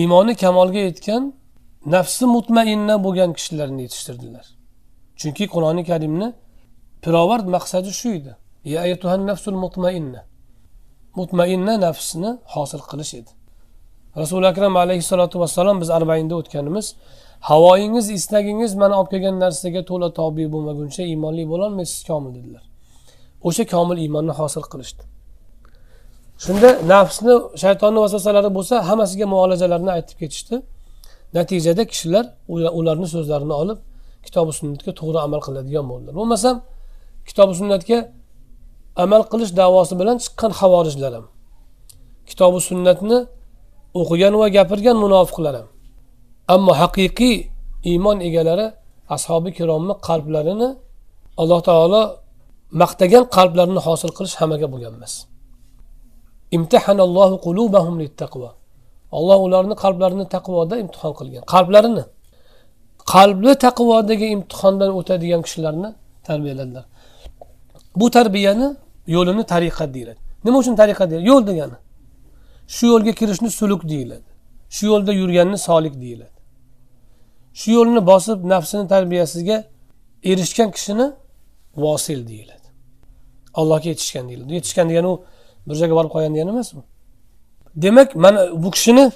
Iymoni 0.00 0.34
kamolga 0.42 0.80
yetgan 0.88 1.22
nafsi 1.94 2.24
mutmainna 2.36 2.94
bo'lgan 3.04 3.30
kishilarni 3.36 3.80
yetishtirdilar. 3.86 4.46
Chunki 5.20 5.44
qur'oni 5.54 5.82
karimni 5.90 6.28
pirovard 7.02 7.46
maqsadi 7.56 7.90
shu 8.00 8.08
edi. 8.18 8.32
Ya 8.74 8.82
nafsul 9.30 9.56
mutmainna. 9.64 10.20
Mutmainna 11.18 11.74
nafsni 11.86 12.30
hosil 12.54 12.82
qilish 12.90 13.14
edi. 13.20 13.30
Rasuli 14.16 14.46
akram 14.52 14.76
alayhissalotu 14.76 15.40
vassalom 15.42 15.76
biz 15.82 15.90
arbainda 15.98 16.34
o'tganimiz 16.40 16.86
havoyingiz 17.40 18.10
istagingiz 18.18 18.74
mana 18.74 18.94
olib 19.00 19.10
kelgan 19.10 19.36
narsaga 19.44 19.82
to'la 19.90 20.08
tobe 20.18 20.44
bo'lmaguncha 20.54 21.02
iymonli 21.02 21.44
bo'lolmaysiz 21.52 22.00
komil 22.08 22.32
dedilar. 22.38 22.64
O'sha 23.48 23.64
komil 23.74 23.98
iymonni 24.04 24.32
hosil 24.40 24.64
qilishdi. 24.72 25.02
Shunda 26.44 26.68
nafsni 26.92 27.34
shaytonni 27.62 27.98
vasvasalari 28.04 28.50
bo'lsa 28.56 28.74
hammasiga 28.88 29.26
muolajalarni 29.34 29.90
aytib 29.96 30.16
ketishdi. 30.22 30.56
Natijada 31.38 31.82
kishilar 31.92 32.24
ularni 32.78 33.06
so'zlarini 33.14 33.54
olib 33.62 33.78
kitobi 34.26 34.52
sunnatga 34.58 34.92
to'g'ri 35.00 35.18
amal 35.26 35.40
qiladigan 35.46 35.84
bo'ldilar. 35.90 36.14
Bo'lmasam 36.20 36.56
kitobi 37.28 37.52
sunnatga 37.60 37.98
amal 38.96 39.22
qilish 39.30 39.52
davosi 39.60 39.94
bilan 40.00 40.16
chiqqan 40.24 40.52
havorijlar 40.60 41.12
ham 41.16 41.26
kitobi 42.28 42.58
sunnatni 42.68 43.18
o'qigan 44.00 44.34
va 44.40 44.46
gapirgan 44.56 44.96
munofiqlar 45.04 45.54
ham 45.60 45.68
ammo 46.54 46.72
haqiqiy 46.82 47.36
iymon 47.90 48.18
egalari 48.28 48.66
ashobi 49.16 49.50
kiromni 49.58 49.94
qalblarini 50.08 50.68
alloh 51.40 51.60
taolo 51.68 52.02
maqtagan 52.82 53.24
qalblarni 53.36 53.80
hosil 53.86 54.10
qilish 54.16 54.36
hammaga 54.40 54.66
bo'lgan 54.72 54.92
emas. 54.98 55.14
Olloh 59.18 59.38
ularni 59.46 59.74
qalblarini 59.84 60.26
taqvoda 60.34 60.74
imtihon 60.82 61.12
qilgan 61.18 61.42
qalblarini 61.54 62.04
qalbi 63.14 63.52
taqvodagi 63.66 64.26
imtihondan 64.36 64.90
o'tadigan 64.98 65.40
kishilarni 65.46 65.90
tarbiyaladilar. 66.26 66.84
Bu 67.96 68.10
tarbiyani 68.10 68.76
yo'lini 69.06 69.44
tariqat 69.44 69.94
deyiladi. 69.94 70.18
Nima 70.44 70.58
uchun 70.58 70.76
tariqat 70.76 71.10
deyiladi? 71.10 71.28
Yo'l 71.28 71.46
degani. 71.46 71.74
Shu 72.66 72.86
yo'lga 72.86 73.12
kirishni 73.12 73.50
suluk 73.50 73.88
deyiladi. 73.88 74.28
Shu 74.70 74.86
yo'lda 74.86 75.12
yurganni 75.12 75.58
solik 75.58 76.00
deyiladi. 76.00 76.38
Shu 77.54 77.70
yo'lni 77.70 78.06
bosib 78.06 78.44
nafsini 78.44 78.88
tarbiyasiga 78.88 79.64
erishgan 80.24 80.70
kishini 80.70 81.12
vosil 81.76 82.28
deyiladi. 82.28 82.68
Allohga 83.54 83.88
yetishgan 83.88 84.28
deyiladi. 84.28 84.54
Yetishgan 84.54 84.88
degani 84.90 85.06
u 85.06 85.24
bir 85.66 85.74
joyga 85.74 85.94
borib 85.94 86.10
qolgan 86.14 86.34
degani 86.34 86.50
emas 86.50 86.74
u 86.74 86.82
demak 87.76 88.16
mana 88.16 88.62
bu 88.62 88.70
kishini 88.70 89.12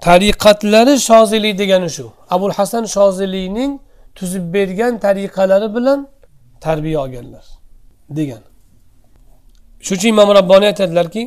tariqatlari 0.00 0.94
shoziliy 0.98 1.58
degani 1.58 1.90
shu. 1.90 2.12
Abul 2.30 2.50
hasan 2.50 2.84
shoziliyning 2.84 3.80
tuzib 4.14 4.54
bergan 4.54 4.98
tariqalari 4.98 5.74
bilan 5.76 6.08
tarbiya 6.60 7.00
olganlar. 7.00 7.59
Degan. 8.18 8.42
Shuning 9.86 9.98
uchun 10.00 10.08
imom 10.14 10.28
rabboniy 10.38 10.68
aytadilarki 10.72 11.22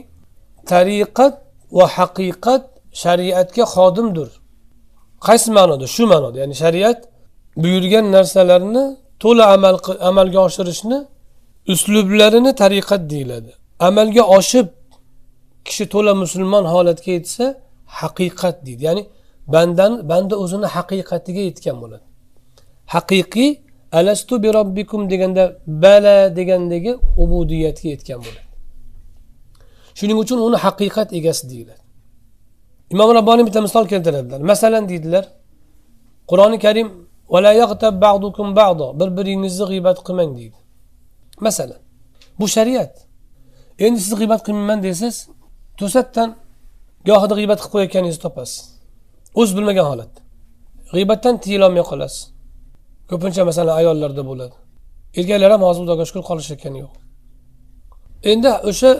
tariqat 0.72 1.34
va 1.78 1.86
haqiqat 1.98 2.64
shariatga 3.04 3.64
xodimdir. 3.76 4.30
Qaysi 5.28 5.50
ma'noda? 5.58 5.86
Shu 5.96 6.04
ma'noda. 6.14 6.38
Ya'ni 6.44 6.56
shariat 6.64 7.00
buyurgan 7.64 8.06
narsalarni 8.16 8.84
to'la 9.24 9.46
amal 9.56 9.76
amalga 10.10 10.40
oshirishni 10.48 10.98
uslublarini 11.74 12.52
tariqat 12.62 13.02
deyiladi. 13.12 13.52
Amalga 13.88 14.24
oshib 14.38 14.68
kishi 15.68 15.86
to'la 15.94 16.14
musulmon 16.24 16.66
holatga 16.74 17.12
yetsa 17.18 17.46
haqiqat 18.00 18.56
deydi. 18.66 18.82
Ya'ni 18.88 19.04
bandani 19.54 19.98
banda 20.12 20.36
o'zini 20.44 20.68
haqiqatiga 20.76 21.42
yetgan 21.50 21.78
bo'ladi. 21.82 22.06
Haqiqiy 22.94 23.52
alastu 23.94 24.44
bi 24.44 24.54
robbikum 24.54 25.10
deganda 25.10 25.44
bala 25.68 26.36
degandagi 26.36 26.91
ubudiyatga 27.24 27.88
yetgan 27.94 28.20
bo'ladi. 28.26 28.44
Shuning 29.98 30.18
uchun 30.24 30.39
uni 30.48 30.58
haqiqat 30.66 31.10
egasi 31.20 31.44
deyiladi. 31.52 31.84
Imom 32.94 33.10
rabboniy 33.18 33.46
bitta 33.48 33.62
misol 33.62 33.86
keltiradilar. 33.91 34.39
Masalan 34.52 34.89
deydilar 34.89 35.26
qur'oni 36.30 36.60
karim 36.66 36.88
bir 39.00 39.10
biringizni 39.18 39.66
g'iybat 39.72 39.98
qilmang 40.08 40.32
deydi. 40.38 40.58
Masalan 41.39 41.82
bu 42.39 42.48
shariat. 42.56 42.94
Endi 43.80 44.00
siz 44.06 44.14
g'iybat 44.20 44.41
qilmayman 44.46 44.80
desangiz 44.84 45.18
to'satdan 45.80 46.30
gohida 47.08 47.34
g'iybat 47.39 47.60
qilib 47.62 47.72
qo'yayotganingizni 47.74 48.22
topasiz. 48.26 48.60
O'z 49.39 49.50
bilmagan 49.58 49.86
holatda. 49.91 50.20
G'iybatdan 50.96 51.36
tiyilolmay 51.44 51.84
qolasiz. 51.91 52.33
Ko'pincha 53.14 53.43
masalan 53.49 53.76
ayollarda 53.82 54.24
bo'ladi. 54.30 54.55
Erkaklar 55.20 55.51
ham 55.55 55.61
hozir 55.68 55.82
xudoga 55.84 56.03
shukur 56.09 56.24
qolishayotgani 56.30 56.80
yo'q. 56.84 56.93
Endi 58.32 58.49
o'sha 58.70 58.91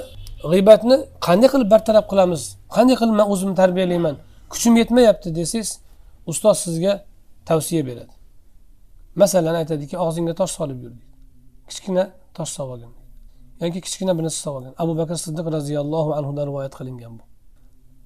g'iybatni 0.52 0.96
qanday 1.28 1.50
qilib 1.54 1.70
bartaraf 1.74 2.06
qilamiz? 2.12 2.42
Qanday 2.76 2.96
qilib 3.02 3.16
man 3.20 3.28
o'zimni 3.34 3.56
tarbiyalayman? 3.62 4.16
Kuchim 4.54 4.74
yetmayapti 4.82 5.30
desangiz 5.40 5.70
ustoz 6.32 6.58
sizga 6.66 6.94
tavsiya 7.50 7.82
beradi. 7.90 8.14
Masalan 9.22 9.56
aytadiki 9.62 9.96
og'zingga 10.06 10.34
tosh 10.40 10.54
solib 10.60 10.80
yur 10.84 10.92
deydi. 10.98 11.14
Kichkina 11.70 12.04
tosh 12.38 12.52
solib 12.58 12.72
olgin 12.76 12.94
yoki 13.62 13.82
kichkina 13.86 14.18
bir 14.18 14.24
narsa 14.24 14.40
solib 14.46 14.58
olgin. 14.58 14.74
Abu 14.84 14.94
bakr 14.98 15.16
siddiq 15.26 15.48
roziyallohu 15.58 16.12
anhudan 16.20 16.46
rivoyat 16.50 16.74
qilingan 16.80 17.14
bu. 17.20 17.24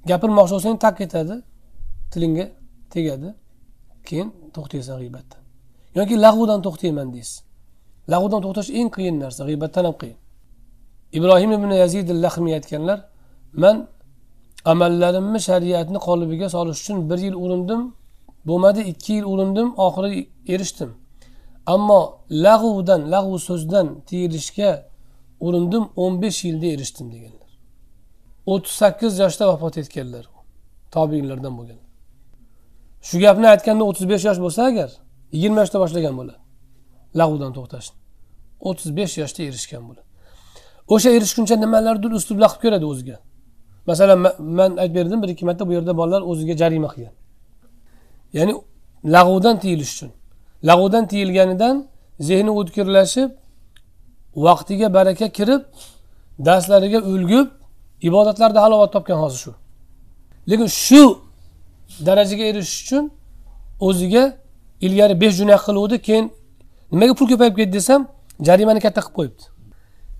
Gapirmoqchi 0.10 0.53
bo'lsang 0.55 0.76
tak 0.86 0.97
etadi 1.05 1.36
tilingga 2.12 2.45
tegadi. 2.93 3.30
Keyin 4.08 4.30
to'xtaysan 4.55 4.95
g'iybatdan 5.01 5.47
yoki 5.98 6.16
lag'udan 6.26 6.60
to'xtayman 6.66 7.08
deysiz. 7.16 7.38
Lag'udan 8.14 8.41
to'xtash 8.45 8.70
eng 8.80 8.89
qiyin 8.95 9.16
narsa 9.24 9.41
g'iybatdan 9.48 9.84
ham 9.88 9.95
qiyin. 10.02 10.18
Ibrohim 11.18 11.52
ibn 11.58 11.70
yazid 11.84 12.08
lahmiy 12.24 12.54
aytganlar 12.60 13.00
man 13.64 13.76
amallarimni 14.72 15.39
shariatni 15.50 16.00
qolibiga 16.08 16.48
solish 16.56 16.80
uchun 16.84 16.98
bir 17.10 17.20
yil 17.26 17.36
urindim 17.43 17.82
bo'lmadi 18.48 18.82
ikki 18.91 19.12
yil 19.18 19.26
urindim 19.34 19.68
oxiri 19.86 20.30
erishdim. 20.54 20.91
Ammo 21.74 22.02
lag'uvdan 22.45 23.02
lag'u 23.14 23.36
so'zdan 23.48 23.88
tiyilishga 24.08 24.72
urindim 25.45 25.84
o'n 26.04 26.14
besh 26.22 26.39
yilda 26.48 26.68
erishdim 26.76 27.08
deganlar. 27.14 27.52
O'ttiz 28.52 28.74
sakkiz 28.82 29.14
yoshda 29.24 29.43
vafot 29.52 29.76
etganlar 29.82 30.26
tobiinlardan 30.91 31.54
bo'lgan 31.58 31.80
shu 33.08 33.20
gapni 33.24 33.48
aytganda 33.54 33.84
o'ttiz 33.89 34.06
besh 34.12 34.24
yosh 34.30 34.39
bo'lsa 34.45 34.62
agar 34.72 34.89
yigirma 35.36 35.60
yoshda 35.64 35.78
boshlagan 35.84 36.14
bo'ladi 36.20 36.42
lag'vdan 37.20 37.52
to'xtashni 37.58 37.98
o'ttiz 38.68 38.90
besh 39.00 39.14
yoshda 39.22 39.42
erishgan 39.50 39.84
bo'ladi 39.90 40.08
o'sha 40.94 41.10
erishguncha 41.18 41.56
nimalardir 41.64 42.12
uslublar 42.20 42.50
qilib 42.50 42.62
ko'radi 42.64 42.86
o'ziga? 42.92 43.18
Masalan 43.90 44.20
man 44.60 44.72
aytib 44.78 44.96
berdim 44.96 45.20
bir 45.24 45.30
ikki 45.34 45.46
marta 45.46 45.68
bu 45.68 45.74
yerda 45.78 45.98
bolalar 45.98 46.22
o'ziga 46.32 46.54
jarima 46.62 46.88
qilgan. 46.94 47.16
Ya'ni 48.38 48.54
lag'vdan 49.16 49.56
tiyilish 49.64 49.92
uchun. 49.96 50.12
Lag'vdan 50.70 51.04
tiyilganidan 51.12 51.76
zehni 52.20 52.52
o'tkirlashib 52.60 53.30
vaqtiga 54.46 54.88
baraka 54.98 55.28
kirib 55.38 55.62
darslariga 56.48 57.00
ulgib 57.14 57.48
ibodatlarda 58.10 58.60
halovat 58.66 58.92
topgan 58.96 59.18
hozir 59.24 59.40
shu. 59.46 59.52
Lekin 60.50 60.68
shu 60.86 61.04
darajaga 62.08 62.44
erishish 62.52 62.82
uchun 62.84 63.04
o'ziga 63.88 64.24
ilgari 64.86 65.16
besh 65.22 65.36
jurnaq 65.40 65.62
qiluvdi 65.68 65.98
keyin 66.08 66.26
nimaga 66.92 67.14
pul 67.20 67.28
ko'payib 67.32 67.56
ketdi 67.60 67.74
desam 67.80 68.02
jarimani 68.48 68.80
katta 68.86 69.02
qilib 69.02 69.16
qo'yibdi. 69.18 69.44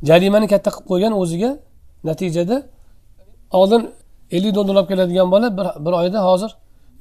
Jarimani 0.10 0.47
katta 0.53 0.70
qilib 0.76 0.88
qo'ygan 0.91 1.14
o'ziga 1.22 1.51
natijada 2.10 2.58
oldin 3.60 3.82
ellik 4.36 4.55
dollar 4.55 4.74
olib 4.76 4.88
keladigan 4.91 5.28
bola 5.34 5.47
bir 5.86 5.93
oyda 6.01 6.20
hozir 6.28 6.51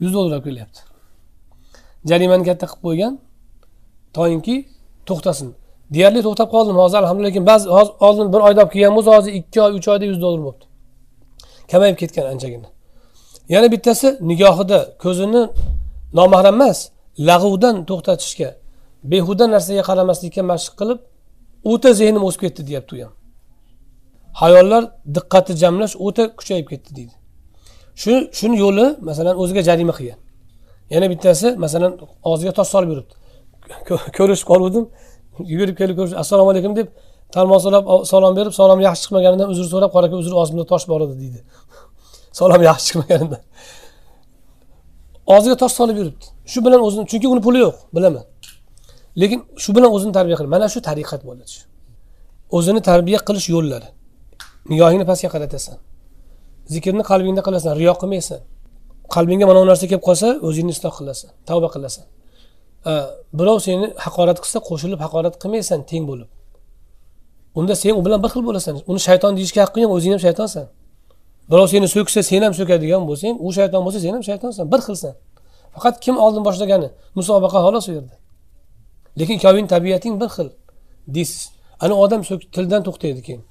yuz 0.03 0.15
dollar 0.15 0.33
olib 0.37 0.45
kelyapti. 0.49 0.81
Jarimani 2.11 2.45
katta 2.49 2.67
qilib 2.71 2.83
qo'ygan 2.87 3.13
toinki 4.17 4.57
to'xtasin. 5.09 5.49
Deyarli 5.95 6.21
to'xtab 6.27 6.49
qoldim 6.55 6.77
hozir 6.83 6.97
alhamdulillah 7.03 7.31
lekin 7.31 7.47
ba'zi 7.51 7.67
oldin 8.07 8.27
bir 8.35 8.41
oyda 8.49 8.61
olib 8.63 8.73
kelgan 8.75 8.93
bo'lsa 8.97 9.11
hozir 9.17 9.33
ikki 9.41 9.59
oy 9.65 9.73
uch 9.79 9.89
oyda 9.93 10.05
yuz 10.11 10.19
dollar 10.25 10.41
bo'libdi. 10.47 10.65
Kamayib 11.71 11.97
ketgan 12.03 12.27
anchagina. 12.33 12.69
Yana 13.55 13.69
bittasi 13.75 14.09
nigohida 14.31 14.81
ko'zini 15.03 15.43
nomahram 16.19 16.55
emas 16.55 16.79
lag'uvdan 17.19 17.85
to'xtatishga 17.89 18.49
behuda 19.12 19.45
narsaga 19.55 19.83
qaramaslikka 19.89 20.43
mashq 20.53 20.73
qilib 20.81 21.01
o'ta 21.73 21.91
zehnim 22.01 22.23
o'sib 22.29 22.41
ketdi 22.45 22.62
deyapti 22.69 22.93
u 22.97 22.99
ham. 23.05 23.12
Hayollar 24.41 24.83
diqqatni 25.17 25.55
jamlash 25.62 25.95
o'ta 26.07 26.25
kuchayib 26.39 26.67
ketdi 26.73 26.91
deydi. 26.99 27.14
Shu 28.03 28.12
shuni 28.39 28.57
yo'li 28.64 28.87
masalan 29.09 29.35
o'ziga 29.43 29.62
jarima 29.69 29.93
qilgan. 29.99 30.19
Yana 30.95 31.07
bittasi 31.12 31.49
masalan 31.64 31.93
og'ziga 32.31 32.53
tosh 32.59 32.71
solib 32.75 32.89
yuribdi. 32.93 33.14
Ko'rishib 34.19 34.47
qoluvdim. 34.53 34.85
Yugurib 35.53 35.77
kelib 35.81 35.97
ko'rish 35.99 36.14
assalomu 36.23 36.51
alaykum 36.53 36.73
deb 36.81 36.89
talmon 37.35 37.59
salom 38.12 38.33
berib 38.39 38.53
salom 38.61 38.81
yaxshi 38.87 39.03
chiqmaganidan 39.05 39.49
uzr 39.53 39.67
so'rab 39.73 39.91
qora 39.95 40.07
aka 40.09 40.17
uzr 40.23 40.33
og'zimda 40.41 40.64
tosh 40.73 40.85
bor 40.91 41.01
edi 41.07 41.14
deydi. 41.23 41.41
Salom 42.39 42.62
yaxshi 42.69 42.85
chiqmaganidan. 42.89 43.43
Og'ziga 45.35 45.57
tosh 45.62 45.75
solib 45.81 45.97
yuribdi. 46.01 46.27
Shu 46.53 46.59
bilan 46.66 46.80
o'zini 46.86 47.05
chunki 47.11 47.26
uni 47.32 47.40
puli 47.47 47.59
yo'q 47.66 47.76
bilaman. 47.97 48.24
Lekin 49.20 49.40
shu 49.62 49.70
bilan 49.76 49.90
o'zini 49.97 50.12
tarbiya 50.18 50.36
qil 50.40 50.49
mana 50.55 50.66
shu 50.74 50.80
tariqat 50.88 51.22
bo'ladi 51.28 51.57
o'zini 52.57 52.80
tarbiya 52.90 53.18
qilish 53.28 53.49
yo'llari. 53.55 53.88
Nigohingni 54.70 55.07
pastga 55.11 55.28
qaratasan. 55.34 55.76
Zikrni 56.74 57.03
qalbingda 57.11 57.42
qilasan 57.47 57.72
riyo 57.80 57.94
qilmaysan. 58.03 58.40
Qalbingga 59.14 59.47
mana 59.51 59.59
bu 59.62 59.66
narsa 59.70 59.84
kelib 59.90 60.05
qolsa 60.09 60.28
o'zingni 60.49 60.72
isloh 60.76 60.92
qilasan 60.99 61.30
tavba 61.49 61.68
qilasan. 61.74 62.05
Birov 63.38 63.59
seni 63.66 63.86
haqorat 64.05 64.38
qilsa 64.42 64.59
qo'shilib 64.68 65.01
haqorat 65.05 65.34
qilmaysan 65.42 65.80
teng 65.90 66.05
bo'lib. 66.11 66.28
Unda 67.59 67.74
sen 67.82 67.92
u 67.99 68.01
bilan 68.07 68.20
bir 68.24 68.30
xil 68.34 68.42
bo'lasan. 68.49 68.74
Uni 68.90 69.01
shayton 69.09 69.32
deyishga 69.38 69.61
haqqing 69.64 69.82
yo'q 69.84 69.92
o'zing 69.97 70.12
ham 70.14 70.22
shaytonsan. 70.26 70.64
Birov 71.51 71.66
seni 71.72 71.86
so'ksa 71.94 72.20
sen 72.30 72.42
ham 72.47 72.55
so'kadigan 72.59 73.03
bo'lsang 73.11 73.34
u 73.47 73.49
shayton 73.59 73.80
bo'lsa 73.86 73.99
sen 74.05 74.12
ham 74.16 74.24
shaytonsan. 74.28 74.64
Bir 74.72 74.80
xilsan. 74.86 75.14
Faqat 75.77 75.95
kim 76.05 76.16
oldin 76.24 76.43
boshlagani? 76.49 76.89
Musobaqa 77.18 77.59
xolos 77.66 77.87
u 77.91 77.93
yerda. 77.97 78.16
Lekin 79.18 79.39
kovin 79.45 79.66
tabiating 79.74 80.14
bir 80.20 80.29
xil. 80.37 80.49
Deysiz 81.14 81.43
ana 81.85 81.95
odam 82.05 82.20
tildan 82.55 82.83
to'xtaydi 82.87 83.20
keyin. 83.27 83.43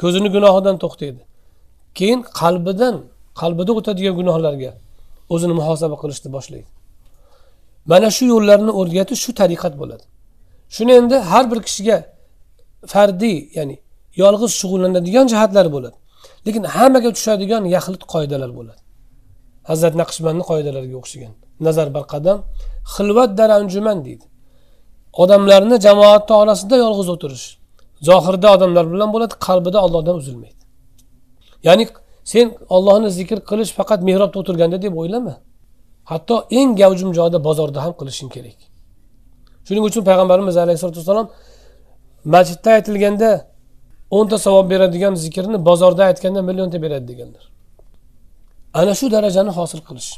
Ko'zini 0.00 0.28
gunohidan 0.34 0.76
to'xtaydi. 0.84 1.20
Keyin 1.98 2.20
qalbidan 2.40 2.96
qalbida 3.40 3.72
o'tadigan 3.78 4.14
gunohlarga 4.20 4.72
o'zini 5.34 5.54
muhosaba 5.60 5.96
qilishni 6.02 6.28
boshlaydi. 6.36 6.68
Mana 7.90 8.08
shu 8.16 8.24
yo'llarni 8.34 8.72
o'rgatish 8.80 9.20
shu 9.24 9.30
tariqat 9.40 9.74
bo'ladi. 9.80 10.04
Shuni 10.76 10.92
endi 11.00 11.16
har 11.30 11.44
bir 11.50 11.58
kishiga 11.66 11.96
fardiy 12.92 13.38
ya'ni 13.58 13.76
yolg'iz 14.22 14.52
shug'ullanadigan 14.60 15.26
jihatlari 15.32 15.70
bo'ladi. 15.76 15.96
Lekin 16.46 16.64
hammaga 16.76 17.10
tushadigan 17.16 17.62
yaxlit 17.76 18.02
qoidalar 18.12 18.50
bo'ladi. 18.58 18.80
Hazrat 19.70 19.94
naqshbandni 20.02 20.44
qoidalariga 20.50 20.96
o'xshagan. 21.02 21.34
Nazar 21.66 21.88
bir 21.96 22.04
qadam 22.12 22.38
xilvat 22.94 23.30
dar 23.38 23.50
anjuman 23.58 23.98
deydi. 24.06 24.24
Odamlarni 25.22 25.76
jamoatni 25.86 26.34
orasida 26.42 26.76
yolg'iz 26.84 27.08
o'tirish. 27.14 27.46
Zohirda 28.08 28.48
odamlar 28.56 28.84
bilan 28.92 29.08
bo'ladi 29.14 29.34
qalbida 29.46 29.78
ollohdan 29.86 30.16
uzilmaydi. 30.20 30.62
Ya'ni 31.66 31.84
sen 32.32 32.46
ollohni 32.76 33.10
zikr 33.18 33.38
qilish 33.50 33.72
faqat 33.78 34.00
mehrobda 34.08 34.36
o'tirganda 34.42 34.78
deb 34.84 34.94
o'ylama. 35.00 35.34
Hatto 36.10 36.36
eng 36.58 36.70
gavjum 36.80 37.10
joyda 37.18 37.38
bozorda 37.48 37.78
ham 37.84 37.92
qilishing 38.00 38.30
kerak. 38.36 38.58
Shuning 39.66 39.84
uchun 39.90 40.02
payg'ambarimiz 40.08 40.56
alayhisalotu 40.64 40.98
vassalom 41.00 41.28
masjidda 42.34 42.70
aytilganda 42.76 43.30
o'nta 44.16 44.36
savob 44.46 44.66
beradigan 44.72 45.14
zikrni 45.24 45.58
bozorda 45.68 46.02
aytganda 46.10 46.40
millionta 46.48 46.78
beradi 46.84 47.06
deganlar. 47.10 47.44
Ana 48.80 48.94
shu 48.98 49.06
darajani 49.14 49.52
hosil 49.58 49.80
qilish. 49.88 50.10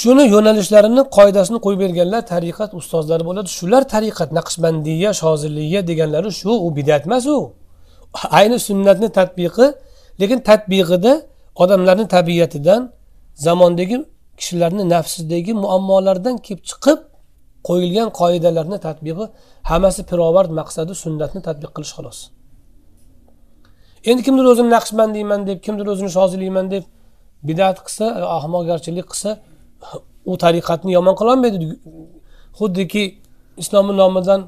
Shuni 0.00 0.24
yo'nalishlarini 0.34 1.02
qoidasini 1.16 1.58
qo'yib 1.64 1.80
berganlar 1.84 2.22
tariqat 2.34 2.70
ustozlari 2.80 3.24
bo'ladi. 3.28 3.48
Shular 3.58 3.82
tariqat 3.94 4.30
naqshbandiya 4.38 5.10
shoziliya 5.22 5.80
deganlari 5.90 6.30
shu 6.40 6.52
u 6.66 6.68
bidat 6.76 7.02
emas 7.08 7.24
u. 7.36 7.38
Ayni 8.38 8.58
sunnatni 8.68 9.08
tadbiqi 9.18 9.66
lekin 10.20 10.38
tadbiqida 10.50 11.12
odamlarni 11.62 12.06
tabiatidan 12.16 12.80
zamondagi 13.46 13.96
kishilarni 14.38 14.84
nafsidagi 14.94 15.52
muammolardan 15.62 16.36
kelib 16.46 16.62
chiqib 16.70 16.98
qo'yilgan 17.68 18.08
qoidalarni 18.20 18.78
tadbiqi 18.86 19.24
hammasi 19.70 20.00
pirovard 20.10 20.50
maqsadi 20.60 20.92
sunnatni 21.04 21.40
tadbiq 21.48 21.70
qilish 21.76 21.92
xolos. 21.96 22.18
Endi 24.10 24.22
kimdir 24.26 24.46
o'zini 24.52 24.70
naqshbandiyman 24.76 25.40
deb 25.48 25.58
kimdir 25.66 25.86
o'zini 25.92 26.10
shoziliyman 26.16 26.66
deb 26.74 26.84
bidat 27.48 27.76
qilsa 27.86 28.04
ahmoqgarchilik 28.38 29.06
qilsa 29.12 29.30
u 30.30 30.32
tariqatni 30.44 30.90
yomon 30.92 31.14
qilolmaydi. 31.20 31.56
Xuddiki 32.58 33.04
islomni 33.62 33.94
nomidan 34.02 34.40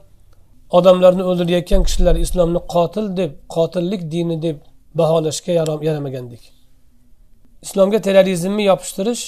odamlarni 0.78 1.22
o'ldirayotgan 1.30 1.82
kishilar 1.86 2.16
islomni 2.26 2.60
qotil 2.74 3.06
deb 3.20 3.32
qotillik 3.54 4.02
dini 4.12 4.36
deb 4.46 4.56
baholashga 4.98 5.52
yaramagandek 5.88 6.42
islomga 7.66 7.98
terrorizmni 8.06 8.62
yopishtirish 8.70 9.22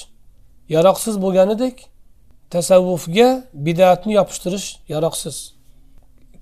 yaroqsiz 0.75 1.15
bo'lganidek 1.25 1.77
tasavvufga 2.55 3.29
bidatni 3.67 4.13
yopishtirish 4.19 4.67
yaroqsiz. 4.89 5.37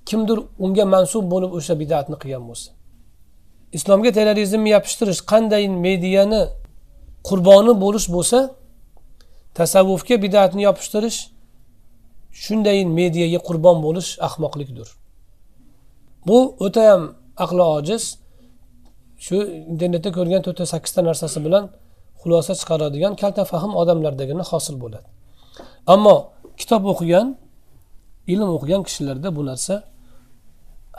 Kimdir 0.09 0.39
unga 0.65 0.85
mansub 0.95 1.25
bo'lib 1.33 1.53
o'sha 1.59 1.75
bidatni 1.83 2.17
qilgan 2.23 2.45
bo'lsa. 2.49 2.69
Islomga 3.79 4.11
terrorizmni 4.19 4.71
yopishtirish 4.77 5.21
qanday 5.33 5.65
mediyani 5.87 6.43
qurboni 7.29 7.73
bo'lish 7.85 8.07
bo'lsa 8.17 8.39
tasavvufga 9.59 10.17
bidatni 10.25 10.63
yopishtirish 10.69 11.19
shunday 12.43 12.79
mediaga 12.99 13.41
qurbon 13.49 13.77
bo'lish 13.87 14.11
ahmoqlikdir. 14.29 14.89
Bu 16.27 16.39
o'tayam 16.67 17.03
aqli 17.45 17.63
ojiz. 17.79 18.05
Shu 19.25 19.37
internetda 19.73 20.11
ko'rgan 20.19 20.43
to'rtta 20.47 20.65
sakkizta 20.73 21.01
narsasi 21.09 21.39
bilan 21.47 21.65
xulosa 22.21 22.53
chiqaradigan 22.61 23.13
kalta 23.23 23.43
fahm 23.53 23.73
odamlardagina 23.83 24.45
hosil 24.51 24.77
bo'ladi. 24.83 25.09
Ammo 25.95 26.17
kitob 26.61 26.83
o'qigan 26.93 27.27
ilm 28.33 28.49
o'qigan 28.57 28.83
kishilarda 28.89 29.29
bu 29.37 29.43
narsa 29.51 29.75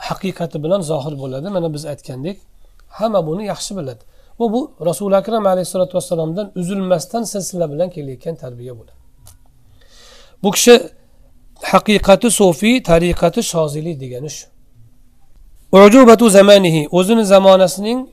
haqiqati 0.08 0.56
bilan 0.64 0.80
zohir 0.90 1.14
bo'ladi. 1.22 1.46
Mana 1.56 1.68
biz 1.74 1.82
aytgandek 1.92 2.36
hamma 2.98 3.20
buni 3.28 3.44
yaxshi 3.52 3.72
biladi. 3.78 4.02
Va 4.38 4.46
bu 4.52 4.60
rasuli 4.88 5.16
akram 5.16 5.46
alayhissalotu 5.46 5.94
vassalomdan 5.98 6.46
uzilmasdan 6.60 7.22
silsila 7.32 7.66
bilan 7.72 7.88
kelayotgan 7.94 8.34
tarbiya 8.44 8.72
bo'ladi 8.78 8.98
bu 10.42 10.50
kishi 10.50 10.74
haqiqati 11.62 12.30
sofiy 12.30 12.82
tariqati 12.82 13.42
shozili 13.42 14.00
degani 14.00 14.30
shu. 14.30 14.46
Ujubatu 15.72 16.30
zamanihi 16.30 16.88
o'zini 16.98 17.24
zamonasining 17.24 18.08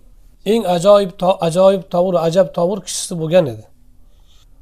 eng 0.45 0.63
ajoyib 0.76 1.11
ajoyib 1.47 1.84
tovur 1.93 2.13
ajab 2.28 2.47
tovur 2.57 2.82
kishisi 2.86 3.13
bo'lgan 3.21 3.45
edi. 3.53 3.65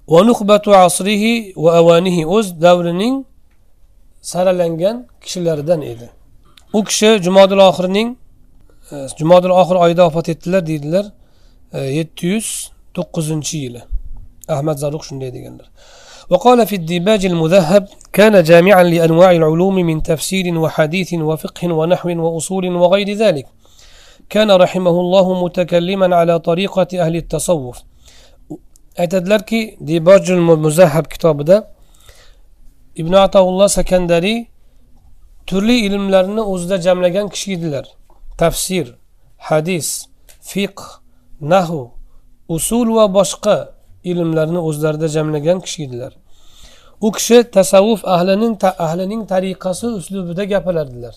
Va 0.07 0.19
nuhbatu 0.29 0.69
asrihi 0.85 1.53
va 1.63 1.71
avanihi 1.79 2.25
o'z 2.35 2.47
davrining 2.61 3.15
saralangan 4.21 4.95
kishilaridan 5.23 5.81
edi. 5.81 6.07
U 6.77 6.83
kishi 6.83 7.09
jumodil 7.25 7.61
oxirning 7.69 8.09
jumodil 9.19 9.49
e, 9.49 9.53
oxir 9.61 9.75
oyida 9.85 10.01
vafot 10.07 10.29
etdilar 10.33 10.61
deydilar. 10.67 11.05
Yetti 11.73 12.27
yuz 12.27 12.71
to'qqizinchi 12.95 13.57
yili 13.63 13.81
ahmad 14.47 14.77
zaruq 14.77 15.03
shunday 15.03 15.31
deganlar 15.31 15.69
وقال 16.29 16.67
في 16.67 16.75
الديباج 16.75 17.25
المذهب 17.25 17.87
كان 18.13 18.43
جامعا 18.43 18.83
لأنواع 18.83 19.31
العلوم 19.31 19.75
من 19.75 20.03
تفسير 20.03 20.57
وحديث 20.57 21.13
وفقه 21.13 21.73
ونحو 21.73 22.09
وأصول 22.09 22.75
وغير 22.75 23.13
ذلك 23.13 23.47
كان 24.29 24.51
رحمه 24.51 24.95
الله 25.03 25.43
متكلما 25.43 26.15
على 26.15 26.39
طريقة 26.39 26.87
أهل 26.93 27.15
التصوف 27.15 27.77
aytadilarki 28.97 29.77
dibojul 29.81 30.39
muzahhab 30.39 31.05
kitobida 31.05 31.71
ibn 32.95 33.13
ataulloh 33.13 33.69
sakandariy 33.69 34.45
turli 35.47 35.79
ilmlarni 35.85 36.41
o'zida 36.41 36.77
jamlagan 36.81 37.29
kishi 37.29 37.53
edilar 37.53 37.85
tafsir 38.37 38.95
hadis 39.37 40.05
fiqh 40.41 41.02
nahu 41.53 41.81
usul 42.55 42.87
va 42.97 43.05
boshqa 43.17 43.57
ilmlarni 44.11 44.59
o'zlarida 44.69 45.07
jamlagan 45.15 45.59
kishi 45.65 45.79
edilar 45.87 46.13
u 47.05 47.11
kishi 47.15 47.37
tasavvuf 47.57 48.01
ahlining 48.15 48.53
ta 48.61 48.69
ahlining 48.85 49.21
tariqasi 49.33 49.85
uslubida 49.99 50.43
gapirardilar 50.53 51.15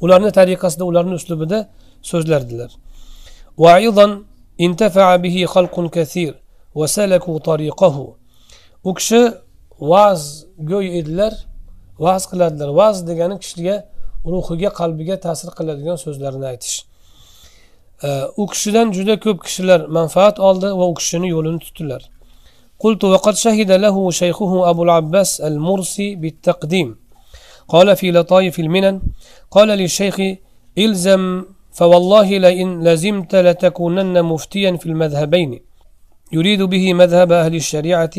ularni 0.00 0.30
tariqasida 0.38 0.84
ularni 0.84 1.14
uslubida 1.20 1.58
so'zlardilar. 2.02 2.70
U 8.84 8.94
kishi 8.94 9.32
vaz 9.80 10.20
go'y 10.70 10.98
edilar 10.98 11.34
vaz 11.98 12.22
qiladilar. 12.30 12.68
Vaz 12.80 12.96
degani 13.08 13.36
kishiga 13.42 13.76
ruhiga 14.32 14.70
qalbiga 14.80 15.16
ta'sir 15.26 15.50
qiladigan 15.58 15.96
so'zlarni 16.04 16.46
aytish. 16.52 16.76
U 18.36 18.46
kishidan 18.46 18.92
juda 18.92 19.14
ko'p 19.24 19.38
kishilar 19.46 19.80
manfaat 19.98 20.36
oldi 20.48 20.66
va 20.78 20.84
u 20.92 20.94
kishini 20.94 21.28
yo'lini 21.34 21.58
tutdilar. 21.58 22.02
قلت 22.84 23.04
وقد 23.04 23.34
شهد 23.34 23.70
له 23.72 24.10
شيخه 24.10 24.70
أبو 24.70 24.82
العباس 24.82 25.40
المرسي 25.40 26.14
بالتقديم 26.14 26.96
قال 27.68 27.96
في 27.96 28.10
لطائف 28.10 28.58
المنن 28.58 29.00
قال 29.50 29.68
للشيخ 29.68 30.16
إلزم 30.78 31.44
فوالله 31.72 32.38
لئن 32.38 32.88
لزمت 32.88 33.34
لتكونن 33.34 34.22
مفتيا 34.22 34.76
في 34.76 34.86
المذهبين 34.86 35.60
يريد 36.32 36.62
به 36.62 36.94
مذهب 36.94 37.32
أهل 37.32 37.54
الشريعة 37.54 38.16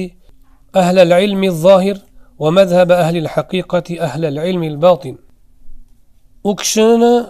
أهل 0.75 0.99
العلم 0.99 1.43
الظاهر 1.43 1.97
ومذهب 2.39 2.91
أهل 2.91 3.17
الحقيقة 3.17 3.99
أهل 3.99 4.25
العلم 4.25 4.63
الباطن 4.63 5.15
أكشن 6.45 7.25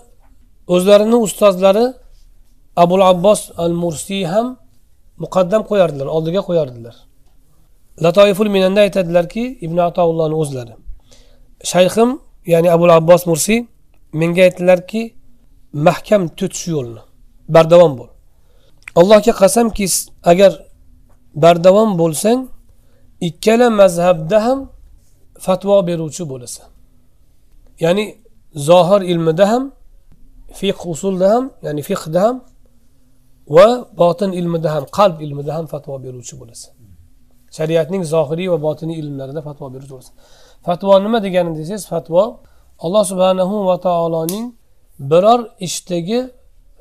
أزلرن 0.70 1.14
abul 2.76 3.02
abbos 3.02 3.52
al 3.58 3.74
mursiy 3.74 4.24
ham 4.26 4.58
muqaddam 5.24 5.62
qo'yardilar 5.70 6.08
oldiga 6.08 6.42
qo'yardilar. 6.48 6.96
Latoiful 8.04 8.50
minanda 8.56 8.82
aytadilarki 8.82 9.44
ibn 9.66 9.78
atoullohni 9.90 10.36
o'zlari. 10.44 10.74
Shayxim 11.72 12.10
ya'ni 12.54 12.70
abul 12.76 12.92
abbos 13.00 13.22
mursiy 13.32 13.60
menga 14.20 14.42
aytdilarki 14.48 15.02
mahkam 15.74 16.24
tut 16.38 16.54
shu 16.60 16.70
yo'lni 16.76 17.02
bardavom 17.56 17.94
bo'l. 18.00 18.10
Allohga 19.00 19.34
qasamki 19.42 19.86
agar 20.32 20.52
bardavom 21.44 21.90
bo'lsang 22.02 22.40
ikkala 23.30 23.68
mazhabda 23.82 24.38
ham 24.46 24.60
fatvo 25.46 25.76
beruvchi 25.88 26.24
bo'lasan. 26.32 26.68
Ya'ni 27.84 28.06
zohir 28.68 29.02
ilmida 29.12 29.46
ham 29.52 29.64
fiq 30.60 30.80
usulda 30.94 31.28
ham 31.34 31.44
ya'ni 31.66 31.82
fiqda 31.90 32.20
ham 32.26 32.36
va 33.56 33.68
botin 34.02 34.32
ilmida 34.39 34.70
ham 34.76 34.86
qalb 34.97 35.18
ilmida 35.26 35.52
ham 35.58 35.66
fatvo 35.74 35.95
beruvchi 36.06 36.36
bo'lasan. 36.41 36.74
Shariatning 37.58 38.04
zohiriy 38.14 38.47
va 38.54 38.58
botiniy 38.68 38.97
ilmlarida 39.02 39.41
fatvo 39.47 39.66
beruvchi 39.74 39.93
bo'lsin 39.97 40.14
fatvo 40.68 40.93
nima 41.06 41.20
degani 41.26 41.52
desangiz 41.60 41.84
fatvo 41.93 42.24
alloh 42.86 43.04
subhanahu 43.12 43.56
va 43.70 43.76
taoloning 43.88 44.45
biror 45.12 45.39
ishdagi 45.68 46.20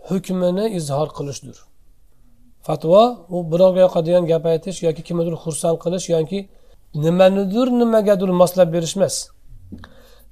hukmini 0.08 0.64
izhor 0.78 1.08
qilishdir. 1.18 1.56
Fatvo 2.66 3.00
u 3.34 3.36
birovga 3.52 3.80
yoqadigan 3.86 4.24
gap 4.32 4.44
aytish 4.52 4.78
yoki 4.86 5.02
kimnidir 5.08 5.34
xursand 5.44 5.76
qilish 5.84 6.06
yoki 6.16 6.40
nimanidir 7.04 7.66
nimagadir 7.80 8.30
moslab 8.40 8.68
berish 8.74 8.94
emas. 8.98 9.14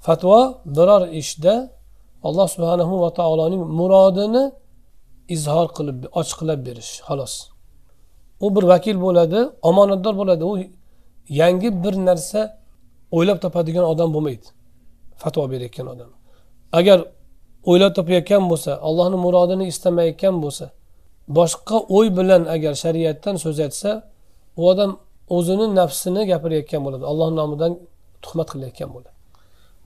Fatvo 0.07 0.39
biror 0.77 1.03
ishda 1.21 1.55
alloh 2.27 2.49
subhanahu 2.55 2.95
va 3.03 3.11
taoloning 3.19 3.63
murodini 3.79 4.45
izhor 5.35 5.67
qilib 5.77 5.99
ochiqlab 6.21 6.61
berish 6.67 6.93
xolos. 7.07 7.35
U 8.45 8.47
bir 8.57 8.65
vakil 8.73 8.97
bo'ladi 9.07 9.41
omonatdor 9.71 10.15
bo'ladi. 10.21 10.43
U 10.51 10.55
yangi 11.41 11.69
bir 11.85 11.95
narsa 12.09 12.41
o'ylab 13.17 13.39
topadigan 13.45 13.85
odam 13.93 14.09
bo'lmaydi 14.15 14.47
fatvo 15.23 15.45
berayotgan 15.53 15.87
odam. 15.95 16.11
Agar 16.79 16.99
o'ylab 17.71 17.93
topayotgan 17.99 18.43
bo'lsa 18.51 18.71
allohni 18.89 19.19
murodini 19.25 19.65
istamayotgan 19.73 20.35
bo'lsa 20.45 20.67
boshqa 21.39 21.77
o'y 21.97 22.09
bilan 22.19 22.43
agar 22.55 22.75
shariatdan 22.85 23.37
so'z 23.45 23.59
aytsa 23.67 23.91
u 24.59 24.63
odam 24.73 24.91
o'zini 25.37 25.67
nafsini 25.81 26.23
gapirayotgan 26.31 26.81
bo'ladi 26.87 27.05
alloh 27.13 27.29
nomidan 27.41 27.73
tuhmat 28.25 28.49
qilayotgan 28.53 28.91
bo'ladi. 28.95 29.17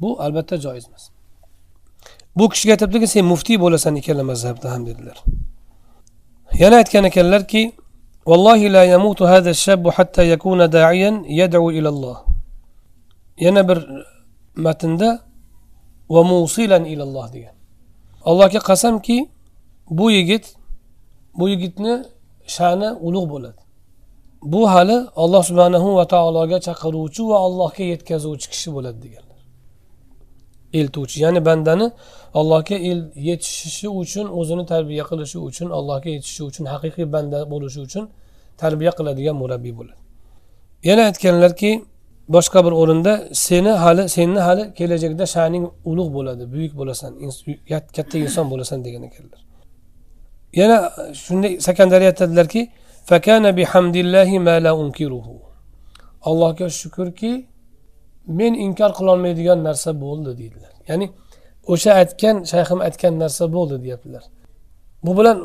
Bu 0.01 0.09
albatta 0.25 0.57
joiz 0.67 0.85
emas 0.89 1.05
bu 2.38 2.50
kishiga 2.50 2.74
aytyaptiki 2.76 3.08
sen 3.08 3.26
muftiy 3.32 3.58
bo'lasan 3.64 3.94
ikkala 4.00 4.24
mazhabda 4.32 4.68
ham 4.74 4.82
dedilar 4.90 5.18
yana 6.62 6.76
aytgan 6.82 7.04
ekanlarki 7.12 7.64
والله 8.30 8.60
لا 8.76 8.84
يموت 8.94 9.22
هذا 9.22 9.50
الشاب 9.56 9.84
حتى 9.98 10.24
يكون 10.34 10.60
داعيا 10.70 11.12
يدعو 11.42 11.70
إلى 11.78 11.90
الله 11.94 12.18
yana 13.38 13.68
bir 13.68 13.80
matnda 14.56 15.20
va 16.10 16.24
musilan 16.24 16.86
ilalloh 16.86 17.34
degan 17.34 17.56
allohga 18.26 18.60
qasamki 18.60 19.18
bu 19.90 20.12
yigit 20.12 20.46
bu 21.40 21.50
yigitni 21.50 21.94
sha'ni 22.56 22.90
ulug' 23.08 23.28
bo'ladi 23.34 23.62
bu 24.54 24.62
hali 24.74 24.98
alloh 25.24 25.44
subhanahu 25.50 25.96
va 25.98 26.06
taologa 26.14 26.58
chaqiruvchi 26.68 27.24
va 27.30 27.38
allohga 27.48 27.84
yetkazuvchi 27.94 28.48
kishi 28.54 28.70
bo'ladi 28.76 28.98
deganlar 29.06 29.40
eltuvchi 30.80 31.18
ya'ni 31.26 31.40
bandani 31.48 31.88
allohga 32.35 32.77
yetishishi 33.29 33.89
uchun 34.03 34.27
o'zini 34.39 34.65
tarbiya 34.73 35.05
qilishi 35.11 35.39
uchun 35.49 35.69
allohga 35.79 36.11
yetishishi 36.17 36.43
uchun 36.51 36.65
haqiqiy 36.73 37.07
banda 37.15 37.39
bo'lishi 37.53 37.81
uchun 37.87 38.05
tarbiya 38.63 38.93
qiladigan 38.99 39.37
murabbiy 39.43 39.75
bo'ladi. 39.79 40.01
Yana 40.89 41.03
aytganlarki 41.11 41.71
boshqa 42.35 42.59
bir 42.67 42.73
o'rinda 42.81 43.13
seni 43.33 43.73
hali 43.85 44.09
senni 44.17 44.41
hali 44.47 44.65
kelajakda 44.79 45.25
sha'ning 45.35 45.65
ulug' 45.91 46.11
bo'ladi 46.17 46.45
buyuk 46.55 46.73
bo'lasan 46.81 47.13
katta 47.97 48.17
inson 48.27 48.47
bo'lasan 48.53 48.79
degan 48.87 49.03
ekanlar. 49.09 49.41
Yana 50.61 50.77
shunday 51.25 51.53
sakandari 51.67 52.05
aytadilarki 52.11 52.63
allohga 56.31 56.67
shukurki 56.81 57.33
men 58.39 58.53
inkor 58.67 58.91
qilolmaydigan 58.99 59.59
narsa 59.69 59.91
bo'ldi 60.05 60.31
deydilar. 60.41 60.73
Ya'ni 60.89 61.07
o'sha 61.73 61.91
aytgan 62.01 62.37
shayxim 62.53 62.81
aytgan 62.87 63.19
narsa 63.23 63.45
bo'ldi 63.55 63.77
deyaptilar. 63.85 64.25
Bu 65.05 65.13
bilan 65.19 65.39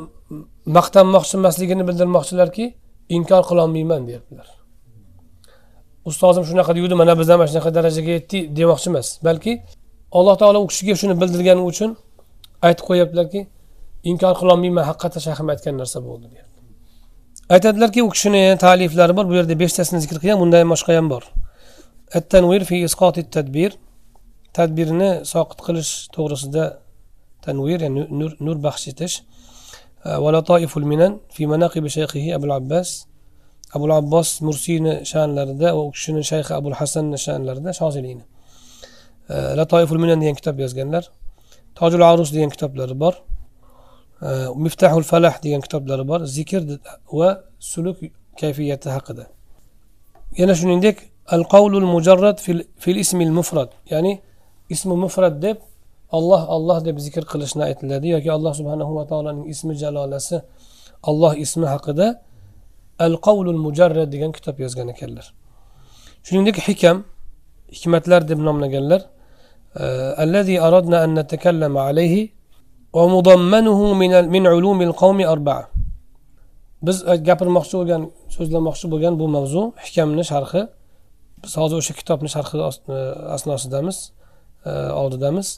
maqtanmoqchi 0.78 1.34
emasligini 1.40 1.84
bildirmoqchilarki 1.88 2.66
inkor 3.18 3.44
qilolmayman 3.50 4.08
deyaptilar. 4.08 4.48
Ustozim 6.10 6.44
shunaqa 6.50 6.72
deydi 6.78 6.96
mana 7.02 7.14
biz 7.20 7.28
ham 7.30 7.40
mana 7.40 7.50
shunaqa 7.52 7.72
darajaga 7.78 8.12
yetdik 8.18 8.44
demoqchi 8.58 8.88
emas. 8.92 9.08
Balki 9.28 9.54
alloh 10.18 10.36
taolo 10.42 10.60
u 10.66 10.68
kishiga 10.72 10.96
shuni 11.02 11.16
bildirgani 11.22 11.62
uchun 11.72 11.92
aytib 12.68 12.86
qo'yyaptilarki 12.90 13.42
inkor 14.12 14.34
qilolmayman 14.42 14.84
haqiqatda 14.90 15.20
shayxim 15.28 15.48
aytgan 15.54 15.76
narsa 15.82 15.98
bo'ldi 16.08 16.26
deyapti. 16.34 16.60
Aytadilarki 17.56 18.04
u 18.08 18.10
kishini 18.16 18.44
taliflari 18.66 19.14
bor 19.18 19.26
bu 19.32 19.34
yerda 19.40 19.56
beshtasini 19.64 20.00
zikr 20.04 20.18
qilgan 20.22 20.40
bundan 20.42 20.68
boshqa 20.74 20.92
ham 20.98 21.08
bor. 21.14 21.24
At 22.18 22.32
في 22.32 22.66
fi 22.70 22.76
isqoti 22.88 23.22
tadbir 23.36 23.72
tadbirni 24.56 25.10
soqit 25.34 25.60
qilish 25.68 25.92
to'g'risida 26.16 26.66
tanvir 27.46 27.80
ya'ni 27.86 28.04
nur, 28.20 28.32
nur 28.46 28.58
baxsh 28.66 28.86
etish. 28.92 29.16
Abul 32.38 32.54
abbas. 32.60 32.90
Abul 33.76 33.92
abbos 34.00 34.30
mursiyni 34.48 34.94
sha'nlarida 35.12 35.70
va 35.78 35.82
u 35.88 35.92
kishini 35.96 36.22
shayxi 36.32 36.52
abul 36.60 36.76
hasanni 36.80 37.18
sha'nlarida 37.26 37.72
shoziliyni 37.80 38.24
latoiful 39.60 40.00
minan 40.04 40.18
degan 40.22 40.36
kitob 40.40 40.56
yozganlar. 40.64 41.04
Tojul 41.80 42.02
arus 42.12 42.30
degan 42.36 42.50
kitoblari 42.56 42.96
bor. 43.04 43.16
Miftahul 44.66 45.06
falah 45.12 45.36
degan 45.44 45.62
kitoblari 45.66 46.06
bor. 46.12 46.20
Zikr 46.36 46.62
va 47.20 47.30
suluk 47.72 47.98
kayfiyati 48.40 48.90
haqida. 48.96 49.24
Yana 50.40 50.54
shuningdek 50.60 50.98
al 51.36 51.44
qavlul 51.54 51.88
mujarrad 51.96 52.38
fil 52.84 52.98
ismil 53.04 53.32
mufrad. 53.38 53.70
Ya'ni 53.94 54.14
ismi 54.75 54.95
mufrad 55.05 55.37
deb 55.47 55.59
olloh 56.17 56.43
olloh 56.57 56.79
deb 56.89 56.97
zikr 57.07 57.25
qilishni 57.33 57.63
aytiladi 57.71 58.07
yoki 58.17 58.31
alloh 58.37 58.53
subhanahu 58.59 58.93
va 58.99 59.05
taoloning 59.11 59.47
ismi 59.55 59.75
jalolasi 59.83 60.37
alloh 61.11 61.33
ismi 61.45 61.67
haqida 61.75 62.07
al 63.07 63.15
qavlul 63.27 63.61
mujarrad 63.67 64.09
degan 64.15 64.31
kitob 64.37 64.57
yozgan 64.65 64.89
ekanlar 64.95 65.27
shuningdek 66.27 66.57
hikam 66.69 66.97
hikmatlar 67.77 68.21
deb 68.31 68.39
nomlaganlar 68.49 69.03
الذي 70.25 70.57
أردنا 70.61 71.05
أن 71.05 71.11
نتكلم 71.19 71.79
عليه 71.79 72.29
ومضمنه 72.93 73.81
من 74.01 74.13
من 74.35 74.43
علوم 74.47 74.83
القوم 74.83 75.19
أربعة 75.21 75.65
biz 76.87 77.05
gapirmoqchi 77.29 77.75
bo'lgan 77.81 78.03
so'zlamoqchi 78.35 78.87
bo'lgan 78.93 79.15
bu 79.21 79.27
mavzu 79.37 79.63
hikamni 79.85 80.25
sharhi 80.33 80.63
biz 81.43 81.53
hozir 81.61 81.77
o'sha 81.83 81.95
kitobni 82.01 82.29
sharhi 82.35 82.57
asnosidamiz 83.37 83.99
oldidamiz 85.01 85.49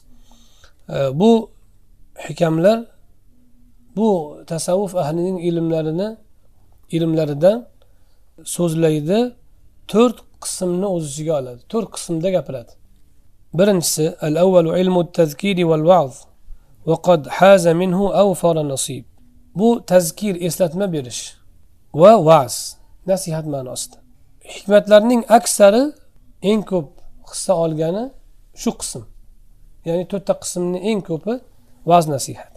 bu 1.13 1.31
hikamlar 2.29 2.77
bu 3.95 4.09
tasavvuf 4.47 4.95
ahlining 4.95 5.37
ilmlarini 5.47 6.17
ilmlaridan 6.95 7.57
so'zlaydi 8.55 9.19
to'rt 9.91 10.17
qismni 10.43 10.87
o'z 10.95 11.03
ichiga 11.11 11.33
oladi 11.39 11.61
to'rt 11.71 11.89
qismda 11.95 12.29
gapiradi 12.35 12.71
birinchisi 13.59 14.05
al 14.27 14.35
avvalu 14.43 14.71
ilmu 14.81 15.01
tazkiri 15.19 15.63
val 15.71 15.85
va'z 15.91 16.15
وقد 16.91 17.21
حاز 17.37 17.65
منه 17.67 17.99
أوفر 18.23 18.55
نصيب 18.61 19.05
bu 19.55 19.85
tazkir 19.85 20.41
eslatma 20.41 20.93
berish 20.93 21.37
va 21.93 22.25
va'z 22.25 22.55
nasihat 23.07 23.45
ma'nosida 23.45 23.97
hikmatlarning 24.53 25.21
aksari 25.37 25.83
eng 26.41 26.61
ko'p 26.71 26.87
hissa 27.29 27.53
olgani 27.63 28.03
shu 28.61 28.71
qism 28.79 29.01
ya'ni 29.85 30.05
to'rtta 30.11 30.33
qismni 30.41 30.79
eng 30.89 31.01
ko'pi 31.09 31.33
va'z 31.89 32.05
nasihat 32.15 32.53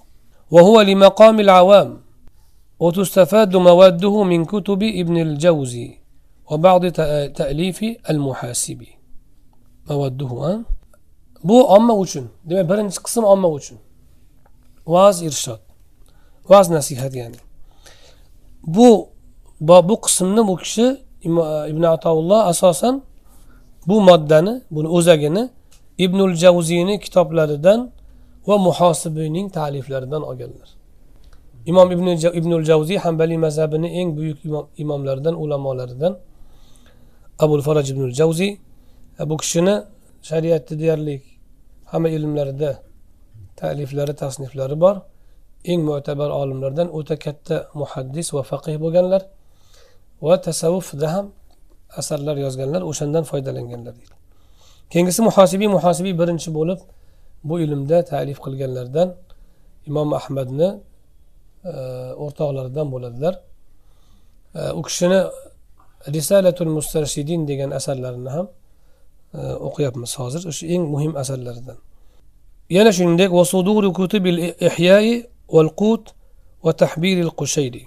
وهو 0.50 0.80
لمقام 0.80 1.40
العوام 1.40 1.90
وتستفاد 2.78 3.56
مواده 3.56 4.14
من 4.22 4.44
كتب 4.44 4.82
ابن 4.82 5.16
الجوزي 5.26 5.88
وبعض 6.50 6.82
تأليف 7.40 7.78
المحاسبي 8.10 8.90
مواده 9.90 10.62
bu 11.44 11.56
omma 11.76 11.94
uchun 11.94 12.26
demak 12.44 12.66
birinchi 12.70 12.98
qism 13.06 13.24
omma 13.24 13.48
uchun 13.48 13.78
va'z 14.86 15.16
irshod 15.28 15.60
va'z 16.50 16.66
nasihat 16.70 17.12
ya'ni 17.20 17.38
bu 18.74 18.88
bu 19.60 19.94
qismni 20.04 20.42
bu 20.48 20.54
kishi 20.62 20.86
ibn 21.70 21.82
atoulloh 21.94 22.40
asosan 22.50 22.94
bu 23.88 23.96
moddani 24.08 24.54
buni 24.70 24.88
o'zagini 24.96 25.42
ibnul 25.97 26.35
javziyni 26.35 26.99
kitoblaridan 26.99 27.91
va 28.47 28.57
muhosibiyning 28.57 29.51
ta'liflaridan 29.51 30.21
olganlar. 30.21 30.69
Imom 31.65 31.91
ibn 31.91 32.07
ibnul 32.39 32.63
javziy 32.63 32.97
hambaliy 32.97 33.37
mazhabini 33.37 33.89
eng 33.99 34.17
buyuk 34.17 34.37
imomlaridan 34.77 35.35
ulamolaridan 35.43 36.13
abul 37.39 37.61
faraj 37.61 37.91
ibnul 37.91 38.13
javziy 38.19 38.51
e, 39.19 39.29
bu 39.29 39.37
kishini 39.37 39.75
shariatni 40.29 40.79
deyarli 40.79 41.15
hamma 41.91 42.09
ilmlarida 42.09 42.71
ta'liflari 43.55 44.13
tasniflari 44.15 44.79
bor. 44.83 44.95
Eng 45.71 45.81
mo'tabar 45.89 46.29
olimlardan 46.41 46.87
o'ta 46.97 47.15
katta 47.25 47.55
muhaddis 47.81 48.27
va 48.35 48.43
faqih 48.51 48.75
bo'lganlar. 48.83 49.21
Va 50.27 50.35
tasavvufda 50.47 51.07
ham 51.13 51.25
asarlar 51.99 52.37
yozganlar 52.45 52.81
o'shandan 52.81 53.23
foydalanganlar 53.31 53.93
deydi. 53.99 54.20
Keyingisi 54.91 55.21
muhosibiy 55.29 55.69
muhosibiy 55.77 56.13
birinchi 56.21 56.49
bo'lib 56.57 56.79
bu 57.49 57.59
ilmda 57.65 57.97
ta'lif 58.11 58.37
qilganlardan 58.45 59.09
imom 59.89 60.09
ahmadni 60.19 60.69
e, 61.65 61.73
o'rtoqlaridan 62.23 62.87
bo'ladilar. 62.93 63.33
E, 64.55 64.59
u 64.79 64.81
kishini 64.87 65.19
risalatul 66.15 66.71
mustarshidin 66.77 67.47
degan 67.47 67.71
asarlarini 67.79 68.29
ham 68.35 68.47
e, 69.33 69.39
o'qiyapmiz 69.67 70.11
hozir. 70.19 70.41
O'sha 70.51 70.65
eng 70.73 70.83
muhim 70.93 71.13
asarlaridan. 71.21 71.77
Yana 72.77 72.91
shuningdek 72.97 73.31
vasuduru 73.39 73.89
kutubil 73.99 74.37
ihyai 74.67 75.13
val 75.55 75.71
qut 75.81 76.03
va 76.65 76.71
tahbiril 76.81 77.33
qushayri. 77.39 77.83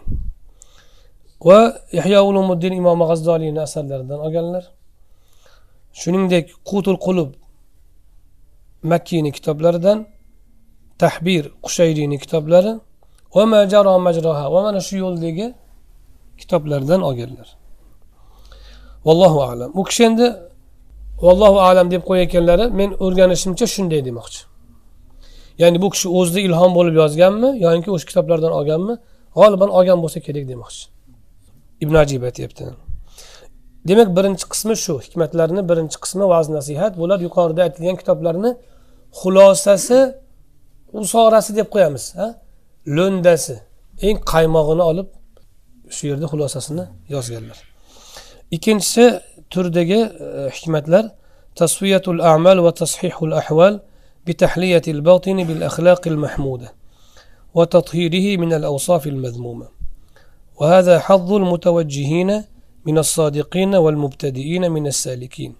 Va 1.48 1.58
ihyo 1.98 2.20
ulumuddin 2.28 2.72
imom 2.80 2.98
g'azzoliyni 3.08 3.60
asarlaridan 3.68 4.18
olganlar. 4.26 4.64
Shuningdek 6.00 6.46
qutul 6.70 6.96
qulub 7.06 7.30
makkiyni 8.92 9.30
kitoblaridan 9.36 9.98
tahbir 11.02 11.44
qushayriyni 11.64 12.16
kitoblari 12.24 12.72
va 13.34 13.44
majaro 13.54 13.94
majroha 14.06 14.44
va 14.54 14.60
mana 14.66 14.80
shu 14.86 14.94
yo'ldagi 15.04 15.46
kitoblardan 16.40 17.00
olganlar. 17.08 17.48
Vallohu 19.06 19.40
alam. 19.50 19.70
U 19.74 19.82
kishi 19.88 20.04
endi 20.08 20.26
vallohu 21.26 21.58
alam 21.68 21.86
deb 21.94 22.02
qo'yayotganlari 22.08 22.66
men 22.80 22.90
o'rganishimcha 23.04 23.66
shunday 23.74 24.00
demoqchi. 24.08 24.40
Ya'ni 25.62 25.78
bu 25.82 25.88
kishi 25.94 26.06
o'zida 26.18 26.40
ilhom 26.48 26.70
bo'lib 26.78 26.94
yozganmi 27.02 27.48
yoki 27.64 27.90
o'sha 27.94 28.06
kitoblardan 28.10 28.52
olganmi? 28.58 28.94
G'oliban 29.38 29.70
olgan 29.78 29.98
bo'lsa 30.04 30.18
kerak 30.26 30.44
demoqchi. 30.52 30.82
Ibn 31.84 31.94
ajib 32.02 32.22
aytyapti. 32.28 32.64
demak 33.89 34.09
birinchi 34.17 34.45
qismi 34.53 34.75
shu 34.83 34.93
hikmatlarni 35.05 35.61
birinchi 35.69 35.97
qismi 36.03 36.25
va'z 36.33 36.47
nasihat 36.57 36.93
bular 37.01 37.19
yuqorida 37.27 37.61
aytilgan 37.67 37.97
kitoblarni 38.01 38.51
xulosasi 39.19 39.99
usorasi 41.01 41.51
deb 41.59 41.67
qo'yamiz 41.73 42.05
lo'ndasi 42.95 43.55
eng 44.07 44.17
qaymog'ini 44.31 44.83
olib 44.91 45.09
shu 45.95 46.03
yerda 46.09 46.25
xulosasini 46.33 46.85
yozganlar 47.13 47.57
ikkinchisi 48.55 49.05
turdagi 49.53 50.01
e, 50.25 50.27
hikmatlar 50.55 51.05
tasfiyatul 51.59 52.19
amal 52.33 52.57
va 52.65 52.71
tashihul 52.81 53.33
ahval 53.41 53.75
بتحلية 54.29 54.81
الباطن 54.87 55.43
بالأخلاق 55.43 56.07
المحمودة 56.07 56.73
وتطهيره 57.53 58.39
من 58.39 58.53
الأوصاف 58.53 59.07
المذمومة 59.07 59.67
وهذا 60.59 60.99
حظ 60.99 61.33
المتوجهين 61.33 62.43
من 62.86 62.96
الصادقين 63.04 63.72
والمبتدئين 63.84 64.64
من 64.76 64.86
السالكين. 64.86 65.52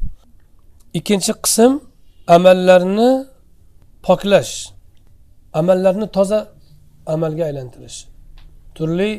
Ikkinchi 0.95 1.33
qism 1.45 1.73
amallarni 2.37 3.27
poklash. 4.03 4.53
Amallarni 5.53 6.07
toza 6.17 6.41
amalga 7.07 7.45
aylantirish. 7.45 7.99
Turli 8.77 9.11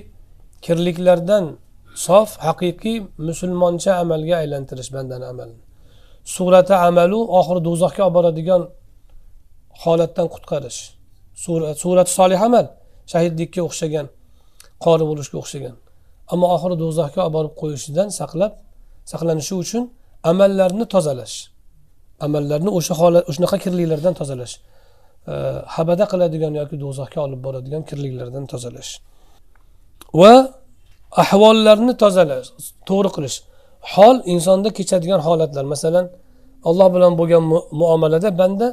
kirliklardan 0.66 1.43
sof 1.95 2.30
haqiqiy 2.47 2.97
musulmoncha 3.28 3.91
amalga 4.03 4.36
aylantirish 4.41 4.89
bandani 4.95 5.26
amalini 5.34 5.66
surati 6.34 6.76
amalu 6.88 7.20
oxiri 7.39 7.62
do'zaxga 7.68 8.03
olib 8.08 8.16
boradigan 8.18 8.62
holatdan 9.84 10.28
qutqarish. 10.34 10.80
Surat 11.84 12.08
solih 12.18 12.39
amal 12.47 12.66
shahidlikka 13.12 13.62
o'xshagan 13.68 14.08
qori 14.86 15.03
bo'lishga 15.10 15.38
o'xshagan. 15.43 15.76
Ammo 16.34 16.45
oxiri 16.55 16.76
do'zaxga 16.84 17.19
olib 17.26 17.34
borib 17.38 17.53
qo'yishidan 17.61 18.07
saqlab 18.19 18.53
saqlanishi 19.11 19.53
uchun 19.63 19.84
amallarni 20.32 20.86
tozalash. 20.93 21.36
Amallarni 22.26 22.69
o'sha 22.78 22.93
holat 23.01 23.23
shunaqa 23.36 23.57
kirliklardan 23.63 24.13
tozalash. 24.21 24.53
Habada 25.76 26.05
qiladigan 26.11 26.53
yoki 26.61 26.76
do'zaxga 26.84 27.19
olib 27.26 27.41
boradigan 27.45 27.84
kirliklardan 27.89 28.45
tozalash. 28.53 28.91
Va 30.19 30.34
ahvollarni 31.23 31.93
tozalash 32.03 32.47
to'g'ri 32.89 33.09
qilish. 33.15 33.38
Hol 33.93 34.17
insonda 34.34 34.69
kechadigan 34.78 35.21
holatlar. 35.28 35.65
Masalan 35.73 36.05
alloh 36.69 36.88
bilan 36.95 37.13
bo'lgan 37.19 37.43
muomalada 37.82 38.30
banda 38.41 38.67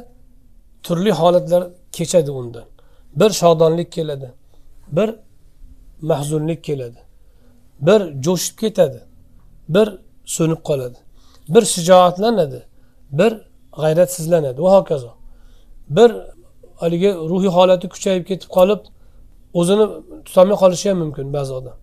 turli 0.85 1.11
holatlar 1.19 1.61
kechadi 1.97 2.31
undan. 2.39 2.65
Bir 3.19 3.29
shodonlik 3.41 3.89
keladi 3.97 4.29
bir 4.97 5.09
mahzunlik 6.01 6.63
keladi. 6.63 6.99
Bir 7.87 8.01
jo'shib 8.25 8.55
ketadi 8.61 8.99
bir 9.75 9.87
so'nib 10.35 10.61
qoladi 10.69 10.99
bir 11.53 11.63
shijoatlanadi 11.73 12.59
bir 13.19 13.33
g'ayratsizlanadi. 13.81 14.61
Va 14.61 14.71
hokazo. 14.77 15.11
Bir 15.89 16.11
haligi 16.75 17.11
ruhiy 17.31 17.51
holati 17.57 17.89
kuchayib 17.93 18.25
ketib 18.29 18.49
qolib 18.57 18.81
o'zini 19.59 19.85
tutolmay 20.25 20.57
qolishi 20.63 20.89
ham 20.89 20.97
mumkin 21.03 21.33
ba'zi 21.33 21.53
odam. 21.59 21.77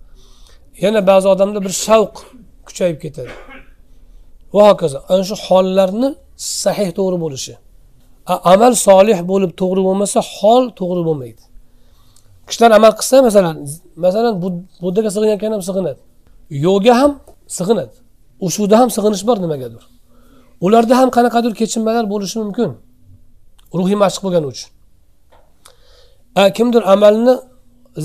Yana 0.84 1.01
ba'zi 1.11 1.28
odamda 1.34 1.59
bir 1.66 1.72
shavq 1.86 2.14
kuchayib 2.66 2.98
ketadi. 3.05 3.32
Va 4.55 4.62
hokazo. 4.70 4.98
Ana 5.12 5.24
shu 5.30 5.36
hollarni 5.46 6.09
sahih 6.36 6.88
to'g'ri 6.98 7.18
bo'lishi. 7.24 7.55
Amal 8.53 8.72
solih 8.88 9.18
bo'lib 9.32 9.53
to'g'ri 9.61 9.82
bo'lmasa 9.88 10.18
hol 10.36 10.64
to'g'ri 10.80 11.03
bo'lmaydi. 11.09 11.42
Kishilar 12.51 12.70
amal 12.78 12.92
qilsa 13.01 13.16
masalan 13.28 13.57
masalan 14.05 14.34
buddaga 14.84 15.11
sig'inayotgan 15.14 15.53
ham 15.55 15.62
sig'inadi. 15.68 16.01
Yoga 16.66 16.94
ham 17.01 17.12
sig'inadi. 17.59 17.94
Ushuda 18.46 18.76
ham 18.80 18.88
sig'inish 18.96 19.22
bor 19.28 19.36
nimagadir. 19.44 19.82
Ularda 20.64 20.94
ham 21.01 21.09
qanaqadir 21.16 21.53
kechinmalar 21.61 22.05
bo'lishi 22.12 22.36
mumkin. 22.42 22.70
Ruhiy 23.78 23.98
mashq 24.05 24.20
bo'lgani 24.24 24.46
uchun. 24.53 24.70
Kimdir 26.57 26.82
amalni 26.94 27.34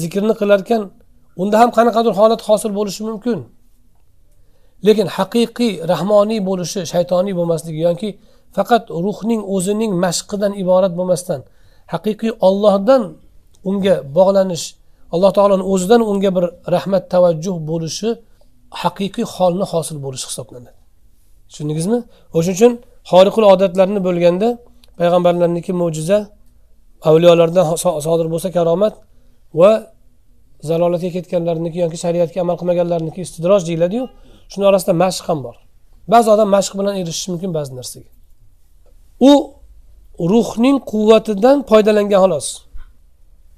zikrni 0.01 0.33
qilarkan 0.41 0.81
unda 1.41 1.55
ham 1.61 1.69
qanaqadir 1.77 2.13
holat 2.19 2.41
hosil 2.47 2.71
bo'lishi 2.79 3.01
mumkin. 3.09 3.39
Lekin 4.87 5.07
haqiqiy 5.17 5.73
rahmoniy 5.91 6.39
bo'lishi 6.49 6.81
shaytoniy 6.93 7.33
bo'lmasligi 7.39 7.79
yoki 7.87 8.09
faqat 8.55 8.83
ruhning 9.05 9.41
o'zining 9.55 9.91
mashqidan 10.05 10.51
iborat 10.63 10.93
bo'lmasdan 10.99 11.39
haqiqiy 11.93 12.31
ollohdan 12.47 13.01
unga 13.69 13.95
bog'lanish 14.17 14.65
alloh 15.13 15.31
taoloni 15.37 15.63
o'zidan 15.73 16.01
unga 16.11 16.29
bir 16.37 16.45
rahmat 16.75 17.03
tavajjuh 17.13 17.55
bo'lishi 17.69 18.09
haqiqiy 18.81 19.25
holni 19.35 19.65
hosil 19.73 19.97
bo'lishi 20.05 20.25
hisoblanadi. 20.31 20.79
Tushundingizmi? 21.49 21.99
O'shaning 22.37 22.57
uchun 22.57 22.73
xoriqul 23.11 23.43
odatlarni 23.53 23.99
bo'lganda 24.07 24.47
payg'ambarlarniki 24.99 25.71
mo'jiza 25.81 26.17
avliyolardan 27.09 27.65
sodir 28.05 28.27
bo'lsa 28.33 28.49
karomat 28.57 28.93
va 29.59 29.71
zalolatga 30.69 31.09
ketganlarniki 31.15 31.77
yoki 31.83 31.97
shariatga 32.03 32.37
amal 32.45 32.55
qilmaganlarniki 32.59 33.19
istidroj 33.25 33.61
deyiladiyu 33.69 34.03
shuni 34.51 34.65
orasida 34.69 34.93
mashq 35.03 35.23
ham 35.29 35.39
bor. 35.45 35.55
Ba'zi 36.13 36.27
odam 36.35 36.49
mashq 36.55 36.73
bilan 36.79 36.95
erishishi 37.01 37.27
mumkin 37.33 37.51
ba'zi 37.57 37.71
narsaga. 37.79 38.09
U 39.29 39.31
ruhning 40.31 40.77
quvvatidan 40.91 41.57
foydalangan 41.69 42.19
xolos. 42.23 42.47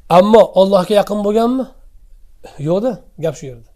Ammo 0.09 0.41
ollohga 0.61 0.93
yaqin 1.01 1.19
bo'lganmi? 1.25 1.65
Yo'qda 2.67 2.91
gap 3.23 3.35
shu 3.39 3.45
yerda. 3.51 3.69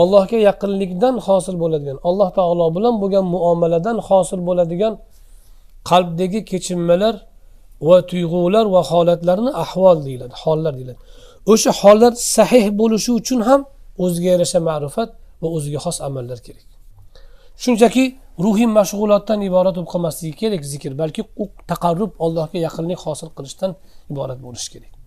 Allohga 0.00 0.38
yaqinlikdan 0.48 1.14
hosil 1.26 1.56
bo'ladigan 1.62 1.98
alloh 2.08 2.28
taolo 2.38 2.66
bilan 2.76 2.94
bo'lgan 3.02 3.24
muomaladan 3.34 3.96
hosil 4.08 4.40
bo'ladigan 4.48 4.92
qalbdagi 5.90 6.40
kechinmalar 6.50 7.14
va 7.88 7.96
tuyg'ular 8.10 8.64
va 8.74 8.82
holatlarni 8.90 9.50
ahvol 9.64 9.98
deyiladi 10.06 10.34
hollar 10.42 10.72
deyiladi. 10.78 11.00
O'sha 11.52 11.70
hollar 11.80 12.12
sahih 12.36 12.64
bo'lishi 12.80 13.10
uchun 13.20 13.40
ham 13.48 13.60
o'ziga 14.04 14.28
yarasha 14.34 14.60
ma'rifat 14.68 15.08
va 15.42 15.48
o'ziga 15.56 15.78
xos 15.84 15.96
amallar 16.08 16.38
kerak. 16.46 16.68
Shunchaki 17.62 18.04
ruhiy 18.44 18.68
mashg'ulotdan 18.78 19.38
iborat 19.48 19.74
bo'lib 19.76 19.90
qolmasligi 19.94 20.34
kerak 20.42 20.62
zikr 20.72 20.92
balki 21.02 21.22
u 21.42 21.44
taqarrub 21.70 22.12
allohga 22.24 22.58
yaqinlik 22.66 23.00
hosil 23.06 23.28
qilishdan 23.36 23.70
iborat 24.12 24.38
bo'lishi 24.46 24.70
kerak. 24.74 24.99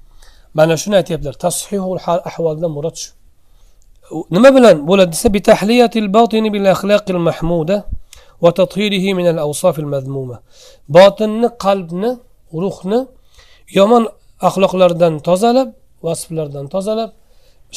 Mana 0.57 0.73
shuni 0.81 0.95
aytyaptilar 1.01 1.35
tashihul 1.45 1.99
ahvoldan 2.29 2.71
murod 2.77 2.95
shu. 3.01 3.09
Nima 4.35 4.49
bilan 4.57 4.75
bo'ladi 4.89 5.11
desa 5.15 5.27
bitahliyatil 5.35 6.09
botini 6.17 6.49
bil 6.55 6.65
axloqil 6.73 7.19
mahmuda 7.29 7.77
va 8.43 8.49
tathirihi 8.59 9.09
min 9.19 9.25
al 9.33 9.39
awsafil 9.45 9.89
mazmuma 9.93 10.37
botinni 10.97 11.47
qalbni 11.65 12.11
ruhni 12.63 12.99
yomon 13.77 14.03
axloqlardan 14.47 15.13
tozalab 15.27 15.69
vasflardan 16.05 16.65
tozalab 16.75 17.11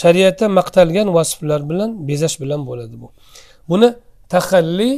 shariatda 0.03 0.47
maqtalgan 0.59 1.09
vasflar 1.17 1.61
bilan 1.71 1.91
bezash 2.09 2.37
bilan 2.43 2.61
bo'ladi 2.69 2.97
bu. 3.03 3.09
Buni 3.71 3.89
tahalli 4.35 4.91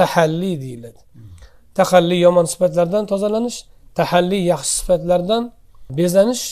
tahalli 0.00 0.52
deyiladi. 0.64 1.00
Tahalli 1.78 2.16
yomon 2.26 2.46
sifatlardan 2.52 3.04
tozalanish 3.12 3.58
tahalli 3.98 4.38
yaxshi 4.52 4.72
sifatlardan 4.78 5.42
bezanish 5.98 6.44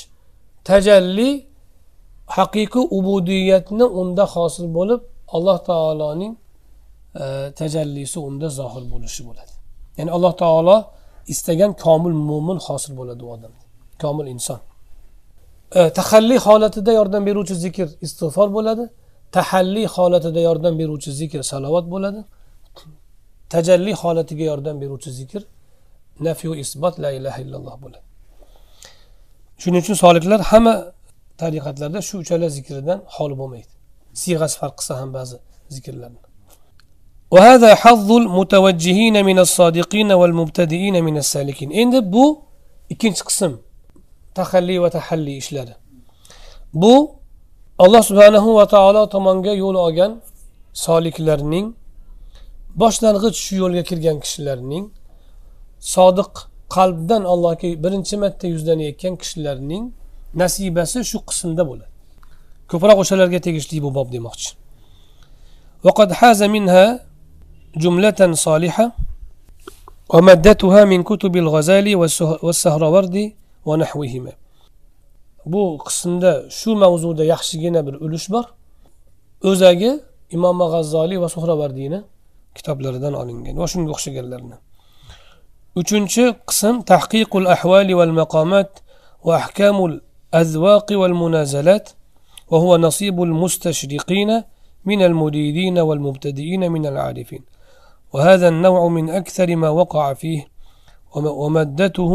tajalli 0.69 1.31
haqiqiy 2.37 2.85
ubudiyatni 2.99 3.85
unda 4.01 4.25
hosil 4.35 4.67
bo'lib 4.77 5.01
alloh 5.37 5.59
taoloning 5.71 6.33
e, 7.23 7.25
tajallisi 7.61 8.19
unda 8.29 8.49
zohir 8.59 8.85
bo'lishi 8.93 9.23
bo'ladi. 9.29 9.53
Ya'ni 9.99 10.11
alloh 10.17 10.33
taolo 10.43 10.77
istagan 11.33 11.73
komil 11.85 12.15
mo'min 12.31 12.59
hosil 12.67 12.93
bo'ladi 13.01 13.23
u 13.27 13.29
odam 13.37 13.53
komil 14.03 14.27
inson. 14.35 14.61
E, 15.79 15.81
tahalli 15.99 16.37
holatida 16.47 16.93
yordam 16.99 17.23
beruvchi 17.29 17.55
zikr 17.65 17.89
istig'for 18.07 18.49
bo'ladi. 18.57 18.85
Tahalli 19.37 19.85
holatida 19.95 20.41
yordam 20.49 20.75
beruvchi 20.81 21.11
zikr 21.21 21.41
salovat 21.53 21.87
bo'ladi. 21.95 22.21
Tajalli 23.55 23.93
holatiga 24.01 24.45
yordam 24.51 24.77
beruvchi 24.83 25.11
zikr 25.19 25.43
nafyu 26.27 26.53
isbot 26.65 26.95
la 27.05 27.11
ilaha 27.19 27.39
illalloh 27.45 27.77
bo'ladi. 27.85 28.08
shuning 29.62 29.82
uchun 29.86 29.96
soliklar 30.04 30.40
hamma 30.52 30.74
tariqatlarda 31.42 32.00
shu 32.08 32.16
uchala 32.24 32.48
zikridan 32.58 33.00
xoli 33.16 33.36
bo'lmaydi 33.42 33.72
siyg'asi 34.22 34.56
farq 34.62 34.76
qilsa 34.80 34.94
ham 35.02 35.10
ba'zi 35.18 35.38
zikrlarni 35.76 36.22
وهذا 37.36 37.72
حظ 37.84 38.10
المتوجهين 38.24 39.16
من 39.30 39.38
الصادقين 39.46 40.10
والمبتدئين 40.20 40.96
من 41.08 41.16
السالكين 41.24 41.70
endi 41.82 42.00
bu 42.14 42.26
ikkinchi 42.94 43.24
qism 43.30 43.52
tahalli 44.38 44.76
va 44.84 44.90
tahalli 44.98 45.34
ishlari 45.42 45.74
bu 46.82 46.94
alloh 47.84 48.04
subhanahu 48.10 48.50
va 48.56 48.66
taolo 48.74 49.10
tomonga 49.16 49.54
yo'l 49.64 49.76
olgan 49.86 50.12
soliklarning 50.86 51.66
boshlang'ich 52.82 53.36
shu 53.46 53.54
yo'lga 53.64 53.84
kirgan 53.90 54.18
kishilarning 54.24 54.86
sodiq 55.96 56.34
qalbdan 56.76 57.24
allohga 57.34 57.70
birinchi 57.84 58.16
marta 58.24 58.46
yuzlanayotgan 58.54 59.14
kishilarning 59.22 59.84
nasibasi 60.42 61.00
shu 61.12 61.18
qismda 61.30 61.64
bo'ladi 61.70 61.92
ko'proq 62.72 62.98
o'shalarga 63.04 63.40
tegishli 63.48 63.78
bu 63.86 63.90
bob 63.98 64.10
demoqchi 64.18 64.52
وقد 65.88 66.10
حاز 66.20 66.44
منها 66.44 66.86
جملة 67.84 68.34
صالحة 68.34 68.86
ومدتها 70.14 70.82
من 70.92 71.00
كتب 71.04 71.34
الغزالي 71.44 71.96
والسهروردي 72.46 73.26
ونحوهما 73.66 74.34
bu 75.46 75.78
qismda 75.88 76.32
shu 76.50 76.76
mavzuda 76.76 77.24
yaxshigina 77.34 77.80
bir 77.88 77.96
ulush 78.06 78.28
bor 78.34 78.46
o'zagi 79.50 79.92
imom 80.36 80.58
g'azzoliy 80.74 81.20
va 81.24 81.30
suhravardiyni 81.36 82.00
kitoblaridan 82.58 83.14
olingan 83.22 83.56
va 83.62 83.68
shunga 83.74 83.92
o'xshaganlarni 83.96 84.58
Uchinchi 85.81 86.25
qism 86.49 86.75
tahqiqul 86.91 87.47
ahvali 87.55 87.95
val 88.01 88.13
maqomat 88.21 88.71
va 89.27 89.33
ahkamul 89.43 89.95
azvaqi 90.41 90.95
val 91.03 91.15
munazalat 91.23 91.87
وهو 92.53 92.77
نصيب 92.77 93.23
المستشرقين 93.23 94.31
من 94.85 95.01
المريدين 95.03 95.79
والمبتدئين 95.79 96.73
من 96.73 96.87
العارفين 96.87 97.43
وهذا 98.13 98.49
النوع 98.49 98.89
من 98.89 99.11
أكثر 99.11 99.57
ما 99.57 99.69
وقع 99.69 100.15
فيه 100.15 100.49
ومادته 101.43 102.13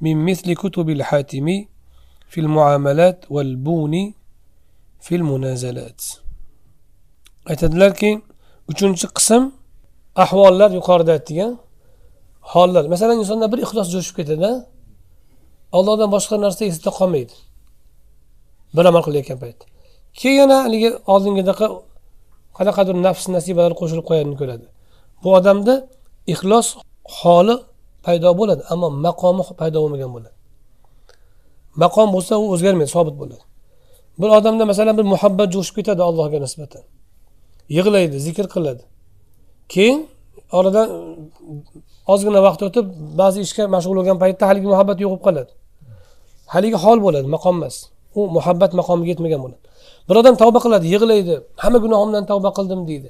من 0.00 0.16
مثل 0.28 0.52
كتب 0.62 0.90
الحاتمي 0.90 1.68
في 2.28 2.38
المعاملات 2.40 3.24
والبوني 3.30 4.04
في 5.00 5.14
المنازلات 5.20 6.00
aytadilarki 7.50 8.10
uchinchi 8.70 9.06
qism 9.16 9.42
ahvollar 10.24 10.70
yuqorida 10.78 11.12
aytgan 11.18 11.52
hollar. 12.52 12.84
Masalan 12.94 13.16
insonda 13.22 13.46
bir 13.52 13.58
ixlos 13.64 13.88
jo'shib 13.94 14.14
ketadi 14.18 14.50
allohdan 15.76 16.08
boshqa 16.16 16.36
narsa 16.44 16.62
esida 16.70 16.90
qolmaydi. 16.98 17.34
Bir 18.76 18.84
amal 18.90 19.02
qilayotgan 19.06 19.38
paytda 19.44 19.64
keyin 20.20 20.36
yana 20.40 20.56
haligi 20.64 20.90
oldingidaqa 21.12 21.66
qanaqadir 22.58 22.96
nafs 23.06 23.24
nasibalar 23.36 23.72
qo'shilib 23.80 24.04
qo'yganini 24.08 24.36
ko'radi. 24.40 24.66
Bu 25.22 25.28
odamda 25.38 25.74
ixlos 26.32 26.68
holi 27.18 27.54
paydo 28.06 28.30
bo'ladi 28.40 28.62
ammo 28.72 28.88
maqomi 29.06 29.42
paydo 29.60 29.78
bo'lmagan 29.84 30.10
bo'ladi. 30.16 30.36
Maqom 31.82 32.08
bo'lsa 32.14 32.34
u 32.42 32.44
o'zgarmaydi 32.54 32.90
sobit 32.96 33.16
bo'ladi. 33.22 33.44
Bir 34.20 34.28
odamda 34.38 34.64
masalan 34.70 34.94
bir 34.98 35.06
muhabbat 35.14 35.48
jo'shib 35.54 35.74
ketadi 35.78 36.02
allohga 36.08 36.38
nisbatan. 36.46 36.84
Yig'laydi 37.76 38.16
zikr 38.26 38.46
qiladi. 38.54 38.82
Keyin 39.72 39.98
oradan 40.58 40.88
ozgina 42.12 42.40
vaqt 42.46 42.60
o'tib 42.66 42.86
ba'zi 43.20 43.38
ishga 43.46 43.64
mashg'ul 43.74 43.96
bo'lgan 44.00 44.18
paytda 44.22 44.44
haligi 44.50 44.68
muhabbat 44.72 44.98
yo'qolib 45.04 45.22
qoladi. 45.26 45.52
Haligi 46.54 46.78
hol 46.84 46.98
bo'ladi 47.06 47.26
maqom 47.36 47.54
emas. 47.58 47.76
U 48.18 48.20
muhabbat 48.36 48.72
maqomiga 48.80 49.10
yetmagan 49.12 49.40
bo'ladi. 49.44 49.62
Bir 50.08 50.16
odam 50.20 50.34
tavba 50.42 50.58
qiladi 50.64 50.86
yig'laydi 50.94 51.34
hamma 51.62 51.78
gunohimdan 51.84 52.24
tavba 52.30 52.50
qildim 52.58 52.80
deydi. 52.90 53.08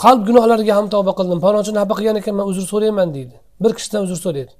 Qalb 0.00 0.20
gunohlariga 0.28 0.72
ham 0.78 0.86
tavba 0.94 1.12
qildim 1.18 1.38
palonchini 1.44 1.78
xafa 1.82 1.94
qilgan 1.98 2.16
ekanman 2.20 2.46
uzr 2.50 2.64
so'rayman 2.72 3.08
deydi. 3.16 3.34
Bir 3.62 3.70
kishidan 3.78 4.02
uzr 4.06 4.18
so'raydi. 4.26 4.52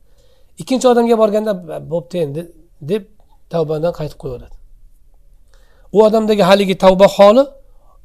Ikkinchi 0.63 0.87
odamga 0.93 1.17
borganda 1.23 1.53
bo'pti 1.93 2.17
endi 2.25 2.43
deb 2.91 3.03
tavbadan 3.53 3.93
qaytib 3.99 4.19
qo'yaveradi. 4.23 4.57
U 5.97 5.99
odamdagi 6.09 6.43
haligi 6.51 6.75
tavba 6.85 7.07
holi 7.17 7.43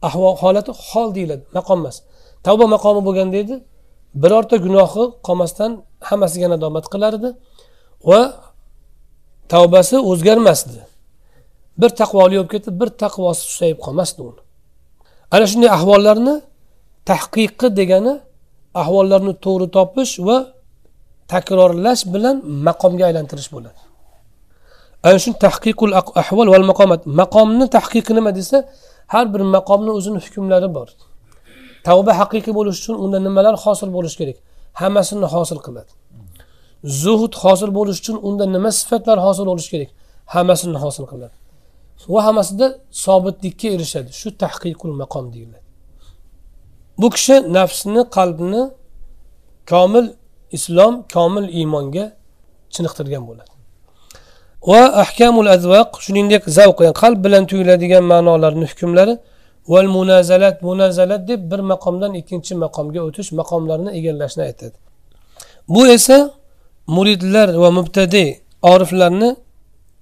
ahvol 0.08 0.36
holati 0.42 0.72
hol 0.90 1.08
deyiladi 1.18 1.44
maqom 1.58 1.80
emas. 1.82 1.96
Tavba 2.48 2.66
maqomi 2.76 3.02
bo'lganda 3.08 3.34
deydi 3.38 3.56
birorta 4.14 4.56
gunohi 4.66 5.04
qolmasdan 5.28 5.72
hammasiga 6.10 6.48
nadomat 6.54 6.86
qilar 6.94 7.12
edi 7.20 7.30
va 8.10 8.22
tavbasi 9.54 9.98
o'zgarmasdi. 10.12 10.80
Bir 11.82 11.90
taqvoli 12.02 12.36
bo'lib 12.38 12.50
ketib 12.54 12.74
bir 12.82 12.90
taqvosi 13.04 13.42
susayib 13.50 13.80
qolmasdi 13.86 14.20
uni. 14.30 14.42
Ana 15.36 15.46
shunday 15.52 15.70
ahvollarni 15.78 16.36
tahqiqi 17.12 17.68
degani 17.80 18.14
ahvollarni 18.82 19.34
to'g'ri 19.46 19.68
topish 19.78 20.14
va 20.28 20.38
takrorlash 21.34 22.04
bilan 22.14 22.36
maqomga 22.68 23.04
aylantirish 23.10 23.50
bo'ladi. 23.56 23.82
Ana 25.08 25.18
shu 25.24 25.30
tahqiqul 25.46 25.92
ahvol 26.22 26.48
val 26.54 26.66
maqomat. 26.72 27.02
Maqomni 27.22 27.66
tahqiqi 27.78 28.12
nima 28.18 28.32
desa 28.40 28.58
har 29.14 29.26
bir 29.34 29.42
maqomni 29.56 29.92
o'zini 29.98 30.20
hukmlari 30.26 30.70
bor. 30.78 30.90
Tavba 31.88 32.12
haqiqiy 32.22 32.54
bo'lishi 32.60 32.80
uchun 32.84 32.96
unda 33.04 33.18
nimalar 33.28 33.56
hosil 33.66 33.90
bo'lishi 33.98 34.18
kerak? 34.22 34.38
Hammasini 34.82 35.28
hosil 35.34 35.60
qiladi. 35.66 35.92
Zuhud 37.04 37.34
hosil 37.44 37.70
bo'lishi 37.78 38.00
uchun 38.04 38.18
unda 38.28 38.46
nima 38.56 38.72
sifatlar 38.80 39.18
hosil 39.26 39.46
bo'lishi 39.52 39.70
kerak? 39.74 39.90
Hammasini 40.34 40.78
hosil 40.84 41.06
qiladi. 41.12 41.36
Va 42.14 42.20
hammasida 42.28 42.68
sobitlikka 43.06 43.68
erishadi. 43.76 44.10
Shu 44.20 44.28
tahqiqul 44.44 44.94
maqom 45.02 45.26
deyiladi. 45.34 45.68
Bu 47.02 47.08
kishi 47.16 47.36
nafsni 47.58 48.02
qalbni 48.18 48.62
komil 49.72 50.06
islom 50.58 50.94
komil 51.16 51.46
iymonga 51.60 52.06
chiniqtirgan 52.76 53.24
bo'ladi. 53.30 53.52
Va 54.70 54.82
ahkamul 55.04 55.50
azvaq 55.56 55.90
shuningdek 56.06 56.44
zavq 56.58 56.78
yani 56.86 56.96
qalb 57.04 57.20
bilan 57.26 57.44
tuyuladigan 57.52 58.04
ma'nolarni 58.14 58.66
hukmlari 58.72 59.14
val 59.68 59.88
munazalat 59.88 60.62
munazalat 60.62 61.28
deb 61.28 61.52
bir 61.52 61.60
maqomdan 61.60 62.14
ikkinchi 62.14 62.56
maqomga 62.56 63.00
o'tish 63.08 63.32
maqomlarni 63.32 63.92
egallashni 64.00 64.44
aytadi. 64.44 64.78
Bu 65.70 65.88
esa 65.88 66.18
muridlar 66.88 67.50
va 67.64 67.72
mubtadiy 67.72 68.30
oriflarni 68.62 69.36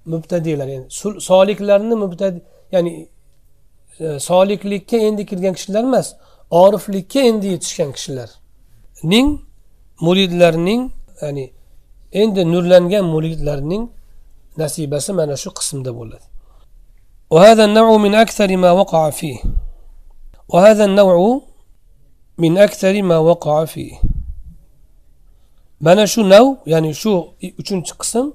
mubtadiylar 0.04 0.68
ya'ni 0.68 0.86
soliklarni 1.20 1.94
mubtadi 1.94 2.42
ya'ni 2.72 3.08
e, 4.00 4.18
soliklikka 4.18 4.96
endi 4.96 5.26
kirgan 5.26 5.54
kishilar 5.54 5.82
emas 5.90 6.14
oriflikka 6.50 7.20
endi 7.20 7.46
yetishgan 7.46 7.92
kishilarning 7.92 9.28
muridlarning 10.00 10.82
ya'ni 11.22 11.52
endi 12.12 12.52
nurlangan 12.52 13.04
muridlarning 13.04 13.90
nasibasi 14.56 15.12
mana 15.12 15.36
shu 15.36 15.50
qismda 15.58 15.90
bo'ladi. 15.98 16.29
وهذا 17.29 17.63
النوع 17.65 17.97
من 17.97 18.15
أكثر 18.15 18.57
ما 18.57 18.71
وقع 18.71 19.09
فيه 19.09 19.37
وهذا 20.49 20.85
النوع 20.85 21.41
من 22.37 22.57
أكثر 22.57 23.01
ما 23.01 23.17
وقع 23.17 23.65
فيه 23.65 23.93
mana 25.81 26.07
shu 26.07 26.21
nav 26.23 26.45
ya'ni 26.65 26.93
shu 27.01 27.13
uchinchi 27.61 27.93
qism 28.01 28.25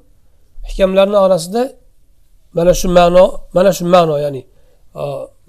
hkamlarni 0.71 1.18
orasida 1.25 1.62
mana 2.57 2.73
shu 2.81 2.89
ma'no 2.89 3.25
mana 3.57 3.71
shu 3.79 3.85
ma'no 3.95 4.14
ya'ni 4.25 4.43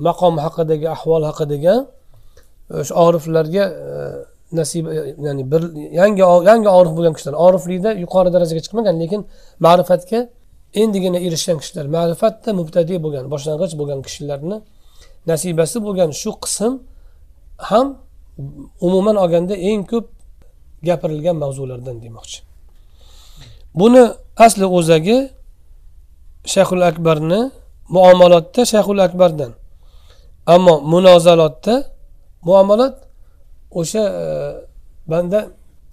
maqom 0.08 0.34
haqidagi 0.46 0.88
ahvol 0.96 1.22
haqidagi 1.30 1.76
o'sha 2.82 2.94
oriflarga 3.06 3.64
nasib 4.60 4.86
ya'ni 5.26 5.44
bir 5.52 5.62
yangi 6.00 6.24
yangi 6.50 6.70
orif 6.80 6.92
bo'lgan 6.98 7.14
kishilar 7.18 7.36
oriflikda 7.48 7.90
yuqori 8.04 8.30
darajaga 8.36 8.62
chiqmagan 8.66 8.96
lekin 9.02 9.22
ma'rifatga 9.66 10.20
endigina 10.83 11.19
erishgan 11.27 11.59
kishilar 11.63 11.87
ma'rifatda 11.97 12.51
mubtadiy 12.61 12.99
bo'lgan 13.05 13.25
boshlang'ich 13.33 13.75
bo'lgan 13.81 14.01
kishilarni 14.07 14.57
nasibasi 15.31 15.77
bo'lgan 15.87 16.11
shu 16.21 16.31
qism 16.45 16.73
ham 17.69 17.87
umuman 18.87 19.17
olganda 19.25 19.55
eng 19.71 19.83
ko'p 19.91 20.07
gapirilgan 20.89 21.37
mavzulardan 21.43 21.97
demoqchi. 22.05 22.39
Buni 23.81 24.03
asli 24.47 24.67
o'zagi 24.79 25.19
shayxul 26.55 26.83
akbarni 26.91 27.41
muomalotda 27.97 28.63
shayxul 28.73 29.01
akbardan 29.07 29.53
ammo 30.55 30.75
munozalotda 30.93 31.75
muomalat 32.49 32.95
o'sha 33.81 34.03
e, 34.23 34.25
banda 35.11 35.39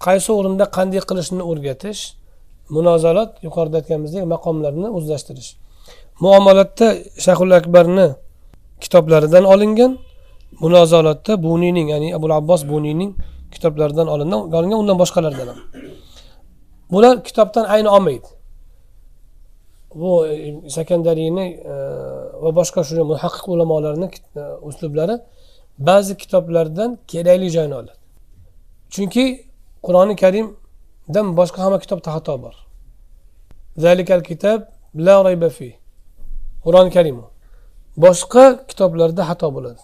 qaysi 0.06 0.30
o'rinda 0.38 0.64
qanday 0.76 1.00
qilishni 1.08 1.42
o'rgatish 1.50 2.00
munozalat 2.76 3.30
yuqorida 3.46 3.76
aytganimizdek 3.80 4.24
maqomlarni 4.34 4.88
o'zlashtirish. 4.96 5.50
Muomalatda 6.24 6.86
shayxul 7.24 7.50
akbarni 7.60 8.06
kitoblaridan 8.80 9.44
olingan 9.54 9.92
munozolatda 10.64 11.32
buniyning 11.42 11.86
ya'ni 11.94 12.08
abul 12.16 12.30
abbos 12.30 12.62
buniyning 12.72 13.10
kitoblaridan 13.54 14.06
olingan 14.14 14.40
olingan 14.58 14.78
undan 14.82 14.96
boshqalardan 15.02 15.46
ham. 15.52 15.58
Bular 16.92 17.24
kitobdan 17.24 17.64
ayni 17.64 17.88
olmaydi. 17.88 18.28
Bu 19.94 20.26
e, 20.26 20.70
sakandariyni 20.70 21.46
e, 21.72 21.74
va 22.42 22.50
boshqa 22.58 22.84
shu 22.84 23.04
muhaqqiq 23.12 23.46
ulamolarni 23.54 24.06
e, 24.36 24.40
uslublari 24.68 25.16
ba'zi 25.78 26.16
kitoblardan 26.16 26.98
kerakli 27.10 27.50
joyini 27.50 27.74
oladi. 27.74 27.92
Chunki 28.94 29.24
qur'oni 29.86 30.16
karim 30.16 30.56
dan 31.08 31.26
boshqa 31.38 31.58
hamma 31.64 31.78
kitobda 31.84 32.10
xato 32.16 32.34
bor. 32.42 32.54
Zalikal 33.84 34.22
kitob 34.30 34.60
la 35.06 35.14
rayba 35.24 35.50
fi. 35.56 35.68
Qur'oni 36.64 36.90
karim. 36.96 37.18
Boshqa 38.04 38.44
kitoblarda 38.70 39.22
xato 39.30 39.48
bo'ladi. 39.56 39.82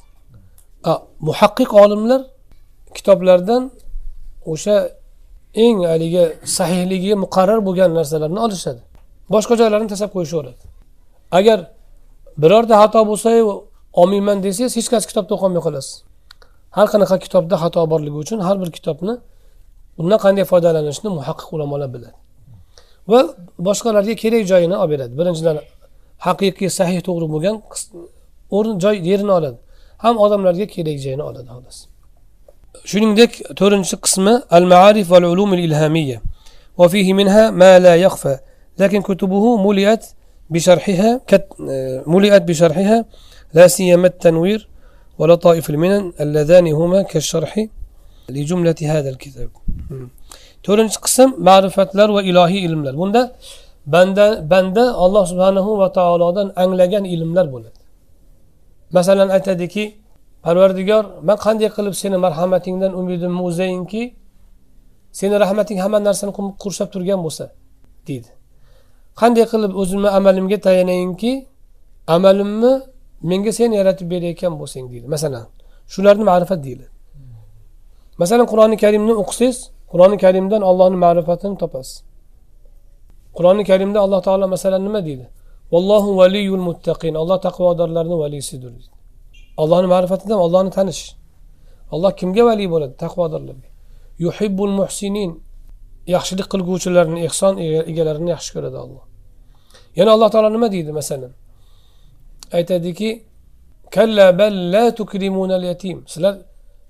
Muhaqqiq 1.29 1.71
olimlar 1.83 2.21
kitoblardan 2.97 3.63
o'sha 4.53 4.77
eng 5.65 5.79
haligi 5.93 6.25
sahihligiga 6.57 7.17
muqarrar 7.25 7.61
bo'lgan 7.67 7.91
narsalarni 7.99 8.41
olishadi. 8.47 8.81
Boshqa 9.35 9.55
joylarni 9.61 9.89
tashlab 9.93 10.11
qo'yishaveradi 10.17 10.63
agar 11.39 11.59
birorta 12.43 12.75
xato 12.83 13.01
bo'lsa 13.11 13.31
olmayman 14.01 14.39
desangiz 14.47 14.73
hech 14.79 14.89
qaysi 14.93 15.07
kitobda 15.11 15.33
o'qolmay 15.37 15.63
qolasiz. 15.67 15.95
Har 16.77 16.87
qanaqa 16.93 17.17
kitobda 17.25 17.57
xato 17.63 17.81
borligi 17.93 18.19
uchun 18.25 18.39
har 18.47 18.57
bir 18.63 18.71
kitobni 18.77 19.15
undan 20.01 20.19
qanday 20.25 20.45
foydalanishni 20.53 21.09
muhaqqiq 21.19 21.49
ulamolar 21.57 21.89
biladi 21.95 22.19
va 23.11 23.21
boshqalarga 23.67 24.15
kerak 24.23 24.43
joyini 24.51 24.77
olib 24.83 24.91
beradi 24.93 25.13
birinchidan 25.21 25.57
haqiqiy 26.27 26.71
sahih 26.79 26.99
to'g'ri 27.09 27.27
bo'lgan 27.35 27.57
o'rin 28.57 28.77
joy 28.85 28.97
yerini 29.11 29.33
oladi 29.39 29.59
ham 30.05 30.15
odamlarga 30.25 30.67
kerak 30.75 30.99
joyini 31.05 31.25
oladi 31.31 31.49
xolos 31.55 31.79
shuningdek 32.91 33.33
to'rtinchi 33.59 33.97
qismi 34.05 34.35
al 34.57 34.65
maarif 34.73 35.07
val 35.13 35.25
ulum 35.33 35.51
al 35.57 35.63
ilhamiya 35.69 36.19
وفيه 36.81 37.13
منها 37.13 37.51
ما 37.51 37.79
لا 37.79 37.95
يخفى 37.97 38.39
لكن 38.79 39.03
كتبه 39.03 39.45
ملئت 39.67 40.05
بشرحها 40.51 41.21
ملئت 42.07 42.43
بشرحها 42.43 43.05
لا 43.55 43.67
سيما 43.67 44.07
التنوير 44.07 44.69
ولطائف 45.19 45.71
المنن 45.71 46.13
اللذان 46.21 46.67
هما 46.69 47.03
كالشرح 47.03 47.67
to'rtinchi 50.65 50.99
qism 51.07 51.29
ma'rifatlar 51.49 52.09
va 52.17 52.21
ilohiy 52.31 52.61
ilmlar 52.69 52.95
bunda 53.01 53.23
banda 53.95 54.27
banda 54.53 54.85
alloh 55.05 55.25
subhanahu 55.33 55.71
va 55.81 55.89
taolodan 55.99 56.49
anglagan 56.63 57.05
ilmlar 57.15 57.47
bo'ladi 57.55 57.79
masalan 58.97 59.29
aytadiki 59.37 59.85
parvardigor 60.45 61.05
man 61.29 61.37
qanday 61.45 61.69
qilib 61.77 61.95
seni 62.03 62.17
marhamatingdan 62.25 62.93
umidimni 63.01 63.43
uzayinki 63.49 64.03
seni 65.19 65.35
rahmating 65.45 65.79
hamma 65.85 65.99
narsani 66.09 66.33
qurshab 66.63 66.89
turgan 66.95 67.21
bo'lsa 67.27 67.45
deydi 68.09 68.31
qanday 69.21 69.45
qilib 69.53 69.73
o'zimni 69.81 70.11
amalimga 70.19 70.59
tayanayinki 70.67 71.33
amalimni 72.17 72.73
menga 73.31 73.53
sen 73.59 73.71
yaratib 73.79 74.07
berayotgan 74.13 74.55
bo'lsang 74.61 74.85
deydi 74.93 75.07
masalan 75.15 75.45
shularni 75.93 76.25
ma'rifat 76.31 76.61
deyiladi 76.67 76.90
masalan 78.21 78.47
qur'oni 78.53 78.77
karimni 78.85 79.15
o'qisangiz 79.23 79.59
qur'oni 79.93 80.17
karimdan 80.25 80.63
allohni 80.71 80.99
ma'rifatini 81.05 81.57
topasiz. 81.63 81.97
Qur'oni 83.37 83.63
karimda 83.71 83.99
alloh 84.05 84.21
taolo 84.27 84.47
masalan 84.55 84.83
nima 84.87 85.01
deydi? 85.09 85.27
Vallohu 85.73 86.11
valiyul 86.21 86.65
muttaqin. 86.69 87.15
Alloh 87.23 87.39
taqvodorlarni 87.47 88.17
valiysidir 88.23 88.71
deydi. 88.77 88.91
Allohni 89.63 89.89
ma'rifatidan 89.95 90.39
allohni 90.47 90.71
tanish. 90.79 91.03
Alloh 91.95 92.13
kimga 92.21 92.43
vali 92.49 92.65
bo'ladi? 92.75 92.95
Taqvodorlarga. 93.05 93.69
Yuhibbul 94.25 94.75
muhsinin. 94.81 95.31
Yaxshilik 96.15 96.47
qilguvchilarni 96.53 97.19
ehson 97.29 97.55
egalarini 97.91 98.31
yaxshi 98.35 98.51
ko'radi 98.57 98.77
alloh. 98.85 99.05
Yana 99.99 100.11
alloh 100.17 100.29
taolo 100.35 100.49
nima 100.57 100.69
deydi 100.75 100.93
masalan? 101.01 101.33
Aytadiki 102.59 103.11
kalla 103.97 104.27
bal 104.41 104.55
la 104.75 104.85
tukrimunal 104.99 105.65
yatim 105.71 105.99
sizlar 106.13 106.35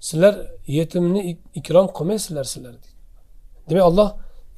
sizlar 0.01 0.35
yetimni 0.67 1.21
ikrom 1.55 1.87
qilmaysizlar 1.97 2.45
sizlar 2.45 2.75
demak 3.69 3.85
olloh 3.91 4.11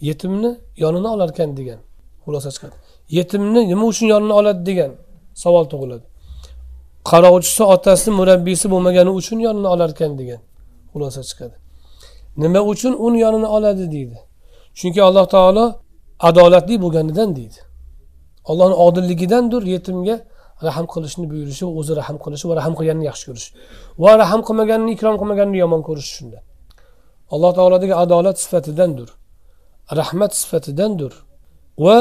yetimni 0.08 0.50
yonini 0.76 1.08
olarkan 1.08 1.56
degan 1.56 1.80
xulosa 2.24 2.50
chiqadi. 2.54 2.76
Yetimni 3.08 3.68
nima 3.68 3.84
uchun 3.86 4.06
yonini 4.06 4.32
oladi 4.32 4.66
degan 4.66 4.92
savol 5.34 5.64
tug'iladi. 5.72 6.04
Qarovchisi 7.10 7.62
otasi 7.74 8.10
murabbiysi 8.10 8.66
bo'lmagani 8.70 9.10
uchun 9.10 9.38
yonini 9.46 9.68
olarkan 9.74 10.18
degan 10.18 10.40
xulosa 10.92 11.22
chiqadi. 11.28 11.54
Nima 12.36 12.60
uchun 12.72 12.92
uni 13.06 13.18
yonini 13.24 13.46
oladi 13.56 13.84
deydi. 13.94 14.18
Chunki 14.78 15.00
alloh 15.08 15.26
taolo 15.34 15.64
adolatli 16.28 16.82
bo'lganidan 16.84 17.36
deydi. 17.36 17.58
Ollohni 18.50 18.74
odilligidandir 18.86 19.62
yetimga 19.74 20.16
rahm 20.68 20.86
qilishni 20.94 21.24
buyurishi 21.32 21.64
o'zi 21.80 21.92
rahm 22.00 22.16
qilishi 22.24 22.44
va 22.50 22.54
rahm 22.60 22.74
qilganini 22.78 23.06
yaxshi 23.10 23.24
ko'rish. 23.28 23.48
Va 24.02 24.12
rahm 24.22 24.40
qilmaganini 24.48 24.90
ikrom 24.96 25.16
qilmaganini 25.20 25.58
yomon 25.64 25.82
ko'rish 25.88 26.10
shunda. 26.16 26.38
Alloh 27.34 27.50
taolodagi 27.58 27.94
adolat 28.04 28.36
sifatidandir 28.44 29.08
rahmat 29.96 30.36
sifatidandir 30.36 31.12
va 31.78 31.96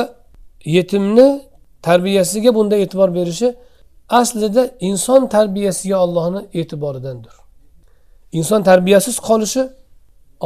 yetimni 0.66 1.42
tarbiyasiga 1.82 2.56
bunday 2.56 2.82
e'tibor 2.82 3.10
berishi 3.16 3.56
aslida 4.10 4.64
inson 4.80 5.28
tarbiyasiga 5.28 5.98
ollohni 6.06 6.42
e'tiboridandir. 6.54 7.34
Inson 8.32 8.62
tarbiyasiz 8.64 9.20
qolishi 9.20 9.70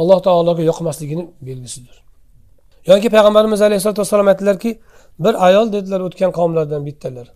alloh 0.00 0.22
taologa 0.22 0.62
yoqmasligini 0.62 1.24
belgisidir. 1.48 1.96
Yoki 2.86 3.08
payg'ambarimiz 3.14 3.60
alayhissalotu 3.62 4.00
vassalom 4.00 4.28
aytdilarki 4.32 4.70
bir 5.18 5.46
ayol 5.46 5.72
dedilar 5.72 6.00
o'tgan 6.00 6.30
qavmlardan 6.38 6.86
bittalari 6.86 7.32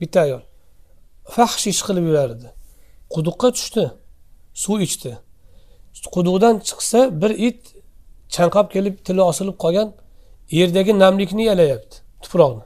bitta 0.00 0.20
ayol. 0.26 0.42
Fahsh 1.34 1.66
ish 1.72 1.82
qilib 1.86 2.04
yurardi 2.10 2.48
quduqqa 3.14 3.48
tushdi. 3.56 3.84
Suv 4.62 4.80
ichdi. 4.86 5.18
Quduqdan 6.14 6.54
chiqsa 6.68 7.00
bir 7.20 7.30
it 7.48 7.60
chanqab 8.36 8.66
kelib 8.74 8.94
tili 9.06 9.22
osilib 9.30 9.56
qolgan 9.64 9.88
yerdagi 10.58 10.92
namlikni 10.98 11.44
yalayapti 11.50 11.96
tuproqni 12.22 12.64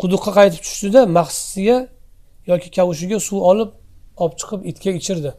quduqqa 0.00 0.30
qaytib 0.38 0.60
tushdida 0.66 1.00
mahsisiga 1.18 1.76
yoki 2.50 2.68
kavushiga 2.76 3.18
suv 3.28 3.38
olib 3.50 3.70
olib 4.22 4.34
chiqib 4.40 4.60
itga 4.70 4.90
ichirdi. 5.00 5.30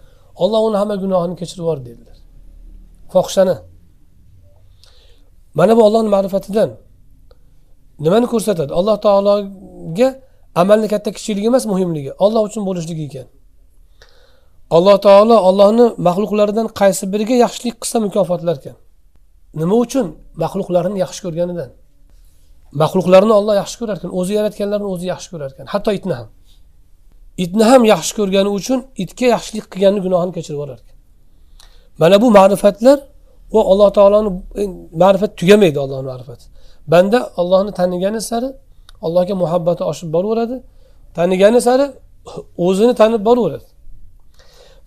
Olloh 0.44 0.62
uni 0.68 0.78
hamma 0.82 0.96
gunohini 1.04 1.36
kechirib 1.42 1.64
yubordi 1.64 1.86
dedilar. 1.90 2.18
Fohishani. 3.14 3.56
Mana 5.60 5.74
bu 5.78 5.82
ollohni 5.88 6.10
ma'rifatidan 6.16 6.70
nimani 8.06 8.28
ko'rsatadi? 8.34 8.72
Alloh 8.80 8.96
ga 9.98 10.10
amalni 10.62 10.88
katta 10.94 11.10
kichikligi 11.18 11.48
emas 11.52 11.66
muhimligi. 11.72 12.12
Olloh 12.26 12.42
uchun 12.50 12.64
bo'lishligi 12.70 13.04
ekan. 13.10 13.28
Alloh 14.76 14.98
taolo 15.08 15.36
ollohni 15.50 15.86
maxluqlaridan 16.08 16.68
qaysi 16.80 17.04
biriga 17.14 17.36
yaxshilik 17.46 17.76
qilsa 17.82 17.98
mukofotlar 18.06 18.56
ekan. 18.62 18.76
Nima 19.62 19.76
uchun? 19.86 20.08
Maxluqlarini 20.44 20.98
yaxshi 21.04 21.22
ko'rganidan. 21.26 21.70
Maxluqlarni 22.82 23.34
olloh 23.40 23.56
yaxshi 23.62 23.78
ko'rar 23.80 23.96
ekan 24.00 24.12
o'zi 24.20 24.32
yaratganlarni 24.40 24.88
o'zi 24.94 25.06
yaxshi 25.14 25.30
ko'rar 25.34 25.50
ekan. 25.54 25.66
Hatto 25.74 25.92
itni 26.00 26.14
ham. 26.20 26.28
Itni 27.44 27.64
ham 27.72 27.82
yaxshi 27.94 28.14
ko'rgani 28.20 28.50
uchun 28.60 28.80
itga 29.04 29.26
yaxshilik 29.36 29.66
qilganni 29.74 30.00
gunohini 30.06 30.34
kechirib 30.38 30.56
yuborar 30.58 30.80
ekan. 30.84 30.98
Mana 32.02 32.16
bu 32.24 32.28
ma'rifatlar 32.38 32.98
va 33.54 33.62
alloh 33.72 33.90
taoloni 33.98 34.30
e, 34.62 34.64
ma'rifat 35.04 35.32
tugamaydi 35.40 35.78
ollohni 35.84 36.08
ma'rifati. 36.12 36.46
Banda 36.94 37.20
ollohni 37.42 37.72
tanigani 37.80 38.22
sari 38.30 38.50
allohga 39.06 39.36
muhabbati 39.44 39.84
oshib 39.92 40.14
boraveradi. 40.16 40.64
Tanigani 41.16 41.62
sari 41.62 41.86
o'zini 42.58 42.94
tanib 43.02 43.22
boraveradi. 43.26 43.68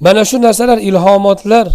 Mana 0.00 0.24
shu 0.24 0.42
narsalar 0.42 0.78
ilhomotlar 0.78 1.68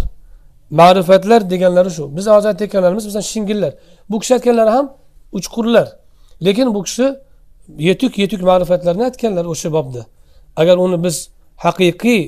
ma'rifatlar 0.70 1.40
deganlari 1.50 1.90
shu. 1.96 2.16
Biz 2.16 2.26
hozir 2.26 2.48
aytayotganlarimiz 2.48 3.04
masalan 3.06 3.26
shingillar. 3.32 3.72
Bu 4.10 4.16
kishi 4.20 4.34
aytganlari 4.34 4.70
ham 4.70 4.86
uchqurlar. 5.32 5.88
Lekin 6.44 6.74
bu 6.74 6.82
kishi 6.82 7.06
yetuk 7.88 8.18
yetuk 8.22 8.40
ma'rifatlarni 8.50 9.04
aytganlar 9.08 9.44
o'sha 9.44 9.68
bobda. 9.72 10.02
Agar 10.60 10.76
uni 10.84 10.98
biz 11.04 11.16
haqiqiy 11.64 12.22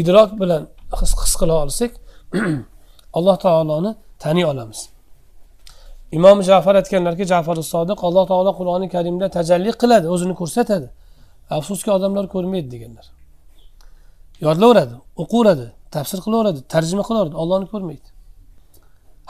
idrok 0.00 0.30
bilan 0.40 0.62
his 1.00 1.12
qila 1.40 1.54
olsak 1.64 1.90
alloh 3.18 3.36
taoloni 3.44 3.90
taniy 4.18 4.44
olamiz. 4.52 4.80
Imom 6.16 6.42
jafar 6.42 6.74
aytganlarki 6.80 7.24
jafar 7.32 7.56
sodiq 7.74 7.98
alloh 8.08 8.24
taolo 8.30 8.52
qur'oni 8.58 8.88
karimda 8.94 9.26
tajalli 9.36 9.70
qiladi 9.82 10.06
o'zini 10.14 10.34
ko'rsatadi. 10.40 10.88
Afsuski 11.56 11.90
odamlar 11.96 12.24
ko'rmaydi 12.34 12.68
deganlar. 12.74 13.06
Yodlaveradi 14.46 14.94
o'qiveradi 15.22 15.66
tafsir 15.94 16.18
qilaveradi 16.24 16.60
tarjima 16.74 17.02
qilaveradi 17.08 17.36
ollohni 17.42 17.66
ko'rmaydi. 17.72 18.08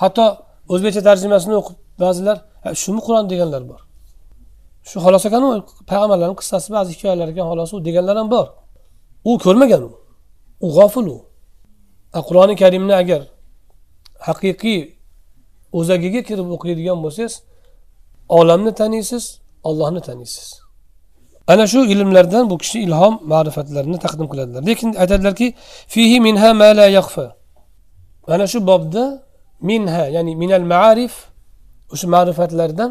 Hatto 0.03 0.25
o'zbekcha 0.73 1.03
tarjimasini 1.09 1.55
o'qib 1.61 1.77
ba'zilar 2.03 2.37
shumi 2.83 3.01
qur'on 3.07 3.25
deganlar 3.33 3.63
bor. 3.71 3.81
Shu 4.89 4.97
xolos 5.05 5.25
ekanu 5.29 5.49
payg'ambarlarni 5.91 6.37
qissasi 6.41 6.69
ba'zi 6.77 6.91
hikoyalar 6.95 7.29
ekan 7.33 7.47
xolos 7.51 7.71
u 7.75 7.79
deganlar 7.89 8.17
ham 8.21 8.29
bor. 8.35 8.47
U 9.31 9.33
ko'rmagan 9.45 9.83
u. 9.89 9.91
U 10.67 10.69
g'ofil 10.77 11.07
u. 11.17 11.19
Qur'oni 12.29 12.55
karimni 12.63 12.95
agar 13.03 13.23
haqiqiy 14.27 14.81
o'zagiga 15.73 16.23
kirib 16.29 16.49
o'qiydigan 16.57 16.99
bo'lsangiz 17.05 17.35
olamni 18.29 18.73
taniysiz 18.81 19.25
ollohni 19.69 20.01
taniysiz. 20.01 20.49
Ana 21.47 21.67
shu 21.67 21.81
ilmlardan 21.93 22.51
bu 22.51 22.59
kishi 22.59 22.79
ilhom 22.87 23.15
ma'rifatlarini 23.33 23.99
taqdim 24.05 24.27
qiladilar. 24.33 24.67
Lekin 24.67 24.95
aytadilarki 25.03 25.55
fihi 25.95 26.21
minha 26.21 26.51
ma 26.55 26.71
la 26.79 26.87
yaxfa 26.99 27.27
mana 28.29 28.47
shu 28.53 28.59
bobda 28.67 29.05
minha 29.61 30.05
ya'ni 30.17 30.33
minal 30.43 30.65
ma'arif 30.73 31.15
o'sha 31.93 32.07
ma'rifatlardan 32.15 32.91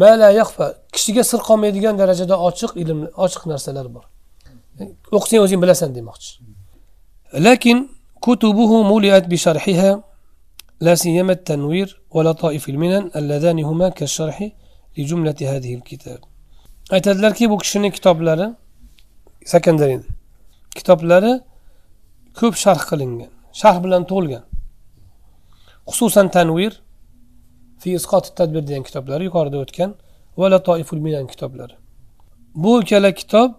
ma 0.00 0.10
la 0.20 0.30
yaxfa 0.40 0.66
kishiga 0.94 1.22
sir 1.30 1.40
qolmaydigan 1.48 1.94
darajada 2.00 2.34
ochiq 2.48 2.70
ilm 2.82 2.98
ochiq 3.24 3.42
narsalar 3.52 3.86
bor. 3.94 4.04
O'qisang 5.16 5.40
o'zing 5.44 5.60
bilasan 5.64 5.90
demoqchi. 5.98 6.30
Lekin 7.46 7.78
kutubuhu 8.24 8.76
muliat 8.92 9.24
bi 9.32 9.36
sharhiha. 9.44 9.90
لا 10.83 10.95
سيما 10.95 11.31
التنوير 11.31 12.01
ولطائف 12.15 12.69
المنن 12.69 13.11
اللذان 13.15 13.59
هما 13.69 13.89
كالشرح 13.89 14.37
لجملة 14.97 15.39
هذه 15.41 15.75
الكتاب 15.75 16.19
aytadilarki 16.95 17.49
bu 17.49 17.57
kishini 17.57 17.91
kitoblari 17.91 18.47
sekondarin 19.45 20.03
kitoblari 20.75 21.33
ko'p 22.39 22.55
sharh 22.63 22.83
qilingan 22.89 23.31
sharh 23.61 23.77
bilan 23.83 24.03
to'lgan 24.11 24.43
xususan 25.89 26.27
tanvir 26.35 26.73
fi 27.81 27.89
isqot 27.99 28.25
tadbir 28.37 28.63
degan 28.67 28.83
kitoblari 28.87 29.23
yuqorida 29.29 29.57
o'tgan 29.63 29.91
va 30.39 30.47
latoiful 30.53 31.01
minan 31.05 31.25
kitoblari 31.31 31.75
bu 32.63 32.71
ikkala 32.81 33.11
kitob 33.21 33.51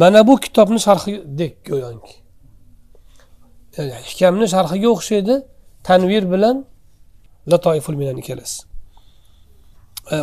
mana 0.00 0.20
bu 0.28 0.34
kitobni 0.44 0.80
sharhidek 0.86 1.54
go'yoki 1.70 2.16
hkamni 4.10 4.46
sharhiga 4.54 4.88
o'xshaydi 4.94 5.34
tanvir 5.88 6.22
bilan 6.32 6.56
latoiful 7.50 7.96
minan 8.00 8.16
ikkalasi 8.22 8.62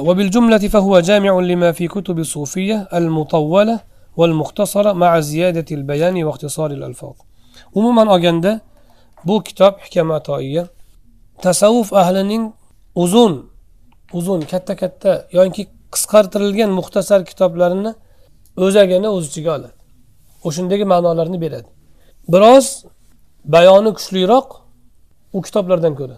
وبالجملة 0.07 0.63
فهو 0.73 0.99
جامع 0.99 1.39
لما 1.39 1.71
في 1.71 1.87
كتب 1.87 2.19
الصوفية 2.19 2.87
المطولة 2.93 3.79
والمختصرة 4.17 4.93
مع 4.93 5.19
زيادة 5.19 5.65
البيان 5.77 6.23
واختصار 6.23 6.71
الألفاظ 6.71 7.13
umuman 7.73 8.07
olganda 8.07 8.61
bu 9.27 9.43
kitob 9.43 9.73
hikam 9.85 10.11
atoiya 10.11 10.67
tasavvuf 11.41 11.93
ahlining 11.93 12.53
uzun 12.95 13.49
uzun 14.13 14.41
katta 14.41 14.75
katta 14.75 15.27
yoki 15.31 15.63
qisqartirilgan 15.93 16.69
muxtasar 16.79 17.25
kitoblarini 17.29 17.91
o'zagini 18.65 19.07
o'z 19.15 19.23
ichiga 19.29 19.51
oladi 19.57 19.77
o'shandagi 20.47 20.85
ma'nolarni 20.93 21.37
beradi 21.45 21.69
biroz 22.33 22.65
bayoni 23.55 23.91
kuchliroq 23.97 24.47
u 25.32 25.42
kitoblardan 25.42 25.94
ko'ra 26.00 26.16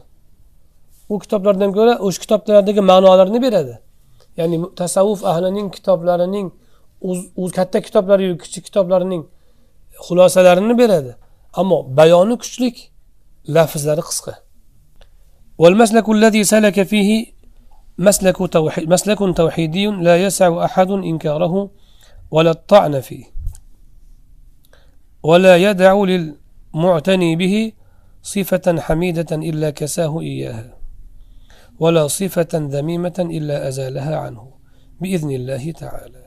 u 1.08 1.18
kitoblardan 1.18 1.72
ko'ra 1.76 1.94
o'sha 2.06 2.20
kitoblardagi 2.24 2.80
ma'nolarni 2.90 3.38
beradi 3.46 3.74
ya'ni 4.38 4.56
tasavvuf 4.80 5.20
ahlining 5.32 5.68
kitoblarining 5.76 6.48
katta 7.56 7.78
kitoblariyu 7.86 8.38
kichik 8.42 8.64
kitoblarining 8.68 9.22
xulosalarini 10.06 10.74
beradi 10.82 11.12
ammo 11.60 11.78
bayoni 11.98 12.36
kuchlik 12.42 12.76
lafzlari 13.54 14.04
qisqa 14.10 14.34
والمسلك 15.62 16.08
الذي 16.08 16.44
سلك 16.44 16.82
فيه 16.82 17.26
مسلك 17.98 18.52
توحيد 18.52 18.88
مسلك 18.88 19.36
توحيدي 19.36 19.86
لا 19.86 20.16
يسع 20.24 20.64
أحد 20.64 20.90
إنكاره 20.90 21.70
ولا 22.30 22.50
الطعن 22.50 23.00
فيه 23.00 23.24
ولا 25.22 25.56
يدع 25.56 25.92
للمعتني 26.10 27.36
به 27.36 27.72
صفة 28.33 28.65
حميدة 28.85 29.31
إلا 29.49 29.69
كساه 29.69 30.13
إياها 30.21 30.73
ولا 31.79 32.07
صفة 32.07 32.53
ذميمة 32.53 33.17
إلا 33.37 33.67
أزالها 33.67 34.17
عنه 34.17 34.43
بإذن 35.01 35.31
الله 35.31 35.71
تعالى 35.71 36.25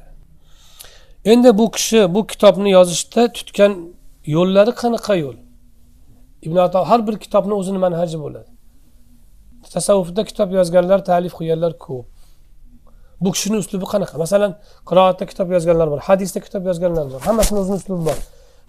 endi 1.25 1.59
bu 1.59 1.71
kishi 1.71 2.15
bu 2.15 2.27
kitobni 2.27 2.71
yozishda 2.71 3.33
tutgan 3.33 3.73
yo'llari 4.27 4.73
qanaqa 4.83 5.15
yo'l 5.25 5.39
ibn 6.47 6.57
ato 6.57 6.79
har 6.91 7.01
bir 7.07 7.17
kitobni 7.25 7.55
o'zini 7.61 7.79
manhaji 7.79 8.19
bo'ladi 8.25 8.51
tasavvufda 9.75 10.23
kitob 10.31 10.49
yozganlar 10.59 11.01
ta'lif 11.11 11.33
qilganlar 11.39 11.73
ko'p 11.85 12.07
bu 13.23 13.29
kishini 13.35 13.57
uslubi 13.63 13.87
qanaqa 13.93 14.17
masalan 14.25 14.53
qiroatda 14.89 15.25
kitob 15.31 15.49
yozganlar 15.57 15.89
bor 15.93 16.01
hadisda 16.09 16.41
kitob 16.47 16.63
yozganlar 16.71 17.07
bor 17.13 17.21
hammasini 17.29 17.59
o'zini 17.63 17.77
uslubi 17.81 18.03
bor 18.09 18.19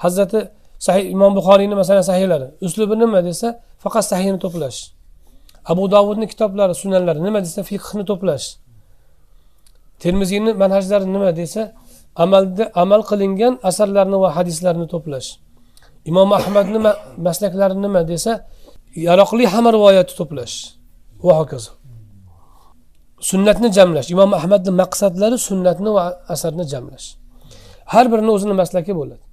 hazrati 0.03 0.39
sahih 0.86 1.04
imom 1.14 1.32
buxoriyni 1.38 1.74
masalan 1.82 2.04
sahiylari 2.10 2.48
uslubi 2.66 2.94
nima 3.02 3.20
desa 3.28 3.48
faqat 3.82 4.04
sahihni 4.12 4.38
to'plash. 4.44 4.78
Abu 5.72 5.84
dovudni 5.94 6.26
kitoblari 6.32 6.74
sunanlari 6.82 7.20
nima 7.26 7.40
desa 7.46 7.60
fiqhni 7.70 8.04
to'plash. 8.10 8.46
Termiziyni 10.02 10.50
manhajlari 10.62 11.06
nima 11.14 11.30
desa 11.40 11.62
amalda 12.24 12.64
amal 12.82 13.00
qilingan 13.10 13.52
asarlarni 13.68 14.16
va 14.22 14.28
hadislarni 14.36 14.86
to'plash. 14.94 15.28
Imom 16.10 16.28
ahmadni 16.38 16.78
maslaklari 17.26 17.76
nima 17.84 18.00
desa 18.10 18.32
yaroqli 19.08 19.44
hamma 19.52 19.70
rivoyatni 19.76 20.14
to'plash. 20.20 20.54
Va 21.26 21.32
hokazo. 21.40 21.70
Sunnatni 23.30 23.68
jamlash. 23.76 24.08
Imom 24.14 24.30
ahmadni 24.38 24.70
maqsadlari 24.82 25.36
sunnatni 25.48 25.90
va 25.96 26.04
asarni 26.34 26.64
jamlash. 26.72 27.06
Har 27.92 28.06
birini 28.12 28.30
o'zini 28.36 28.54
maslaki 28.62 28.92
bo'ladi. 29.00 29.23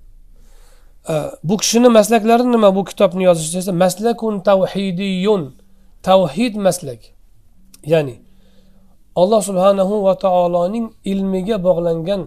Bu 1.43 1.57
kishini 1.57 1.89
maslaklari 1.89 2.51
nima 2.51 2.75
bu 2.75 2.81
kitobni 2.89 3.23
yozishda 3.23 3.57
desa 3.59 3.71
maslakun 3.71 4.39
tavhidiyun 4.49 5.43
tavhid 6.03 6.55
maslak 6.55 7.01
ya'ni 7.93 8.15
alloh 9.21 9.41
subhanahu 9.49 10.03
va 10.05 10.13
taoloning 10.25 10.85
ilmiga 11.11 11.57
bog'langan 11.67 12.21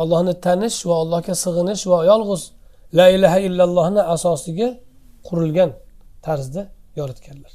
allohni 0.00 0.34
tanish 0.46 0.78
va 0.88 0.94
allohga 1.02 1.34
sig'inish 1.44 1.82
va 1.90 1.98
yolg'iz 2.10 2.42
la 2.98 3.06
ilaha 3.16 3.38
illallohni 3.46 4.02
asosiga 4.14 4.68
qurilgan 5.28 5.70
tarzda 6.26 6.62
yoritganlar. 6.96 7.52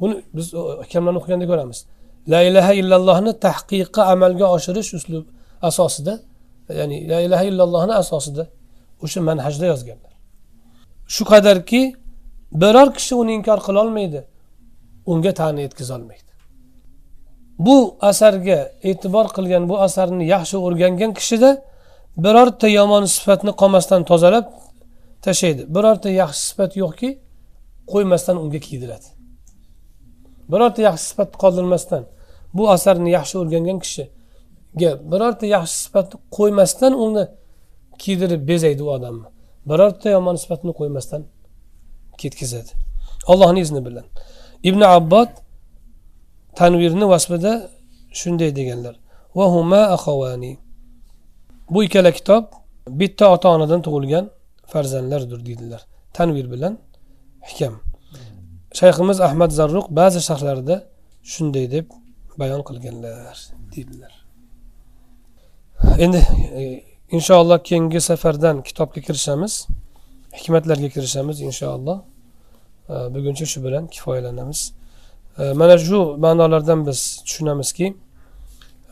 Buni 0.00 0.14
biz 0.36 0.46
hakamlarni 0.82 1.18
o'qiganda 1.20 1.46
ko'ramiz. 1.52 1.78
La 2.32 2.40
ilaha 2.48 2.72
illallohni 2.80 3.32
tahqiqqa 3.46 4.02
amalga 4.14 4.46
oshirish 4.56 4.90
uslub 4.98 5.24
asosida 5.68 6.14
ya'ni 6.78 6.96
la 7.12 7.18
ilaha 7.26 7.44
illallohni 7.50 7.94
asosida 8.02 8.44
o'sha 9.04 9.20
manhajda 9.28 9.66
yozganlar. 9.72 10.12
Shu 11.14 11.22
qadarki 11.32 11.82
biror 12.62 12.88
kishi 12.96 13.14
uni 13.22 13.32
inkor 13.38 13.58
qilolmaydi 13.66 14.20
unga 15.12 15.32
ta'na 15.40 15.60
yetkazolmaydi 15.66 16.24
bu 17.58 17.96
asarga 18.00 18.72
e'tibor 18.82 19.26
qilgan 19.36 19.68
bu 19.68 19.78
asarni 19.86 20.24
yaxshi 20.34 20.56
o'rgangan 20.66 21.12
kishida 21.18 21.50
birorta 22.24 22.68
yomon 22.68 23.04
sifatni 23.04 23.52
qolmasdan 23.60 24.04
tozalab 24.10 24.46
tashlaydi. 25.24 25.62
Birorta 25.74 26.08
yaxshi 26.22 26.40
sifat 26.48 26.72
yo'qki 26.82 27.10
qo'ymasdan 27.92 28.36
unga 28.42 28.60
kiydiradi. 28.66 29.08
Birorta 30.52 30.80
yaxshi 30.88 31.04
sifat 31.10 31.30
qoldirmasdan 31.42 32.02
bu 32.56 32.70
asarni 32.76 33.10
yaxshi 33.18 33.34
o'rgangan 33.42 33.78
kishiga 33.84 34.90
birorta 35.12 35.46
yaxshi 35.56 35.76
sifatni 35.84 36.16
qo'ymasdan 36.36 36.92
uni 37.06 37.24
kiydirib 37.98 38.48
bezaydi 38.48 38.82
u 38.82 38.90
odamni. 38.96 39.28
Birorta 39.70 40.08
yomon 40.16 40.36
sifatni 40.42 40.72
qo'ymasdan 40.78 41.22
ketkazadi. 42.20 42.70
Allohni 43.32 43.60
izni 43.60 43.80
bilan. 43.86 44.06
Ibn 44.68 44.80
abbod 44.96 45.30
tanvirni 46.60 47.06
vasfida 47.08 47.52
shunday 48.20 48.56
deganlar. 48.56 48.96
Bu 51.70 51.84
ikkala 51.84 52.12
kitob 52.12 52.44
bitta 53.00 53.24
ota 53.34 53.48
onadan 53.48 53.82
tug'ilgan 53.86 54.30
farzandlardir 54.72 55.46
deydilar. 55.46 55.86
Tanvir 56.12 56.50
bilan 56.50 56.78
hikam. 57.48 57.74
Shayximiz 58.80 59.18
ahmad 59.20 59.50
zarruq 59.58 59.86
ba'zi 60.00 60.20
sharhlarida 60.28 60.76
shunday 61.32 61.66
deb 61.74 61.86
bayon 62.40 62.62
qilganlar 62.68 63.36
deydilar. 63.76 64.12
Endi 66.04 66.20
e, 66.60 66.62
inshaalloh 67.10 67.58
keyingi 67.62 68.00
safardan 68.00 68.62
kitobga 68.62 69.00
kirishamiz 69.00 69.68
hikmatlarga 70.32 70.88
kirishamiz 70.88 71.40
inshaalloh 71.40 71.98
buguncha 72.88 73.46
shu 73.46 73.64
bilan 73.64 73.86
kifoyalanamiz 73.86 74.72
mana 75.54 75.78
shu 75.78 76.16
ma'nolardan 76.24 76.86
biz 76.86 77.22
tushunamizki 77.26 77.86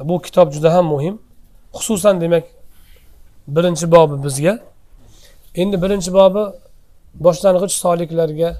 bu 0.09 0.23
kitob 0.23 0.53
juda 0.53 0.75
ham 0.75 0.87
muhim 0.87 1.19
xususan 1.75 2.21
demak 2.21 2.45
birinchi 3.49 3.93
bobi 3.93 4.25
bizga 4.25 4.59
endi 5.55 5.83
birinchi 5.83 6.11
bobi 6.19 6.43
boshlang'ich 7.25 7.75
soliklarga 7.83 8.51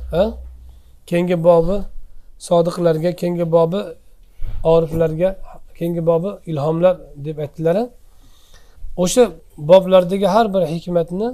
keyingi 1.07 1.45
bobi 1.45 1.77
sodiqlarga 2.39 3.11
keyingi 3.21 3.53
bobi 3.53 3.81
oriflarga 4.65 5.37
keyingi 5.79 6.07
bobi 6.07 6.31
ilhomlar 6.51 6.97
deb 7.17 7.39
aytdilar 7.39 7.77
o'sha 8.97 9.33
boblardagi 9.59 10.27
har 10.27 10.55
bir 10.55 10.63
hikmatni 10.67 11.29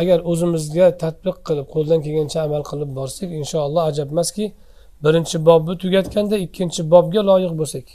agar 0.00 0.18
o'zimizga 0.30 0.86
tadbiq 1.02 1.36
qilib 1.46 1.66
qo'ldan 1.74 2.00
kelgancha 2.06 2.38
amal 2.46 2.62
qilib 2.70 2.90
borsak 2.98 3.28
inshaalloh 3.40 3.82
ajab 3.90 4.08
emaski 4.14 4.44
birinchi 5.04 5.36
bobni 5.48 5.74
tugatganda 5.82 6.36
ikkinchi 6.46 6.82
bobga 6.92 7.20
loyiq 7.30 7.52
bo'lsak. 7.60 7.86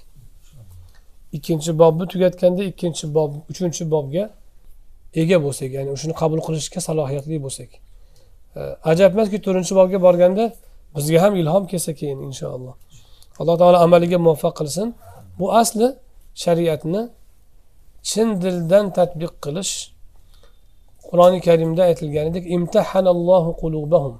Ikkinchi 1.37 1.71
bobni 1.81 2.05
tugatganda 2.13 2.63
ikkinchi 2.71 3.05
bob 3.15 3.31
uchinchi 3.51 3.83
bobga 3.93 4.23
ega 5.21 5.37
bo'lsak 5.45 5.69
ya'ni 5.77 5.89
shuni 6.01 6.13
qabul 6.21 6.39
qilishga 6.47 6.79
salohiyatli 6.87 7.37
bo'lsak. 7.45 7.69
Ajab 8.91 9.11
emaski 9.15 9.37
to'rtinchi 9.45 9.73
bobga 9.79 9.99
borganda 10.07 10.43
bizga 10.95 11.17
ham 11.23 11.33
ilhom 11.41 11.63
kelsa 11.71 11.91
keyin 11.99 12.19
inshaalloh. 12.29 12.75
Alloh 13.39 13.55
taolo 13.61 13.77
amaliga 13.85 14.17
muvaffaq 14.25 14.53
qilsin. 14.59 14.87
Bu 15.39 15.45
asli 15.61 15.87
shariatni 16.43 17.01
chin 18.09 18.27
dildan 18.43 18.85
tadbiq 18.97 19.33
qilish 19.43 19.73
qur'oni 21.07 21.39
karimda 21.47 21.81
aytilganidek 21.89 22.45
imtahanallohu 22.57 23.51
qulubahum. 23.61 24.15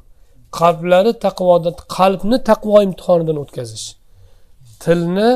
Qalblari 0.59 1.11
taqvoda 1.25 1.69
qalbni 1.97 2.37
taqvo 2.49 2.77
imtihonidan 2.87 3.37
o'tkazish. 3.43 3.85
Tilni 4.83 5.29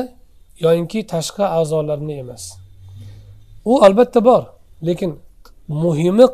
yoyinki 0.64 0.98
tashqi 1.14 1.44
a'zolarni 1.58 2.14
emas. 2.22 2.42
U 3.70 3.72
albatta 3.86 4.20
bor 4.28 4.42
lekin 4.88 5.10
muhimi 5.82 6.26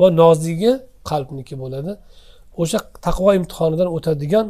va 0.00 0.08
nozigi 0.20 0.72
qalbniki 1.10 1.54
bo'ladi. 1.62 1.92
O'sha 2.62 2.78
taqvo 3.06 3.30
imtihonidan 3.38 3.88
o'tadigan 3.96 4.46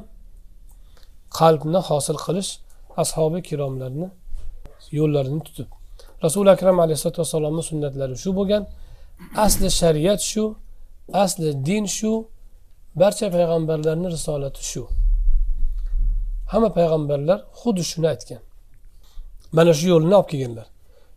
qalbni 1.38 1.80
hosil 1.88 2.16
qilish 2.26 2.50
ashobi 3.02 3.40
kiromlarni 3.48 4.08
yo'llarini 4.98 5.40
tutib. 5.46 5.68
Rasuli 6.24 6.50
akram 6.56 6.76
alayhissalotu 6.84 7.18
vassalomni 7.22 7.62
sunnatlari 7.70 8.16
shu 8.22 8.30
bo'lgan. 8.38 8.62
Asli 9.44 9.68
shariat 9.80 10.20
shu 10.30 10.44
asli 11.22 11.48
din 11.68 11.84
shu 11.96 12.12
barcha 13.00 13.26
payg'ambarlarni 13.36 14.08
risolati 14.16 14.62
shu. 14.70 14.82
Hamma 16.52 16.68
payg'ambarlar 16.78 17.38
xuddi 17.60 17.82
shuni 17.90 18.08
aytgan. 18.12 18.42
Mana 19.56 19.72
shu 19.78 19.86
yo'lni 19.94 20.14
olib 20.20 20.28
kelganlar. 20.32 20.66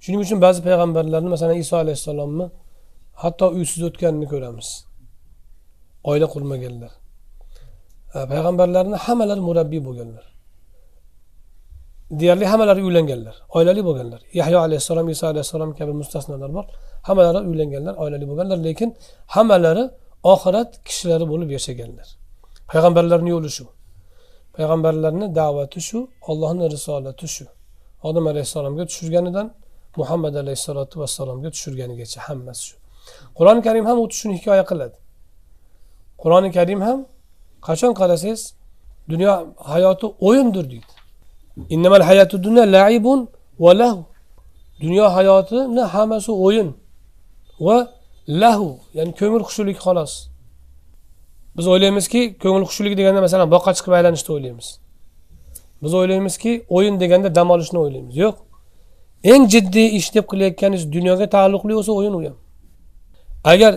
Shuning 0.04 0.22
uchun 0.26 0.40
ba'zi 0.46 0.60
payg'ambarlarni 0.68 1.30
masalan 1.36 1.58
iso 1.64 1.76
alayhissalomni 1.84 2.46
hatto 3.24 3.46
uysiz 3.58 3.82
o'tganini 3.90 4.28
ko'ramiz. 4.34 4.68
Oila 6.10 6.28
qurmaganlar. 6.34 6.92
Payg'ambarlarni 8.32 8.98
hammalari 9.06 9.42
murabbiy 9.50 9.82
bo'lganlar. 9.88 10.26
Deyarli 12.12 12.46
hammalari 12.46 12.84
uylanganlar 12.84 13.36
oilali 13.58 13.82
bo'lganlar 13.88 14.22
yahyo 14.34 14.60
alayhissalom 14.60 15.10
iso 15.10 15.28
alayhissalom 15.28 15.72
kabi 15.80 15.94
mustasnolar 16.02 16.54
bor 16.58 16.66
hammalari 17.08 17.48
uylanganlar 17.52 17.94
oilali 18.04 18.26
bo'lganlar 18.30 18.58
lekin 18.68 18.90
hammalari 19.36 19.84
oxirat 20.34 20.70
kishilari 20.88 21.26
bo'lib 21.32 21.50
yashaganlar 21.58 22.08
payg'ambarlarni 22.72 23.30
yo'li 23.36 23.50
shu 23.58 23.66
payg'ambarlarni 24.56 25.26
da'vati 25.40 25.80
shu 25.88 26.00
ollohni 26.30 26.66
risolati 26.76 27.28
shu 27.36 27.46
odam 28.08 28.26
alayhissalomga 28.32 28.84
tushirganidan 28.90 29.48
muhammad 30.00 30.36
alayhissalotu 30.44 30.96
vassalomga 31.02 31.50
tushirganigacha 31.56 32.20
hammasi 32.28 32.64
shu 32.68 32.76
qur'oni 33.38 33.62
karim 33.68 33.86
ham 33.90 33.98
xuddi 34.02 34.16
shuni 34.22 34.34
hikoya 34.40 34.64
qiladi 34.72 34.98
qur'oni 36.22 36.50
karim 36.58 36.80
ham 36.88 37.00
qachon 37.68 37.94
qarasangiz 38.02 38.42
dunyo 39.12 39.32
hayoti 39.72 40.06
o'yindir 40.28 40.66
deydi 40.74 40.99
innamal 41.70 42.02
hayatu 42.10 42.44
dunya 42.44 42.64
laibun 42.76 43.20
va 43.60 43.72
lahu. 43.82 44.06
Dunyo 44.82 45.06
hayotini 45.16 45.82
hammasi 45.94 46.32
o'yin 46.32 46.70
va 47.60 47.78
lahu 48.28 48.70
ya'ni 48.94 49.12
ko'ngil 49.20 49.44
xushulik 49.48 49.78
xolos. 49.86 50.14
Biz 51.58 51.66
o'ylaymizki 51.68 52.22
ko'ngil 52.44 52.66
xushulik 52.70 52.94
deganda 53.00 53.22
masalan 53.26 53.48
boqqa 53.56 53.72
chiqib 53.78 53.94
aylanishni 53.98 54.32
o'ylaymiz. 54.36 54.68
Biz 55.84 55.94
o'ylaymizki 56.00 56.52
o'yin 56.70 56.96
deganda 57.00 57.36
dam 57.36 57.48
olishni 57.52 57.80
o'ylaymiz. 57.84 58.14
Yo'q. 58.24 58.36
Eng 59.24 59.44
jiddiy 59.54 59.88
ish 59.98 60.10
deb 60.16 60.26
qilayotganingiz 60.32 60.86
dunyoga 60.96 61.26
taalluqli 61.36 61.74
bo'lsa 61.78 61.92
o'yin 62.00 62.14
u 62.20 62.22
ham. 62.26 62.36
Agar 63.44 63.74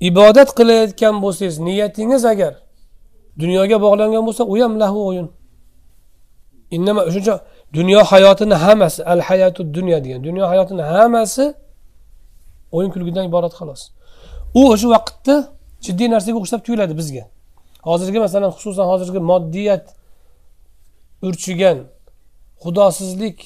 ibodat 0.00 0.50
qilayotgan 0.58 1.14
bo'lsangiz 1.22 1.56
niyatingiz 1.58 2.24
agar 2.32 2.54
dunyoga 3.42 3.76
bog'langan 3.84 4.22
bo'lsa 4.28 4.42
u 4.52 4.54
ham 4.62 4.80
lahu 4.82 4.98
o'yin. 5.08 5.28
Innama 6.76 7.00
shuning 7.02 7.22
uchun 7.22 7.38
dunyo 7.76 8.00
hayotini 8.10 8.54
hammasi 8.64 9.00
al 9.12 9.20
hayatu 9.28 9.60
dunyo 9.76 9.98
degan 10.04 10.20
dunyo 10.28 10.44
hayotini 10.52 10.82
hammasi 10.82 11.44
o'yin 12.76 12.90
kulgidan 12.94 13.24
iborat 13.30 13.52
xolos. 13.58 13.82
U 14.58 14.60
o'sha 14.72 14.88
vaqtda 14.94 15.34
jiddiy 15.84 16.08
narsaga 16.14 16.36
o'xshab 16.40 16.60
tuyuladi 16.66 16.94
bizga. 17.00 17.24
Hozirgi 17.88 18.18
masalan 18.26 18.50
xususan 18.56 18.86
hozirgi 18.92 19.20
moddiyat 19.30 19.84
urchigan 21.26 21.78
xudosizlik 22.62 23.38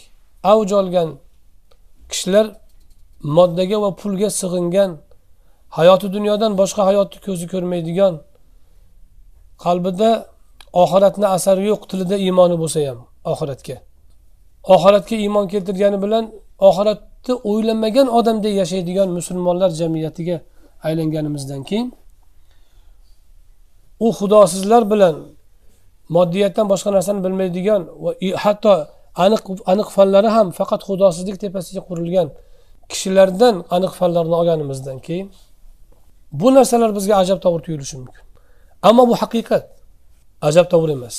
avj 0.53 0.71
olgan 0.81 1.09
kishilar 2.11 2.47
moddaga 3.37 3.79
va 3.85 3.91
pulga 4.01 4.29
sig'ingan 4.41 4.91
hayoti 5.79 6.07
dunyodan 6.17 6.53
boshqa 6.61 6.83
hayotni 6.89 7.19
ko'zi 7.27 7.47
ko'rmaydigan 7.53 8.15
qalbida 9.65 10.11
oxiratni 10.83 11.27
asari 11.37 11.63
yo'q 11.71 11.83
tilida 11.91 12.17
iymoni 12.25 12.57
bo'lsa 12.63 12.79
ham. 12.89 12.99
Oxiratga. 13.25 13.77
Oxiratga 14.75 15.17
iymon 15.17 15.47
keltirgani 15.53 15.99
bilan 16.05 16.25
oxiratni 16.69 17.35
o'ylamagan 17.51 18.09
odamdek 18.19 18.55
yashaydigan 18.63 19.09
musulmonlar 19.19 19.71
jamiyatiga 19.81 20.37
aylanganimizdan 20.87 21.63
keyin 21.69 21.89
u 24.05 24.09
xudosizlar 24.19 24.83
bilan 24.93 25.15
moddiyatdan 26.17 26.67
boshqa 26.73 26.91
narsani 26.97 27.21
bilmaydigan 27.25 27.83
va 28.05 28.11
hatto 28.45 28.73
aniq 29.25 29.43
aniq 29.73 29.89
fanlari 29.97 30.31
ham 30.37 30.49
faqat 30.59 30.81
xudosizlik 30.89 31.37
tepasiga 31.45 31.83
qurilgan 31.89 32.29
kishilardan 32.91 33.55
aniq 33.77 33.93
fanlarni 34.01 34.35
olganimizdan 34.41 34.99
keyin 35.07 35.27
bu 36.41 36.49
narsalar 36.55 36.91
bizga 36.97 37.15
ajabtovur 37.23 37.61
tuyulishi 37.67 37.97
mumkin. 38.01 38.25
Ammo 38.89 39.03
bu 39.09 39.15
haqiqat 39.23 39.65
ajabtovur 40.49 40.89
emas. 40.89 41.17